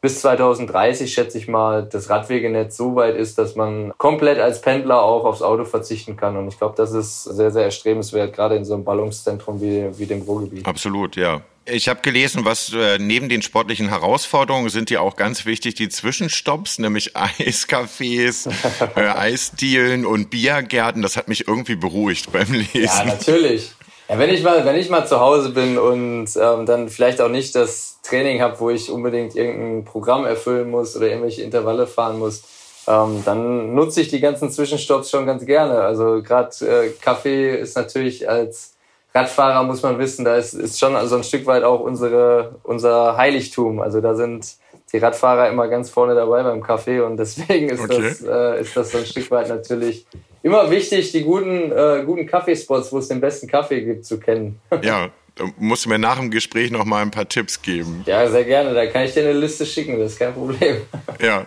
bis 0.00 0.20
2030 0.20 1.12
schätze 1.12 1.36
ich 1.36 1.46
mal, 1.46 1.82
das 1.84 2.08
Radwegenetz 2.08 2.76
so 2.76 2.94
weit 2.96 3.16
ist, 3.16 3.36
dass 3.36 3.54
man 3.54 3.92
komplett 3.98 4.38
als 4.38 4.62
Pendler 4.62 5.02
auch 5.02 5.24
aufs 5.24 5.42
Auto 5.42 5.64
verzichten 5.64 6.16
kann. 6.16 6.36
Und 6.36 6.48
ich 6.48 6.58
glaube, 6.58 6.74
das 6.76 6.92
ist 6.92 7.24
sehr, 7.24 7.50
sehr 7.50 7.64
erstrebenswert, 7.64 8.34
gerade 8.34 8.56
in 8.56 8.64
so 8.64 8.74
einem 8.74 8.84
Ballungszentrum 8.84 9.60
wie, 9.60 9.86
wie 9.98 10.06
dem 10.06 10.22
Ruhrgebiet. 10.22 10.66
Absolut, 10.66 11.16
ja. 11.16 11.42
Ich 11.66 11.88
habe 11.88 12.00
gelesen, 12.00 12.46
was 12.46 12.72
äh, 12.72 12.98
neben 12.98 13.28
den 13.28 13.42
sportlichen 13.42 13.88
Herausforderungen 13.88 14.70
sind 14.70 14.90
ja 14.90 15.00
auch 15.00 15.14
ganz 15.16 15.44
wichtig 15.44 15.74
die 15.74 15.90
Zwischenstopps, 15.90 16.78
nämlich 16.78 17.16
Eiscafés, 17.16 18.50
äh, 18.96 19.00
Eisdielen 19.00 20.06
und 20.06 20.30
Biergärten. 20.30 21.02
Das 21.02 21.18
hat 21.18 21.28
mich 21.28 21.46
irgendwie 21.46 21.76
beruhigt 21.76 22.32
beim 22.32 22.52
Lesen. 22.52 22.84
Ja, 22.84 23.04
natürlich. 23.04 23.72
Ja, 24.10 24.18
wenn 24.18 24.30
ich 24.30 24.42
mal, 24.42 24.64
wenn 24.64 24.74
ich 24.74 24.90
mal 24.90 25.06
zu 25.06 25.20
Hause 25.20 25.50
bin 25.50 25.78
und 25.78 26.26
ähm, 26.36 26.66
dann 26.66 26.88
vielleicht 26.88 27.20
auch 27.20 27.28
nicht 27.28 27.54
das 27.54 28.00
Training 28.02 28.40
habe, 28.40 28.58
wo 28.58 28.68
ich 28.68 28.90
unbedingt 28.90 29.36
irgendein 29.36 29.84
Programm 29.84 30.26
erfüllen 30.26 30.68
muss 30.68 30.96
oder 30.96 31.06
irgendwelche 31.06 31.42
Intervalle 31.42 31.86
fahren 31.86 32.18
muss, 32.18 32.42
ähm, 32.88 33.22
dann 33.24 33.72
nutze 33.72 34.00
ich 34.00 34.08
die 34.08 34.18
ganzen 34.18 34.50
Zwischenstopps 34.50 35.10
schon 35.10 35.26
ganz 35.26 35.46
gerne. 35.46 35.82
Also 35.82 36.22
gerade 36.24 36.50
äh, 36.66 36.90
Kaffee 37.00 37.56
ist 37.56 37.76
natürlich 37.76 38.28
als 38.28 38.74
Radfahrer 39.14 39.62
muss 39.62 39.82
man 39.82 39.96
wissen, 40.00 40.24
da 40.24 40.34
ist, 40.34 40.54
ist 40.54 40.80
schon 40.80 40.96
so 41.06 41.16
ein 41.16 41.24
Stück 41.24 41.46
weit 41.46 41.62
auch 41.62 41.78
unsere, 41.78 42.56
unser 42.64 43.16
Heiligtum. 43.16 43.80
Also 43.80 44.00
da 44.00 44.16
sind 44.16 44.56
die 44.92 44.98
Radfahrer 44.98 45.48
immer 45.50 45.68
ganz 45.68 45.88
vorne 45.88 46.16
dabei 46.16 46.42
beim 46.42 46.64
Kaffee 46.64 46.98
und 46.98 47.16
deswegen 47.16 47.68
ist, 47.68 47.84
okay. 47.84 48.02
das, 48.02 48.22
äh, 48.22 48.60
ist 48.60 48.76
das 48.76 48.90
so 48.90 48.98
ein 48.98 49.06
Stück 49.06 49.30
weit 49.30 49.48
natürlich 49.48 50.04
immer 50.42 50.70
wichtig, 50.70 51.12
die 51.12 51.22
guten, 51.22 51.72
äh, 51.72 52.02
guten 52.04 52.26
Kaffeespots, 52.26 52.92
wo 52.92 52.98
es 52.98 53.08
den 53.08 53.20
besten 53.20 53.46
Kaffee 53.46 53.82
gibt, 53.82 54.04
zu 54.04 54.18
kennen. 54.18 54.60
Ja, 54.82 55.10
da 55.34 55.44
musst 55.58 55.84
du 55.84 55.88
mir 55.88 55.98
nach 55.98 56.18
dem 56.18 56.30
Gespräch 56.30 56.70
noch 56.70 56.84
mal 56.84 57.02
ein 57.02 57.10
paar 57.10 57.28
Tipps 57.28 57.62
geben. 57.62 58.02
Ja, 58.06 58.28
sehr 58.28 58.44
gerne. 58.44 58.74
Da 58.74 58.86
kann 58.86 59.04
ich 59.04 59.14
dir 59.14 59.20
eine 59.20 59.32
Liste 59.32 59.64
schicken, 59.66 59.98
das 59.98 60.12
ist 60.12 60.18
kein 60.18 60.34
Problem. 60.34 60.82
Ja. 61.20 61.46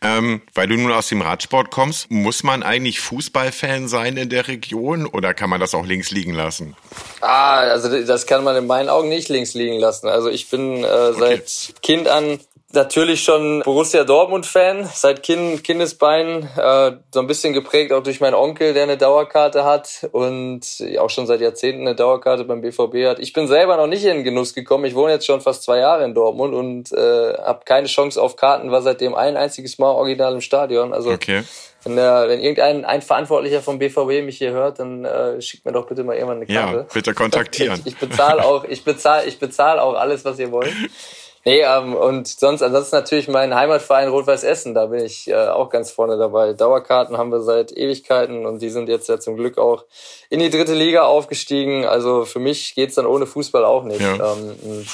Ähm, 0.00 0.40
weil 0.54 0.68
du 0.68 0.76
nun 0.76 0.90
aus 0.90 1.08
dem 1.08 1.20
Radsport 1.20 1.70
kommst, 1.70 2.10
muss 2.10 2.42
man 2.42 2.62
eigentlich 2.62 3.00
Fußballfan 3.00 3.88
sein 3.88 4.16
in 4.16 4.30
der 4.30 4.48
Region 4.48 5.04
oder 5.04 5.34
kann 5.34 5.50
man 5.50 5.60
das 5.60 5.74
auch 5.74 5.84
links 5.84 6.10
liegen 6.10 6.32
lassen? 6.32 6.76
Ah, 7.20 7.58
also 7.58 8.02
das 8.04 8.26
kann 8.26 8.42
man 8.42 8.56
in 8.56 8.66
meinen 8.66 8.88
Augen 8.88 9.10
nicht 9.10 9.28
links 9.28 9.52
liegen 9.52 9.78
lassen. 9.78 10.08
Also 10.08 10.30
ich 10.30 10.48
bin 10.48 10.82
äh, 10.82 11.12
seit 11.12 11.42
okay. 11.42 11.74
Kind 11.82 12.08
an 12.08 12.40
natürlich 12.72 13.22
schon 13.22 13.62
Borussia 13.64 14.04
Dortmund-Fan, 14.04 14.88
seit 14.92 15.22
kind, 15.22 15.64
Kindesbeinen, 15.64 16.48
äh, 16.56 16.92
so 17.12 17.20
ein 17.20 17.26
bisschen 17.26 17.52
geprägt 17.52 17.92
auch 17.92 18.02
durch 18.02 18.20
meinen 18.20 18.34
Onkel, 18.34 18.74
der 18.74 18.84
eine 18.84 18.96
Dauerkarte 18.96 19.64
hat 19.64 20.08
und 20.12 20.62
auch 20.98 21.10
schon 21.10 21.26
seit 21.26 21.40
Jahrzehnten 21.40 21.82
eine 21.82 21.94
Dauerkarte 21.94 22.44
beim 22.44 22.60
BVB 22.60 23.06
hat. 23.06 23.18
Ich 23.18 23.32
bin 23.32 23.48
selber 23.48 23.76
noch 23.76 23.86
nicht 23.86 24.04
in 24.04 24.16
den 24.16 24.24
Genuss 24.24 24.54
gekommen. 24.54 24.84
Ich 24.84 24.94
wohne 24.94 25.12
jetzt 25.12 25.26
schon 25.26 25.40
fast 25.40 25.62
zwei 25.62 25.78
Jahre 25.78 26.04
in 26.04 26.14
Dortmund 26.14 26.54
und 26.54 26.92
äh, 26.92 27.34
habe 27.38 27.60
keine 27.64 27.86
Chance 27.86 28.20
auf 28.20 28.36
Karten, 28.36 28.70
war 28.70 28.82
seitdem 28.82 29.14
ein 29.14 29.36
einziges 29.36 29.78
Mal 29.78 29.90
original 29.90 30.34
im 30.34 30.40
Stadion. 30.40 30.92
Also 30.92 31.10
okay. 31.10 31.42
Wenn, 31.82 31.96
der, 31.96 32.28
wenn 32.28 32.40
irgendein 32.40 32.84
ein 32.84 33.00
Verantwortlicher 33.00 33.62
vom 33.62 33.78
BVB 33.78 34.22
mich 34.22 34.36
hier 34.36 34.50
hört, 34.50 34.80
dann 34.80 35.06
äh, 35.06 35.40
schickt 35.40 35.64
mir 35.64 35.72
doch 35.72 35.86
bitte 35.86 36.04
mal 36.04 36.14
irgendwann 36.14 36.36
eine 36.36 36.46
Karte. 36.46 36.76
Ja, 36.76 36.86
bitte 36.92 37.14
kontaktieren. 37.14 37.80
Ich, 37.86 37.94
ich 37.94 37.98
bezahle 37.98 38.44
auch, 38.44 38.64
ich 38.64 38.84
bezahle, 38.84 39.26
ich 39.26 39.38
bezahle 39.38 39.82
auch 39.82 39.94
alles, 39.94 40.24
was 40.26 40.38
ihr 40.38 40.52
wollt. 40.52 40.72
Nee, 41.44 41.62
ähm, 41.62 41.94
und 41.94 42.28
sonst, 42.28 42.62
ansonsten 42.62 42.96
natürlich 42.96 43.26
mein 43.26 43.54
Heimatverein 43.54 44.08
Rot-Weiß 44.08 44.44
Essen, 44.44 44.74
da 44.74 44.86
bin 44.86 45.04
ich 45.04 45.28
äh, 45.28 45.34
auch 45.34 45.70
ganz 45.70 45.90
vorne 45.90 46.18
dabei. 46.18 46.52
Dauerkarten 46.52 47.16
haben 47.16 47.32
wir 47.32 47.40
seit 47.40 47.72
Ewigkeiten 47.72 48.44
und 48.44 48.60
die 48.60 48.68
sind 48.68 48.90
jetzt 48.90 49.08
ja 49.08 49.18
zum 49.18 49.36
Glück 49.36 49.56
auch 49.56 49.84
in 50.28 50.40
die 50.40 50.50
dritte 50.50 50.74
Liga 50.74 51.04
aufgestiegen. 51.04 51.86
Also 51.86 52.26
für 52.26 52.40
mich 52.40 52.74
geht's 52.74 52.96
dann 52.96 53.06
ohne 53.06 53.24
Fußball 53.24 53.64
auch 53.64 53.84
nicht. 53.84 54.02
Ja. 54.02 54.34
Ähm, 54.34 54.86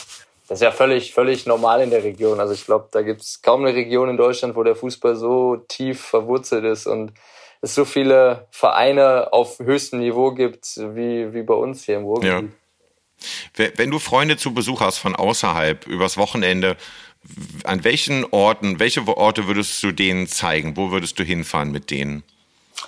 das 0.49 0.59
ist 0.59 0.63
ja 0.63 0.71
völlig, 0.71 1.13
völlig 1.13 1.47
normal 1.47 1.83
in 1.83 1.91
der 1.91 2.05
Region. 2.05 2.39
Also 2.39 2.55
ich 2.55 2.65
glaube, 2.65 2.87
da 2.93 3.03
gibt's 3.03 3.43
kaum 3.43 3.65
eine 3.65 3.75
Region 3.75 4.09
in 4.09 4.17
Deutschland, 4.17 4.55
wo 4.55 4.63
der 4.63 4.77
Fußball 4.77 5.17
so 5.17 5.57
tief 5.69 6.01
verwurzelt 6.01 6.65
ist 6.65 6.87
und 6.87 7.13
es 7.61 7.75
so 7.75 7.85
viele 7.85 8.47
Vereine 8.53 9.33
auf 9.33 9.59
höchstem 9.59 9.99
Niveau 9.99 10.31
gibt, 10.31 10.77
wie, 10.77 11.35
wie 11.35 11.43
bei 11.43 11.55
uns 11.55 11.83
hier 11.85 11.97
im 11.97 12.05
Ruhrgebiet. 12.05 12.51
Ja. 12.51 12.66
Wenn 13.55 13.91
du 13.91 13.99
Freunde 13.99 14.37
zu 14.37 14.55
Besuch 14.55 14.81
hast 14.81 14.99
von 14.99 15.17
außerhalb, 15.17 15.87
übers 15.87 16.17
Wochenende, 16.17 16.77
an 17.65 17.85
welchen 17.85 18.25
Orten, 18.31 18.79
welche 18.79 19.07
Orte 19.07 19.47
würdest 19.47 19.83
du 19.83 19.93
denen 19.93 20.27
zeigen? 20.27 20.77
Wo 20.77 20.91
würdest 20.91 21.19
du 21.19 21.25
hinfahren 21.25 21.71
mit 21.71 21.91
denen? 21.91 22.23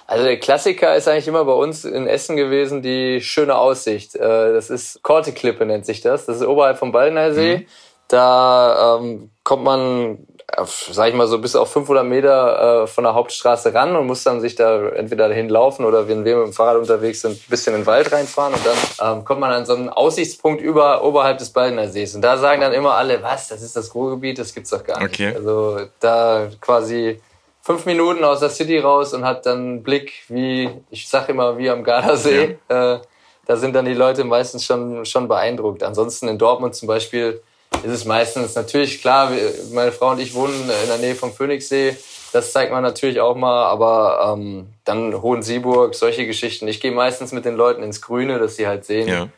Also 0.06 0.24
der 0.24 0.38
Klassiker 0.38 0.94
ist 0.96 1.08
eigentlich 1.08 1.28
immer 1.28 1.44
bei 1.44 1.52
uns 1.52 1.84
in 1.84 2.06
Essen 2.06 2.36
gewesen, 2.36 2.82
die 2.82 3.20
schöne 3.20 3.56
Aussicht. 3.56 4.14
Äh, 4.14 4.52
das 4.52 4.70
ist 4.70 5.02
Korteklippe 5.02 5.66
nennt 5.66 5.86
sich 5.86 6.00
das. 6.00 6.26
Das 6.26 6.36
ist 6.36 6.46
oberhalb 6.46 6.78
vom 6.78 6.92
Baldener 6.92 7.32
See. 7.32 7.58
Mhm. 7.58 7.66
Da 8.08 8.98
ähm, 9.00 9.30
kommt 9.44 9.64
man 9.64 10.26
sag 10.66 11.08
ich 11.08 11.14
mal 11.14 11.26
so 11.26 11.38
bis 11.38 11.54
auf 11.54 11.72
500 11.72 12.04
Meter 12.06 12.82
äh, 12.82 12.86
von 12.86 13.04
der 13.04 13.14
Hauptstraße 13.14 13.74
ran 13.74 13.94
und 13.94 14.06
muss 14.06 14.24
dann 14.24 14.40
sich 14.40 14.54
da 14.54 14.88
entweder 14.88 15.28
dahin 15.28 15.48
laufen 15.48 15.84
oder 15.84 16.08
wenn 16.08 16.24
wir 16.24 16.36
mit 16.36 16.46
dem 16.46 16.52
Fahrrad 16.52 16.78
unterwegs 16.78 17.20
sind, 17.20 17.32
ein 17.32 17.50
bisschen 17.50 17.74
in 17.74 17.82
den 17.82 17.86
Wald 17.86 18.10
reinfahren 18.10 18.54
und 18.54 18.62
dann 18.64 19.18
ähm, 19.18 19.24
kommt 19.24 19.40
man 19.40 19.52
an 19.52 19.66
so 19.66 19.74
einen 19.74 19.90
Aussichtspunkt 19.90 20.62
über 20.62 21.04
oberhalb 21.04 21.38
des 21.38 21.50
Baldener 21.50 21.88
Sees 21.88 22.14
und 22.14 22.22
da 22.22 22.38
sagen 22.38 22.62
dann 22.62 22.72
immer 22.72 22.94
alle, 22.94 23.22
was, 23.22 23.48
das 23.48 23.62
ist 23.62 23.76
das 23.76 23.94
Ruhrgebiet, 23.94 24.38
das 24.38 24.54
gibt's 24.54 24.70
doch 24.70 24.82
gar 24.82 24.98
nicht. 25.00 25.14
Okay. 25.14 25.34
Also 25.34 25.80
da 26.00 26.48
quasi 26.60 27.20
fünf 27.60 27.84
Minuten 27.84 28.24
aus 28.24 28.40
der 28.40 28.48
City 28.48 28.78
raus 28.78 29.12
und 29.12 29.26
hat 29.26 29.44
dann 29.44 29.58
einen 29.58 29.82
Blick 29.82 30.12
wie, 30.28 30.70
ich 30.90 31.08
sag 31.08 31.28
immer, 31.28 31.58
wie 31.58 31.68
am 31.68 31.84
Gardasee. 31.84 32.56
Ja. 32.70 32.94
Äh, 32.94 33.00
da 33.46 33.56
sind 33.56 33.74
dann 33.74 33.84
die 33.84 33.94
Leute 33.94 34.24
meistens 34.24 34.64
schon, 34.64 35.04
schon 35.04 35.28
beeindruckt. 35.28 35.82
Ansonsten 35.82 36.28
in 36.28 36.38
Dortmund 36.38 36.74
zum 36.74 36.86
Beispiel 36.86 37.42
ist 37.82 37.92
es 37.92 38.04
meistens 38.04 38.54
natürlich 38.54 39.00
klar, 39.00 39.30
meine 39.72 39.92
Frau 39.92 40.10
und 40.10 40.20
ich 40.20 40.34
wohnen 40.34 40.60
in 40.62 40.88
der 40.88 40.98
Nähe 40.98 41.14
vom 41.14 41.32
Phoenixsee. 41.32 41.96
Das 42.32 42.52
zeigt 42.52 42.72
man 42.72 42.82
natürlich 42.82 43.20
auch 43.20 43.36
mal, 43.36 43.66
aber 43.66 44.34
ähm, 44.36 44.66
dann 44.84 45.22
Hohensieburg, 45.22 45.94
solche 45.94 46.26
Geschichten. 46.26 46.68
Ich 46.68 46.80
gehe 46.80 46.92
meistens 46.92 47.32
mit 47.32 47.44
den 47.44 47.56
Leuten 47.56 47.82
ins 47.82 48.02
Grüne, 48.02 48.38
dass 48.38 48.56
sie 48.56 48.66
halt 48.66 48.84
sehen, 48.84 49.08
ja, 49.08 49.28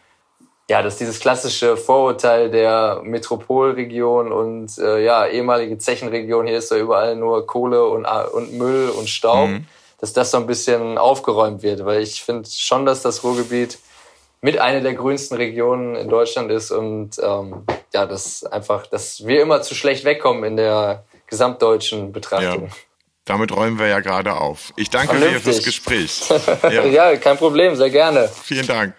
ja 0.69 0.83
dass 0.83 0.97
dieses 0.97 1.21
klassische 1.21 1.77
Vorurteil 1.77 2.51
der 2.51 3.01
Metropolregion 3.05 4.33
und 4.33 4.77
äh, 4.79 5.05
ja 5.05 5.27
ehemalige 5.27 5.79
Zechenregion, 5.79 6.47
hier 6.47 6.59
ist 6.59 6.73
da 6.73 6.77
überall 6.77 7.15
nur 7.15 7.47
Kohle 7.47 7.85
und, 7.85 8.07
äh, 8.07 8.27
und 8.33 8.55
Müll 8.55 8.89
und 8.89 9.09
Staub, 9.09 9.51
mhm. 9.51 9.67
dass 10.01 10.13
das 10.13 10.33
so 10.33 10.39
ein 10.39 10.47
bisschen 10.47 10.99
aufgeräumt 10.99 11.63
wird, 11.63 11.85
weil 11.85 12.03
ich 12.03 12.23
finde 12.23 12.49
schon, 12.51 12.87
dass 12.87 13.03
das 13.03 13.23
Ruhrgebiet 13.23 13.79
mit 14.43 14.59
einer 14.59 14.81
der 14.81 14.95
grünsten 14.95 15.37
Regionen 15.37 15.95
in 15.95 16.09
Deutschland 16.09 16.51
ist 16.51 16.71
und 16.71 17.19
ähm, 17.23 17.65
ja, 17.93 18.07
das 18.07 18.45
einfach, 18.45 18.87
dass 18.87 19.27
wir 19.27 19.43
immer 19.43 19.63
zu 19.63 19.75
schlecht 19.75 20.05
wegkommen 20.05 20.45
in 20.45 20.57
der 20.57 21.05
gesamtdeutschen 21.27 22.13
Betrachtung. 22.13 22.69
Ja. 22.69 22.75
Damit 23.27 23.55
räumen 23.55 23.79
wir 23.79 23.87
ja 23.87 24.01
gerade 24.01 24.35
auf. 24.35 24.73
Ich 24.77 24.91
danke 24.91 25.17
Vernünftig. 25.17 25.43
dir 25.43 25.53
fürs 25.53 25.65
Gespräch. 25.65 26.23
Ja. 26.63 26.85
ja, 26.85 27.17
kein 27.17 27.37
Problem, 27.37 27.77
sehr 27.77 27.91
gerne. 27.91 28.29
Vielen 28.43 28.67
Dank. 28.67 28.95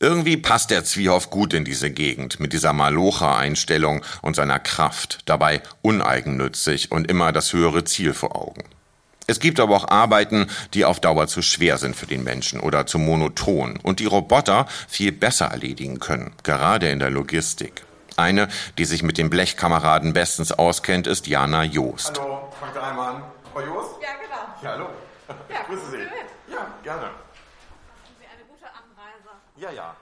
Irgendwie 0.00 0.36
passt 0.36 0.70
der 0.70 0.84
Zwiehoff 0.84 1.30
gut 1.30 1.54
in 1.54 1.64
diese 1.64 1.90
Gegend 1.90 2.38
mit 2.38 2.52
dieser 2.52 2.72
Malocha-Einstellung 2.72 4.04
und 4.22 4.36
seiner 4.36 4.58
Kraft, 4.58 5.20
dabei 5.24 5.62
uneigennützig 5.82 6.92
und 6.92 7.08
immer 7.10 7.32
das 7.32 7.52
höhere 7.52 7.84
Ziel 7.84 8.12
vor 8.12 8.36
Augen. 8.36 8.64
Es 9.26 9.40
gibt 9.40 9.58
aber 9.58 9.76
auch 9.76 9.88
Arbeiten, 9.88 10.48
die 10.74 10.84
auf 10.84 11.00
Dauer 11.00 11.26
zu 11.28 11.40
schwer 11.40 11.78
sind 11.78 11.96
für 11.96 12.06
den 12.06 12.24
Menschen 12.24 12.60
oder 12.60 12.86
zu 12.86 12.98
monoton 12.98 13.78
und 13.82 14.00
die 14.00 14.06
Roboter 14.06 14.66
viel 14.88 15.12
besser 15.12 15.46
erledigen 15.46 15.98
können, 15.98 16.32
gerade 16.42 16.90
in 16.90 16.98
der 16.98 17.10
Logistik. 17.10 17.84
Eine, 18.16 18.48
die 18.78 18.84
sich 18.84 19.02
mit 19.02 19.18
den 19.18 19.30
Blechkameraden 19.30 20.12
bestens 20.12 20.52
auskennt, 20.52 21.06
ist 21.06 21.26
Jana 21.26 21.64
Joost. 21.64 22.20
Hallo, 22.20 22.52
fangt 22.60 22.76
einmal 22.76 23.16
an. 23.16 23.22
Frau 23.52 23.60
Joost? 23.60 23.90
Ja, 24.00 24.08
genau. 24.22 24.62
Ja, 24.62 24.70
hallo. 24.70 24.88
Ja, 25.50 25.62
Grüße 25.66 25.90
Sie. 25.90 26.52
Ja, 26.52 26.66
gerne. 26.82 27.10
Ja, 29.56 29.70
ja. 29.70 29.96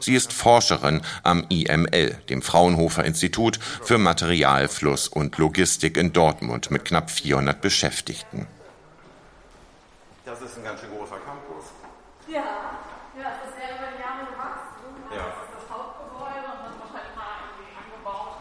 Sie 0.00 0.14
ist 0.14 0.32
Forscherin 0.32 1.02
am 1.22 1.44
IML, 1.48 2.16
dem 2.28 2.42
Fraunhofer 2.42 3.04
Institut 3.04 3.58
für 3.82 3.98
Materialfluss 3.98 5.08
und 5.08 5.36
Logistik 5.38 5.96
in 5.96 6.12
Dortmund 6.12 6.70
mit 6.70 6.84
knapp 6.84 7.10
400 7.10 7.60
Beschäftigten. 7.60 8.46
Das 10.44 10.52
ist 10.52 10.58
ein 10.58 10.64
ganz 10.64 10.80
schön 10.80 10.90
großer 10.90 11.16
Campus. 11.24 11.64
Ja, 12.28 12.36
ja, 12.36 13.30
das 13.30 13.48
ist 13.48 13.56
ja 13.58 13.76
über 13.76 13.96
die 13.96 14.02
Jahre 14.02 14.26
gewachsen. 14.30 14.84
Ja. 15.10 15.24
Das 15.24 15.48
ist 15.48 15.54
das 15.56 15.74
Hauptgebäude 15.74 16.44
und 16.44 16.60
dann 16.60 16.80
wahrscheinlich 16.80 17.16
mal 17.16 17.48
irgendwie 17.48 17.72
angebaut. 17.82 18.36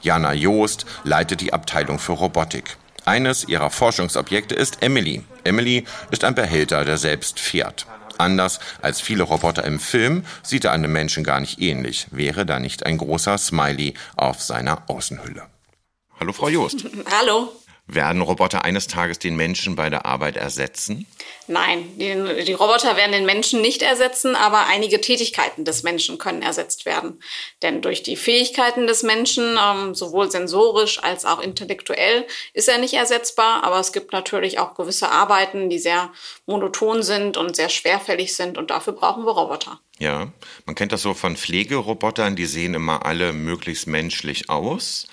Jana 0.00 0.32
Joost 0.32 0.84
leitet 1.04 1.40
die 1.40 1.52
Abteilung 1.52 2.00
für 2.00 2.14
Robotik. 2.14 2.76
Eines 3.04 3.44
ihrer 3.44 3.70
Forschungsobjekte 3.70 4.56
ist 4.56 4.82
Emily. 4.82 5.24
Emily 5.44 5.84
ist 6.10 6.24
ein 6.24 6.34
Behälter, 6.34 6.84
der 6.84 6.98
selbst 6.98 7.38
fährt. 7.38 7.86
Anders 8.18 8.58
als 8.80 9.00
viele 9.00 9.22
Roboter 9.22 9.62
im 9.62 9.78
Film 9.78 10.24
sieht 10.42 10.64
er 10.64 10.72
einem 10.72 10.90
Menschen 10.90 11.22
gar 11.22 11.38
nicht 11.38 11.60
ähnlich, 11.60 12.08
wäre 12.10 12.44
da 12.44 12.58
nicht 12.58 12.84
ein 12.84 12.98
großer 12.98 13.38
Smiley 13.38 13.94
auf 14.16 14.42
seiner 14.42 14.90
Außenhülle. 14.90 15.46
Hallo 16.18 16.32
Frau 16.32 16.48
Joost. 16.48 16.84
Hallo. 17.16 17.61
Werden 17.94 18.22
Roboter 18.22 18.64
eines 18.64 18.86
Tages 18.86 19.18
den 19.18 19.36
Menschen 19.36 19.76
bei 19.76 19.90
der 19.90 20.06
Arbeit 20.06 20.36
ersetzen? 20.36 21.06
Nein, 21.46 21.86
die, 21.98 22.44
die, 22.44 22.52
Roboter 22.52 22.96
werden 22.96 23.12
den 23.12 23.26
Menschen 23.26 23.60
nicht 23.60 23.82
ersetzen, 23.82 24.36
aber 24.36 24.66
einige 24.66 25.00
Tätigkeiten 25.00 25.64
des 25.64 25.82
Menschen 25.82 26.16
können 26.16 26.40
ersetzt 26.40 26.86
werden. 26.86 27.20
Denn 27.62 27.82
durch 27.82 28.02
die 28.02 28.16
Fähigkeiten 28.16 28.86
des 28.86 29.02
Menschen, 29.02 29.58
ähm, 29.62 29.94
sowohl 29.94 30.30
sensorisch 30.30 31.02
als 31.02 31.24
auch 31.24 31.40
intellektuell, 31.40 32.26
ist 32.54 32.68
er 32.68 32.78
nicht 32.78 32.94
ersetzbar. 32.94 33.64
Aber 33.64 33.80
es 33.80 33.92
gibt 33.92 34.12
natürlich 34.12 34.58
auch 34.58 34.74
gewisse 34.74 35.10
Arbeiten, 35.10 35.68
die 35.68 35.78
sehr 35.78 36.10
monoton 36.46 37.02
sind 37.02 37.36
und 37.36 37.56
sehr 37.56 37.68
schwerfällig 37.68 38.34
sind 38.34 38.56
und 38.56 38.70
dafür 38.70 38.92
brauchen 38.92 39.24
wir 39.24 39.32
Roboter. 39.32 39.80
Ja, 39.98 40.32
man 40.64 40.74
kennt 40.74 40.92
das 40.92 41.02
so 41.02 41.14
von 41.14 41.36
Pflegerobotern, 41.36 42.36
die 42.36 42.46
sehen 42.46 42.74
immer 42.74 43.04
alle 43.04 43.32
möglichst 43.32 43.86
menschlich 43.86 44.48
aus. 44.48 45.06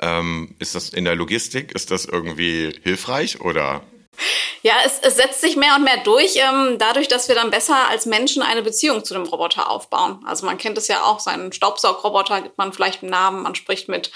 Ähm, 0.00 0.54
ist 0.58 0.74
das 0.74 0.90
in 0.90 1.04
der 1.04 1.14
Logistik, 1.14 1.72
ist 1.72 1.90
das 1.90 2.04
irgendwie 2.04 2.72
hilfreich 2.82 3.40
oder? 3.40 3.82
Ja, 4.62 4.74
es, 4.84 4.98
es 5.00 5.16
setzt 5.16 5.40
sich 5.40 5.56
mehr 5.56 5.76
und 5.76 5.84
mehr 5.84 5.98
durch, 5.98 6.36
ähm, 6.36 6.76
dadurch, 6.78 7.08
dass 7.08 7.28
wir 7.28 7.34
dann 7.34 7.50
besser 7.50 7.88
als 7.88 8.06
Menschen 8.06 8.42
eine 8.42 8.62
Beziehung 8.62 9.04
zu 9.04 9.14
dem 9.14 9.24
Roboter 9.24 9.70
aufbauen. 9.70 10.24
Also 10.26 10.44
man 10.46 10.58
kennt 10.58 10.78
es 10.78 10.88
ja 10.88 11.04
auch, 11.04 11.20
seinen 11.20 11.52
Staubsaugroboter 11.52 12.42
gibt 12.42 12.58
man 12.58 12.72
vielleicht 12.72 13.02
einen 13.02 13.10
Namen, 13.10 13.42
man 13.42 13.54
spricht 13.54 13.88
mit 13.88 14.10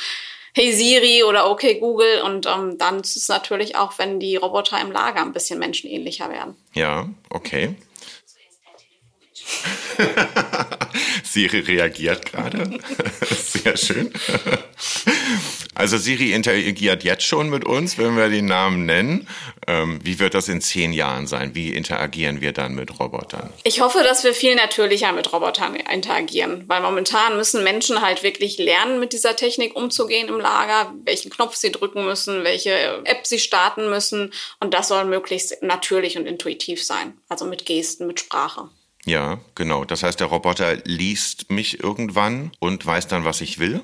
Hey 0.53 0.73
Siri 0.73 1.23
oder 1.23 1.49
Okay 1.49 1.79
Google 1.79 2.23
und 2.23 2.47
ähm, 2.47 2.77
dann 2.79 3.01
ist 3.01 3.17
es 3.17 3.29
natürlich 3.29 3.77
auch, 3.77 3.99
wenn 3.99 4.19
die 4.19 4.37
Roboter 4.37 4.81
im 4.81 4.91
Lager 4.91 5.21
ein 5.21 5.33
bisschen 5.33 5.59
menschenähnlicher 5.61 6.29
werden. 6.31 6.57
Ja, 6.75 7.09
okay. 7.31 7.77
Siri 11.25 11.61
reagiert 11.61 12.27
gerade. 12.27 12.81
Sehr 13.31 13.77
schön. 13.77 14.13
Also 15.81 15.97
Siri 15.97 16.35
interagiert 16.35 17.05
jetzt 17.05 17.23
schon 17.23 17.49
mit 17.49 17.65
uns, 17.65 17.97
wenn 17.97 18.15
wir 18.15 18.29
den 18.29 18.45
Namen 18.45 18.85
nennen. 18.85 19.27
Ähm, 19.67 19.99
wie 20.03 20.19
wird 20.19 20.35
das 20.35 20.47
in 20.49 20.61
zehn 20.61 20.93
Jahren 20.93 21.27
sein? 21.27 21.55
Wie 21.55 21.73
interagieren 21.73 22.43
wir 22.43 22.53
dann 22.53 22.75
mit 22.75 23.01
Robotern? 23.01 23.51
Ich 23.65 23.81
hoffe, 23.81 24.03
dass 24.03 24.23
wir 24.23 24.35
viel 24.35 24.55
natürlicher 24.57 25.11
mit 25.13 25.33
Robotern 25.33 25.77
interagieren, 25.77 26.65
weil 26.67 26.83
momentan 26.83 27.35
müssen 27.39 27.65
Menschen 27.65 28.03
halt 28.03 28.23
wirklich 28.23 28.59
lernen, 28.59 29.01
mit 29.01 29.15
dieser 29.15 29.37
Technik 29.37 29.75
umzugehen 29.75 30.29
im 30.29 30.39
Lager, 30.39 30.93
welchen 31.07 31.31
Knopf 31.31 31.57
sie 31.57 31.73
drücken 31.73 32.05
müssen, 32.05 32.45
welche 32.45 33.01
App 33.05 33.27
sie 33.27 33.39
starten 33.39 33.89
müssen. 33.89 34.35
Und 34.61 34.75
das 34.75 34.89
soll 34.89 35.07
möglichst 35.07 35.63
natürlich 35.63 36.19
und 36.19 36.27
intuitiv 36.27 36.85
sein, 36.85 37.15
also 37.31 37.47
mit 37.47 37.65
Gesten, 37.65 38.07
mit 38.07 38.21
Sprache. 38.21 38.69
Ja, 39.07 39.41
genau. 39.55 39.87
Das 39.87 40.03
heißt, 40.03 40.21
der 40.21 40.27
Roboter 40.27 40.77
liest 40.85 41.51
mich 41.51 41.83
irgendwann 41.83 42.53
und 42.59 42.85
weiß 42.85 43.09
dann, 43.09 43.25
was 43.25 43.41
ich 43.41 43.59
will? 43.59 43.81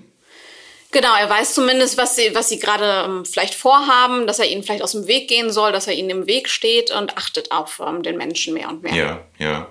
Genau, 0.92 1.14
er 1.14 1.28
weiß 1.28 1.54
zumindest, 1.54 1.98
was 1.98 2.16
sie, 2.16 2.34
was 2.34 2.48
sie 2.48 2.58
gerade 2.58 3.04
ähm, 3.06 3.24
vielleicht 3.24 3.54
vorhaben, 3.54 4.26
dass 4.26 4.38
er 4.38 4.46
ihnen 4.46 4.62
vielleicht 4.62 4.82
aus 4.82 4.92
dem 4.92 5.06
Weg 5.06 5.28
gehen 5.28 5.50
soll, 5.50 5.72
dass 5.72 5.86
er 5.86 5.94
ihnen 5.94 6.10
im 6.10 6.26
Weg 6.26 6.48
steht 6.48 6.90
und 6.90 7.16
achtet 7.16 7.52
auf 7.52 7.82
ähm, 7.84 8.02
den 8.02 8.16
Menschen 8.16 8.54
mehr 8.54 8.68
und 8.68 8.82
mehr. 8.82 8.94
Ja, 8.94 9.20
ja. 9.38 9.70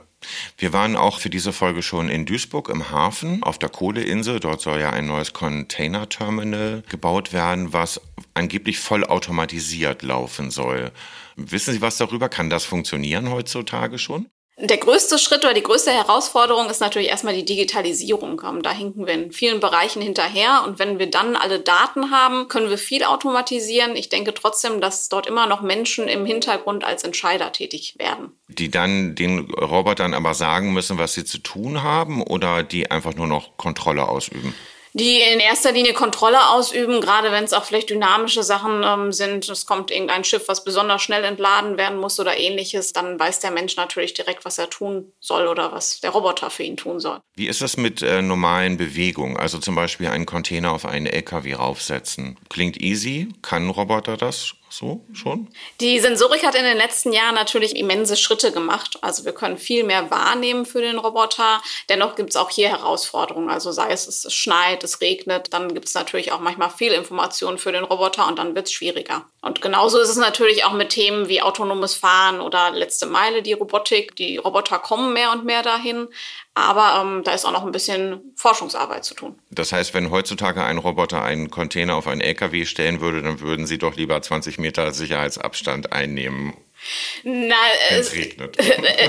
Wir 0.58 0.74
waren 0.74 0.96
auch 0.96 1.20
für 1.20 1.30
diese 1.30 1.54
Folge 1.54 1.84
schon 1.84 2.10
in 2.10 2.26
Duisburg 2.26 2.70
im 2.70 2.90
Hafen 2.90 3.44
auf 3.44 3.60
der 3.60 3.70
Kohleinsel. 3.70 4.40
Dort 4.40 4.62
soll 4.62 4.80
ja 4.80 4.90
ein 4.90 5.06
neues 5.06 5.34
Container-Terminal 5.34 6.84
gebaut 6.90 7.34
werden, 7.34 7.74
was 7.74 8.02
angeblich 8.34 8.80
vollautomatisiert 8.80 10.02
laufen 10.02 10.50
soll. 10.52 10.92
Wissen 11.36 11.74
Sie 11.74 11.82
was 11.82 11.98
darüber? 11.98 12.30
Kann 12.30 12.50
das 12.50 12.66
funktionieren 12.66 13.30
heutzutage 13.30 14.00
schon? 14.00 14.28
Der 14.58 14.78
größte 14.78 15.20
Schritt 15.20 15.44
oder 15.44 15.54
die 15.54 15.64
größte 15.64 15.92
Herausforderung 15.92 16.70
ist 16.70 16.80
natürlich 16.80 17.10
erstmal 17.10 17.36
die 17.36 17.44
Digitalisierung. 17.44 18.42
Da 18.64 18.72
hinken 18.72 19.06
wir 19.06 19.14
in 19.14 19.32
vielen 19.34 19.60
Bereichen 19.60 20.02
hinterher. 20.02 20.64
Und 20.66 20.80
wenn 20.80 20.98
wir 20.98 21.12
dann 21.12 21.36
alle 21.36 21.60
Daten 21.60 22.10
haben, 22.10 22.48
können 22.48 22.70
wir 22.70 22.78
viel 22.78 23.04
automatisieren. 23.04 23.98
Ich 23.98 24.08
denke 24.08 24.34
trotzdem, 24.34 24.80
dass 24.80 25.10
dort 25.10 25.28
immer 25.28 25.46
noch 25.46 25.62
Menschen 25.62 26.08
im 26.08 26.26
Hintergrund 26.26 26.86
als 26.86 27.04
Entscheider 27.04 27.52
tätig 27.52 27.96
werden. 27.98 28.32
Die 28.48 28.72
dann 28.72 29.16
den 29.16 29.52
Robotern 29.52 30.14
aber 30.14 30.34
sagen 30.34 30.72
müssen, 30.72 30.98
was 30.98 31.16
sie 31.16 31.26
zu 31.26 31.40
tun 31.40 31.84
haben 31.84 32.24
oder 32.24 32.64
die 32.64 32.90
einfach 32.90 33.14
nur 33.14 33.28
noch 33.28 33.58
Kontrolle 33.58 34.08
ausüben? 34.08 34.56
Die 34.96 35.20
in 35.20 35.42
erster 35.42 35.74
Linie 35.74 35.92
Kontrolle 35.94 36.50
ausüben, 36.52 37.02
gerade 37.02 37.30
wenn 37.30 37.44
es 37.44 37.52
auch 37.52 37.66
vielleicht 37.66 37.90
dynamische 37.90 38.44
Sachen 38.44 38.82
ähm, 38.84 39.12
sind. 39.12 39.50
Es 39.50 39.66
kommt 39.66 39.92
irgendein 39.92 40.24
Schiff, 40.24 40.48
was 40.48 40.64
besonders 40.64 41.02
schnell 41.02 41.26
entladen 41.26 41.76
werden 41.78 42.00
muss 42.00 42.18
oder 42.18 42.38
ähnliches, 42.38 42.94
dann 42.94 43.20
weiß 43.20 43.42
der 43.42 43.52
Mensch 43.52 43.76
natürlich 43.76 44.14
direkt, 44.14 44.46
was 44.46 44.58
er 44.58 44.70
tun 44.70 45.12
soll 45.20 45.48
oder 45.48 45.74
was 45.74 46.00
der 46.00 46.12
Roboter 46.12 46.50
für 46.50 46.64
ihn 46.64 46.78
tun 46.78 47.02
soll. 47.02 47.20
Wie 47.36 47.48
ist 47.48 47.62
das 47.62 47.76
mit 47.76 48.02
äh, 48.04 48.22
normalen 48.22 48.78
Bewegungen? 48.78 49.36
Also 49.36 49.60
zum 49.60 49.76
Beispiel 49.76 50.08
einen 50.08 50.26
Container 50.26 50.72
auf 50.72 50.86
einen 50.86 51.08
LKW 51.08 51.56
raufsetzen. 51.56 52.38
Klingt 52.48 52.82
easy. 52.82 53.28
Kann 53.42 53.68
ein 53.68 53.72
Roboter 53.72 54.16
das? 54.16 54.54
So 54.78 55.06
schon? 55.14 55.50
Die 55.80 56.00
Sensorik 56.00 56.46
hat 56.46 56.56
in 56.56 56.64
den 56.64 56.78
letzten 56.78 57.14
Jahren 57.14 57.36
natürlich 57.36 57.76
immense 57.76 58.18
Schritte 58.18 58.52
gemacht. 58.52 58.98
Also 59.02 59.26
wir 59.26 59.34
können 59.34 59.58
viel 59.58 59.84
mehr 59.84 60.12
wahrnehmen 60.12 60.66
für 60.66 60.82
den 60.82 60.98
Roboter. 60.98 61.62
Dennoch 61.90 62.16
gibt 62.16 62.32
es 62.32 62.36
auch 62.36 62.50
hier 62.50 62.70
Herausforderungen. 62.70 63.50
Also 63.50 63.72
sei 63.72 63.92
es, 63.92 64.08
es 64.08 64.34
schneit, 64.34 64.84
es 64.84 65.02
regnet, 65.02 65.54
dann 65.54 65.74
gibt 65.74 65.88
es 65.88 65.94
natürlich 65.94 66.32
auch 66.32 66.40
manchmal 66.40 66.70
viel 66.70 66.92
Information 66.92 67.58
für 67.58 67.72
den 67.72 67.84
Roboter 67.84 68.28
und 68.28 68.40
dann 68.40 68.56
wird 68.56 68.68
es 68.68 68.74
schwieriger. 68.74 69.26
Und 69.42 69.62
genauso 69.62 70.00
ist 70.00 70.10
es 70.10 70.18
natürlich 70.18 70.66
auch 70.66 70.74
mit 70.74 70.90
Themen 70.90 71.30
wie 71.30 71.42
autonomes 71.42 71.94
Fahren 71.94 72.42
oder 72.42 72.72
letzte 72.72 73.06
Meile, 73.06 73.42
die 73.42 73.54
Robotik. 73.54 74.16
Die 74.16 74.38
Roboter 74.38 74.80
kommen 74.80 75.14
mehr 75.14 75.32
und 75.32 75.46
mehr 75.46 75.62
dahin. 75.62 76.08
Aber 76.56 77.02
ähm, 77.02 77.24
da 77.24 77.34
ist 77.34 77.46
auch 77.46 77.52
noch 77.52 77.66
ein 77.66 77.72
bisschen 77.74 78.32
Forschungsarbeit 78.36 79.04
zu 79.04 79.14
tun. 79.14 79.38
Das 79.52 79.74
heißt, 79.74 79.94
wenn 79.94 80.10
heutzutage 80.10 80.64
ein 80.64 80.78
Roboter 80.78 81.22
einen 81.22 81.52
Container 81.52 81.96
auf 81.96 82.08
einen 82.08 82.22
LKW 82.22 82.66
stellen 82.66 83.02
würde, 83.02 83.22
dann 83.22 83.42
würden 83.42 83.68
Sie 83.68 83.78
doch 83.78 83.96
lieber 83.98 84.22
20 84.22 84.58
Meter 84.58 84.92
Sicherheitsabstand 84.94 85.92
einnehmen 85.92 86.54
na, 87.24 87.56
es, 87.90 88.14
regnet. 88.14 88.58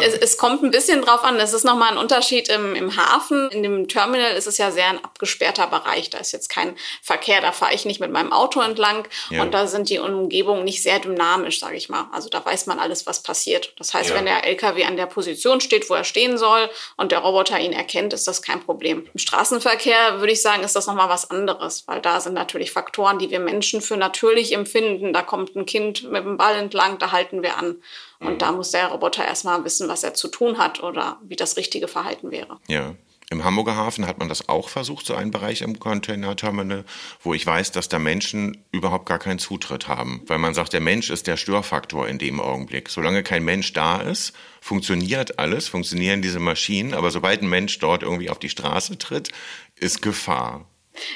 Es, 0.06 0.14
es, 0.14 0.38
kommt 0.38 0.62
ein 0.62 0.70
bisschen 0.70 1.02
drauf 1.02 1.24
an. 1.24 1.38
Das 1.38 1.52
ist 1.52 1.64
nochmal 1.64 1.92
ein 1.92 1.98
Unterschied 1.98 2.48
im, 2.48 2.74
im 2.74 2.96
Hafen. 2.96 3.50
In 3.50 3.62
dem 3.62 3.88
Terminal 3.88 4.32
ist 4.32 4.46
es 4.46 4.58
ja 4.58 4.70
sehr 4.70 4.88
ein 4.88 5.02
abgesperrter 5.02 5.66
Bereich. 5.66 6.10
Da 6.10 6.18
ist 6.18 6.32
jetzt 6.32 6.48
kein 6.48 6.76
Verkehr. 7.02 7.40
Da 7.40 7.52
fahre 7.52 7.74
ich 7.74 7.84
nicht 7.84 8.00
mit 8.00 8.10
meinem 8.10 8.32
Auto 8.32 8.60
entlang. 8.60 9.06
Ja. 9.30 9.42
Und 9.42 9.52
da 9.52 9.66
sind 9.66 9.88
die 9.90 9.98
Umgebungen 9.98 10.64
nicht 10.64 10.82
sehr 10.82 10.98
dynamisch, 10.98 11.60
sage 11.60 11.76
ich 11.76 11.88
mal. 11.88 12.08
Also 12.12 12.28
da 12.28 12.44
weiß 12.44 12.66
man 12.66 12.78
alles, 12.78 13.06
was 13.06 13.22
passiert. 13.22 13.72
Das 13.78 13.94
heißt, 13.94 14.10
ja. 14.10 14.16
wenn 14.16 14.26
der 14.26 14.44
LKW 14.44 14.84
an 14.84 14.96
der 14.96 15.06
Position 15.06 15.60
steht, 15.60 15.88
wo 15.90 15.94
er 15.94 16.04
stehen 16.04 16.38
soll 16.38 16.70
und 16.96 17.12
der 17.12 17.20
Roboter 17.20 17.58
ihn 17.58 17.72
erkennt, 17.72 18.12
ist 18.12 18.28
das 18.28 18.42
kein 18.42 18.60
Problem. 18.60 19.08
Im 19.12 19.18
Straßenverkehr 19.18 20.20
würde 20.20 20.32
ich 20.32 20.42
sagen, 20.42 20.62
ist 20.62 20.76
das 20.76 20.86
nochmal 20.86 21.08
was 21.08 21.30
anderes, 21.30 21.84
weil 21.86 22.00
da 22.00 22.20
sind 22.20 22.34
natürlich 22.34 22.70
Faktoren, 22.70 23.18
die 23.18 23.30
wir 23.30 23.40
Menschen 23.40 23.80
für 23.80 23.96
natürlich 23.96 24.52
empfinden. 24.52 25.12
Da 25.12 25.22
kommt 25.22 25.56
ein 25.56 25.66
Kind 25.66 26.10
mit 26.10 26.24
dem 26.24 26.36
Ball 26.36 26.56
entlang, 26.56 26.98
da 26.98 27.12
halten 27.12 27.42
wir 27.42 27.56
an. 27.56 27.65
Und 28.20 28.34
mhm. 28.34 28.38
da 28.38 28.52
muss 28.52 28.70
der 28.70 28.88
Roboter 28.88 29.24
erstmal 29.24 29.64
wissen, 29.64 29.88
was 29.88 30.02
er 30.02 30.14
zu 30.14 30.28
tun 30.28 30.58
hat 30.58 30.82
oder 30.82 31.18
wie 31.22 31.36
das 31.36 31.56
richtige 31.56 31.88
Verhalten 31.88 32.30
wäre. 32.30 32.58
Ja. 32.68 32.94
Im 33.28 33.42
Hamburger 33.42 33.74
Hafen 33.74 34.06
hat 34.06 34.18
man 34.18 34.28
das 34.28 34.48
auch 34.48 34.68
versucht, 34.68 35.04
so 35.04 35.14
einen 35.14 35.32
Bereich 35.32 35.62
im 35.62 35.80
Container-Terminal, 35.80 36.84
wo 37.20 37.34
ich 37.34 37.44
weiß, 37.44 37.72
dass 37.72 37.88
da 37.88 37.98
Menschen 37.98 38.64
überhaupt 38.70 39.06
gar 39.06 39.18
keinen 39.18 39.40
Zutritt 39.40 39.88
haben. 39.88 40.22
Weil 40.26 40.38
man 40.38 40.54
sagt, 40.54 40.72
der 40.72 40.80
Mensch 40.80 41.10
ist 41.10 41.26
der 41.26 41.36
Störfaktor 41.36 42.06
in 42.06 42.18
dem 42.18 42.40
Augenblick. 42.40 42.88
Solange 42.88 43.24
kein 43.24 43.44
Mensch 43.44 43.72
da 43.72 44.00
ist, 44.00 44.32
funktioniert 44.60 45.40
alles, 45.40 45.66
funktionieren 45.66 46.22
diese 46.22 46.38
Maschinen. 46.38 46.94
Aber 46.94 47.10
sobald 47.10 47.42
ein 47.42 47.48
Mensch 47.48 47.80
dort 47.80 48.04
irgendwie 48.04 48.30
auf 48.30 48.38
die 48.38 48.48
Straße 48.48 48.96
tritt, 48.96 49.30
ist 49.74 50.02
Gefahr. 50.02 50.66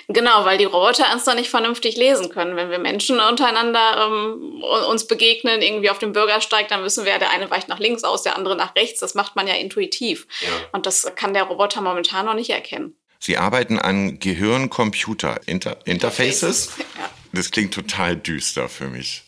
Genau, 0.09 0.45
weil 0.45 0.59
die 0.59 0.64
Roboter 0.64 1.12
uns 1.12 1.24
doch 1.24 1.35
nicht 1.35 1.51
vernünftig 1.51 1.97
lesen 1.97 2.31
können. 2.31 2.57
Wenn 2.57 2.70
wir 2.70 2.78
Menschen 2.78 3.20
untereinander 3.20 4.07
ähm, 4.07 4.62
uns 4.89 5.07
begegnen, 5.07 5.62
irgendwie 5.62 5.91
auf 5.91 5.99
dem 5.99 6.12
Bürgersteig, 6.12 6.68
dann 6.68 6.83
wissen 6.85 7.05
wir, 7.05 7.18
der 7.18 7.31
eine 7.31 7.51
weicht 7.51 7.68
nach 7.68 7.78
links 7.78 8.05
aus, 8.05 8.22
der 8.22 8.37
andere 8.37 8.57
nach 8.57 8.74
rechts. 8.76 9.01
Das 9.01 9.14
macht 9.14 9.37
man 9.37 9.47
ja 9.47 9.55
intuitiv. 9.55 10.26
Ja. 10.41 10.49
Und 10.72 10.87
das 10.87 11.12
kann 11.16 11.35
der 11.35 11.45
Roboter 11.45 11.81
momentan 11.81 12.26
noch 12.26 12.35
nicht 12.35 12.51
erkennen. 12.51 12.97
Sie 13.18 13.37
arbeiten 13.37 13.78
an 13.78 14.18
Gehirn-Computer-Interfaces. 14.18 16.70
Ja. 16.99 17.09
Das 17.33 17.53
klingt 17.53 17.72
total 17.72 18.16
düster 18.16 18.68
für 18.68 18.89
mich. 18.89 19.22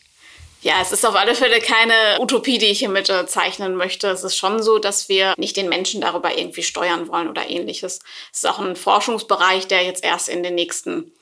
Ja, 0.62 0.80
es 0.80 0.92
ist 0.92 1.04
auf 1.04 1.16
alle 1.16 1.34
Fälle 1.34 1.60
keine 1.60 2.20
Utopie, 2.20 2.58
die 2.58 2.66
ich 2.66 2.78
hier 2.78 2.88
mit 2.88 3.10
äh, 3.10 3.26
zeichnen 3.26 3.74
möchte. 3.74 4.06
Es 4.08 4.22
ist 4.22 4.36
schon 4.36 4.62
so, 4.62 4.78
dass 4.78 5.08
wir 5.08 5.34
nicht 5.36 5.56
den 5.56 5.68
Menschen 5.68 6.00
darüber 6.00 6.38
irgendwie 6.38 6.62
steuern 6.62 7.08
wollen 7.08 7.28
oder 7.28 7.50
ähnliches. 7.50 7.98
Es 8.32 8.44
ist 8.44 8.46
auch 8.48 8.60
ein 8.60 8.76
Forschungsbereich, 8.76 9.66
der 9.66 9.82
jetzt 9.82 10.04
erst 10.04 10.28
in 10.28 10.44
den 10.44 10.54
nächsten 10.54 11.12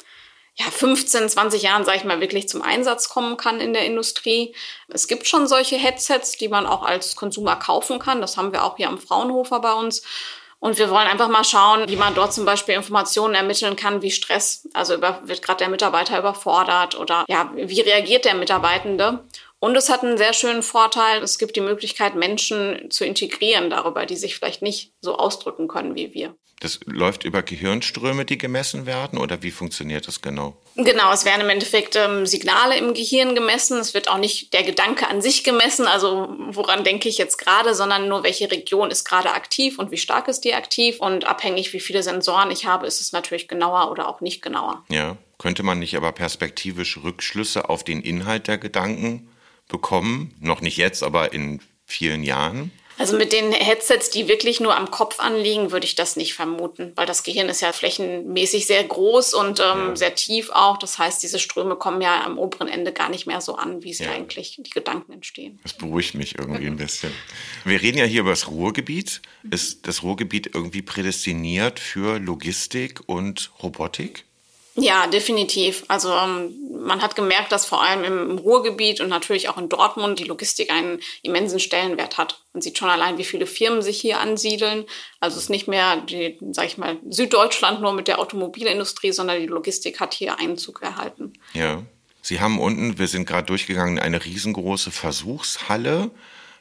ja, 0.56 0.66
15, 0.66 1.30
20 1.30 1.62
Jahren, 1.62 1.86
sage 1.86 1.96
ich 1.96 2.04
mal, 2.04 2.20
wirklich 2.20 2.50
zum 2.50 2.60
Einsatz 2.60 3.08
kommen 3.08 3.38
kann 3.38 3.60
in 3.60 3.72
der 3.72 3.86
Industrie. 3.86 4.54
Es 4.88 5.08
gibt 5.08 5.26
schon 5.26 5.46
solche 5.46 5.76
Headsets, 5.76 6.32
die 6.32 6.48
man 6.48 6.66
auch 6.66 6.82
als 6.82 7.16
Konsumer 7.16 7.56
kaufen 7.56 7.98
kann. 7.98 8.20
Das 8.20 8.36
haben 8.36 8.52
wir 8.52 8.62
auch 8.62 8.76
hier 8.76 8.88
am 8.88 8.98
Fraunhofer 8.98 9.60
bei 9.60 9.72
uns. 9.72 10.02
Und 10.60 10.78
wir 10.78 10.90
wollen 10.90 11.08
einfach 11.08 11.28
mal 11.28 11.42
schauen, 11.42 11.88
wie 11.88 11.96
man 11.96 12.14
dort 12.14 12.34
zum 12.34 12.44
Beispiel 12.44 12.74
Informationen 12.74 13.34
ermitteln 13.34 13.76
kann, 13.76 14.02
wie 14.02 14.10
Stress, 14.10 14.68
also 14.74 14.94
über, 14.94 15.20
wird 15.24 15.42
gerade 15.42 15.58
der 15.58 15.70
Mitarbeiter 15.70 16.18
überfordert 16.18 16.98
oder 16.98 17.24
ja, 17.28 17.50
wie 17.54 17.80
reagiert 17.80 18.26
der 18.26 18.34
Mitarbeitende? 18.34 19.24
Und 19.58 19.76
es 19.76 19.88
hat 19.88 20.02
einen 20.02 20.18
sehr 20.18 20.34
schönen 20.34 20.62
Vorteil, 20.62 21.22
es 21.22 21.38
gibt 21.38 21.56
die 21.56 21.60
Möglichkeit, 21.62 22.14
Menschen 22.14 22.90
zu 22.90 23.04
integrieren 23.04 23.70
darüber, 23.70 24.04
die 24.04 24.16
sich 24.16 24.36
vielleicht 24.36 24.62
nicht 24.62 24.92
so 25.00 25.16
ausdrücken 25.16 25.66
können 25.66 25.94
wie 25.94 26.12
wir. 26.12 26.34
Das 26.60 26.78
läuft 26.84 27.24
über 27.24 27.42
Gehirnströme, 27.42 28.26
die 28.26 28.36
gemessen 28.36 28.84
werden, 28.84 29.18
oder 29.18 29.42
wie 29.42 29.50
funktioniert 29.50 30.06
das 30.06 30.20
genau? 30.20 30.54
Genau, 30.76 31.10
es 31.10 31.24
werden 31.24 31.40
im 31.40 31.48
Endeffekt 31.48 31.96
ähm, 31.96 32.26
Signale 32.26 32.76
im 32.76 32.92
Gehirn 32.92 33.34
gemessen. 33.34 33.78
Es 33.78 33.94
wird 33.94 34.08
auch 34.08 34.18
nicht 34.18 34.52
der 34.52 34.62
Gedanke 34.62 35.08
an 35.08 35.22
sich 35.22 35.42
gemessen, 35.42 35.86
also 35.86 36.36
woran 36.50 36.84
denke 36.84 37.08
ich 37.08 37.16
jetzt 37.16 37.38
gerade, 37.38 37.74
sondern 37.74 38.08
nur 38.08 38.24
welche 38.24 38.50
Region 38.50 38.90
ist 38.90 39.06
gerade 39.06 39.32
aktiv 39.32 39.78
und 39.78 39.90
wie 39.90 39.96
stark 39.96 40.28
ist 40.28 40.42
die 40.42 40.52
aktiv. 40.52 41.00
Und 41.00 41.24
abhängig, 41.24 41.72
wie 41.72 41.80
viele 41.80 42.02
Sensoren 42.02 42.50
ich 42.50 42.66
habe, 42.66 42.86
ist 42.86 43.00
es 43.00 43.12
natürlich 43.12 43.48
genauer 43.48 43.90
oder 43.90 44.06
auch 44.06 44.20
nicht 44.20 44.42
genauer. 44.42 44.84
Ja, 44.90 45.16
könnte 45.38 45.62
man 45.62 45.78
nicht 45.78 45.96
aber 45.96 46.12
perspektivisch 46.12 46.98
Rückschlüsse 47.02 47.70
auf 47.70 47.84
den 47.84 48.02
Inhalt 48.02 48.48
der 48.48 48.58
Gedanken 48.58 49.30
bekommen? 49.66 50.34
Noch 50.40 50.60
nicht 50.60 50.76
jetzt, 50.76 51.02
aber 51.02 51.32
in 51.32 51.62
vielen 51.86 52.22
Jahren? 52.22 52.70
Also 53.00 53.16
mit 53.16 53.32
den 53.32 53.50
Headsets, 53.52 54.10
die 54.10 54.28
wirklich 54.28 54.60
nur 54.60 54.76
am 54.76 54.90
Kopf 54.90 55.20
anliegen, 55.20 55.72
würde 55.72 55.86
ich 55.86 55.94
das 55.94 56.16
nicht 56.16 56.34
vermuten, 56.34 56.92
weil 56.96 57.06
das 57.06 57.22
Gehirn 57.22 57.48
ist 57.48 57.62
ja 57.62 57.72
flächenmäßig 57.72 58.66
sehr 58.66 58.84
groß 58.84 59.32
und 59.32 59.58
ähm, 59.58 59.88
ja. 59.88 59.96
sehr 59.96 60.14
tief 60.14 60.50
auch. 60.50 60.76
Das 60.76 60.98
heißt, 60.98 61.22
diese 61.22 61.38
Ströme 61.38 61.76
kommen 61.76 62.02
ja 62.02 62.22
am 62.22 62.38
oberen 62.38 62.68
Ende 62.68 62.92
gar 62.92 63.08
nicht 63.08 63.26
mehr 63.26 63.40
so 63.40 63.54
an, 63.54 63.82
wie 63.82 63.94
sie 63.94 64.04
ja. 64.04 64.10
eigentlich 64.10 64.58
die 64.58 64.68
Gedanken 64.68 65.14
entstehen. 65.14 65.58
Das 65.62 65.72
beruhigt 65.72 66.14
mich 66.14 66.38
irgendwie 66.38 66.66
ein 66.66 66.76
bisschen. 66.76 67.10
Wir 67.64 67.80
reden 67.80 67.96
ja 67.96 68.04
hier 68.04 68.20
über 68.20 68.30
das 68.30 68.48
Ruhrgebiet. 68.48 69.22
Ist 69.50 69.88
das 69.88 70.02
Ruhrgebiet 70.02 70.54
irgendwie 70.54 70.82
prädestiniert 70.82 71.80
für 71.80 72.18
Logistik 72.18 73.00
und 73.06 73.50
Robotik? 73.62 74.26
Ja, 74.80 75.06
definitiv. 75.06 75.84
Also 75.88 76.12
ähm, 76.12 76.54
man 76.84 77.02
hat 77.02 77.14
gemerkt, 77.14 77.52
dass 77.52 77.66
vor 77.66 77.82
allem 77.82 78.04
im 78.04 78.38
Ruhrgebiet 78.38 79.00
und 79.00 79.08
natürlich 79.08 79.48
auch 79.48 79.58
in 79.58 79.68
Dortmund 79.68 80.18
die 80.18 80.24
Logistik 80.24 80.72
einen 80.72 81.00
immensen 81.22 81.60
Stellenwert 81.60 82.18
hat. 82.18 82.40
Man 82.54 82.62
sieht 82.62 82.78
schon 82.78 82.88
allein, 82.88 83.18
wie 83.18 83.24
viele 83.24 83.46
Firmen 83.46 83.82
sich 83.82 84.00
hier 84.00 84.20
ansiedeln. 84.20 84.86
Also 85.20 85.36
es 85.36 85.44
ist 85.44 85.50
nicht 85.50 85.68
mehr, 85.68 85.98
die, 85.98 86.38
sag 86.52 86.66
ich 86.66 86.78
mal, 86.78 86.96
Süddeutschland 87.08 87.82
nur 87.82 87.92
mit 87.92 88.08
der 88.08 88.18
Automobilindustrie, 88.18 89.12
sondern 89.12 89.40
die 89.40 89.46
Logistik 89.46 90.00
hat 90.00 90.14
hier 90.14 90.38
Einzug 90.38 90.82
erhalten. 90.82 91.34
Ja. 91.52 91.82
Sie 92.22 92.40
haben 92.40 92.58
unten, 92.58 92.98
wir 92.98 93.08
sind 93.08 93.26
gerade 93.26 93.46
durchgegangen, 93.46 93.98
eine 93.98 94.22
riesengroße 94.22 94.90
Versuchshalle 94.90 96.10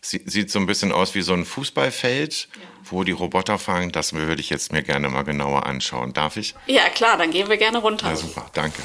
sieht 0.01 0.51
so 0.51 0.59
ein 0.59 0.65
bisschen 0.65 0.91
aus 0.91 1.15
wie 1.15 1.21
so 1.21 1.33
ein 1.33 1.45
Fußballfeld, 1.45 2.49
ja. 2.53 2.61
wo 2.83 3.03
die 3.03 3.11
Roboter 3.11 3.59
fahren. 3.59 3.91
Das 3.91 4.13
würde 4.13 4.41
ich 4.41 4.49
jetzt 4.49 4.71
mir 4.71 4.83
gerne 4.83 5.09
mal 5.09 5.23
genauer 5.23 5.65
anschauen. 5.65 6.13
Darf 6.13 6.37
ich? 6.37 6.55
Ja, 6.67 6.89
klar, 6.89 7.17
dann 7.17 7.31
gehen 7.31 7.49
wir 7.49 7.57
gerne 7.57 7.79
runter. 7.79 8.09
Ja, 8.09 8.15
super, 8.15 8.49
danke. 8.53 8.81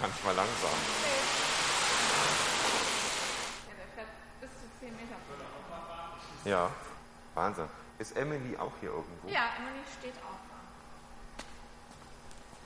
Ganz 0.00 0.22
mal 0.22 0.34
langsam. 0.34 0.70
Ja, 3.66 3.74
der 3.78 3.86
fährt 3.94 4.08
bis 4.42 4.50
zu 4.50 4.66
10 4.80 4.90
Meter. 4.96 5.16
Ja, 6.44 6.70
Wahnsinn. 7.34 7.68
Ist 7.98 8.14
Emily 8.16 8.54
auch 8.58 8.72
hier 8.80 8.90
irgendwo? 8.90 9.28
Ja, 9.28 9.48
Emily 9.56 9.82
steht 9.98 10.12
auch 10.16 10.36
da. 10.50 11.44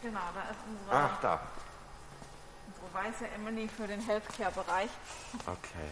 Genau, 0.02 0.20
da 0.34 0.50
ist 0.50 0.58
unsere. 0.66 0.96
Ach, 0.96 1.20
da 1.20 1.40
weiße 2.92 3.24
Emily 3.36 3.68
für 3.68 3.86
den 3.86 4.00
Healthcare-Bereich. 4.00 4.90
Okay. 5.46 5.88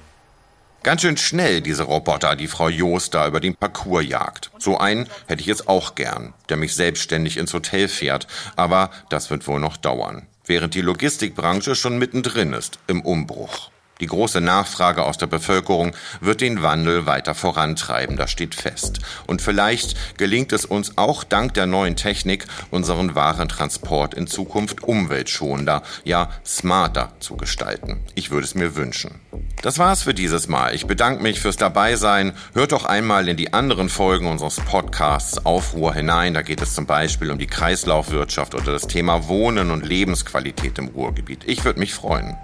Ganz 0.82 1.02
schön 1.02 1.16
schnell, 1.16 1.62
diese 1.62 1.82
Roboter, 1.82 2.36
die 2.36 2.46
Frau 2.46 2.68
Joost 2.68 3.14
da 3.14 3.26
über 3.26 3.40
den 3.40 3.56
Parcours 3.56 4.06
jagt. 4.06 4.50
So 4.58 4.78
einen 4.78 5.08
hätte 5.26 5.40
ich 5.40 5.46
jetzt 5.46 5.68
auch 5.68 5.94
gern, 5.94 6.32
der 6.48 6.56
mich 6.56 6.74
selbstständig 6.74 7.38
ins 7.38 7.52
Hotel 7.52 7.88
fährt. 7.88 8.26
Aber 8.54 8.90
das 9.08 9.30
wird 9.30 9.46
wohl 9.48 9.58
noch 9.58 9.76
dauern. 9.76 10.26
Während 10.44 10.74
die 10.74 10.82
Logistikbranche 10.82 11.74
schon 11.74 11.98
mittendrin 11.98 12.52
ist, 12.52 12.78
im 12.86 13.02
Umbruch. 13.02 13.70
Die 14.00 14.06
große 14.06 14.42
Nachfrage 14.42 15.04
aus 15.04 15.16
der 15.16 15.26
Bevölkerung 15.26 15.92
wird 16.20 16.42
den 16.42 16.62
Wandel 16.62 17.06
weiter 17.06 17.34
vorantreiben, 17.34 18.18
das 18.18 18.30
steht 18.30 18.54
fest. 18.54 19.00
Und 19.26 19.40
vielleicht 19.40 20.18
gelingt 20.18 20.52
es 20.52 20.66
uns 20.66 20.98
auch 20.98 21.24
dank 21.24 21.54
der 21.54 21.64
neuen 21.64 21.96
Technik, 21.96 22.44
unseren 22.70 23.14
Warentransport 23.14 24.12
in 24.12 24.26
Zukunft 24.26 24.82
umweltschonender, 24.82 25.82
ja 26.04 26.30
smarter 26.44 27.12
zu 27.20 27.38
gestalten. 27.38 28.00
Ich 28.14 28.30
würde 28.30 28.46
es 28.46 28.54
mir 28.54 28.76
wünschen. 28.76 29.20
Das 29.62 29.78
war's 29.78 30.02
für 30.02 30.14
dieses 30.14 30.46
Mal. 30.46 30.74
Ich 30.74 30.86
bedanke 30.86 31.22
mich 31.22 31.40
fürs 31.40 31.56
Dabeisein. 31.56 32.34
Hört 32.52 32.72
doch 32.72 32.84
einmal 32.84 33.28
in 33.28 33.38
die 33.38 33.54
anderen 33.54 33.88
Folgen 33.88 34.26
unseres 34.26 34.56
Podcasts 34.56 35.44
Aufruhr 35.46 35.94
hinein. 35.94 36.34
Da 36.34 36.42
geht 36.42 36.60
es 36.60 36.74
zum 36.74 36.84
Beispiel 36.84 37.30
um 37.30 37.38
die 37.38 37.46
Kreislaufwirtschaft 37.46 38.54
oder 38.54 38.72
das 38.72 38.86
Thema 38.86 39.28
Wohnen 39.28 39.70
und 39.70 39.86
Lebensqualität 39.86 40.78
im 40.78 40.88
Ruhrgebiet. 40.88 41.44
Ich 41.46 41.64
würde 41.64 41.80
mich 41.80 41.94
freuen. 41.94 42.36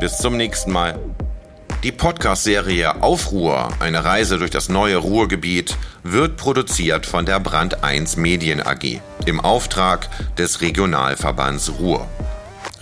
Bis 0.00 0.18
zum 0.18 0.36
nächsten 0.36 0.70
Mal. 0.70 0.97
Die 1.84 1.92
Podcast-Serie 1.92 3.02
Aufruhr, 3.02 3.68
eine 3.78 4.04
Reise 4.04 4.38
durch 4.38 4.50
das 4.50 4.68
neue 4.68 4.96
Ruhrgebiet, 4.96 5.76
wird 6.02 6.36
produziert 6.36 7.06
von 7.06 7.24
der 7.24 7.38
Brand 7.38 7.84
1 7.84 8.16
Medien 8.16 8.60
AG 8.60 9.00
im 9.26 9.38
Auftrag 9.38 10.08
des 10.36 10.60
Regionalverbands 10.60 11.78
Ruhr. 11.78 12.08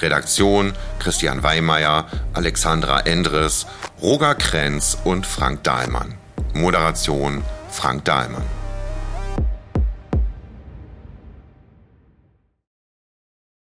Redaktion 0.01 0.73
Christian 0.99 1.43
Weimeyer, 1.43 2.07
Alexandra 2.33 3.01
Endres, 3.01 3.67
Roger 4.01 4.35
Krenz 4.35 4.97
und 5.05 5.27
Frank 5.27 5.63
Dahlmann. 5.63 6.15
Moderation 6.55 7.45
Frank 7.71 8.07
Dahlmann. 8.07 8.56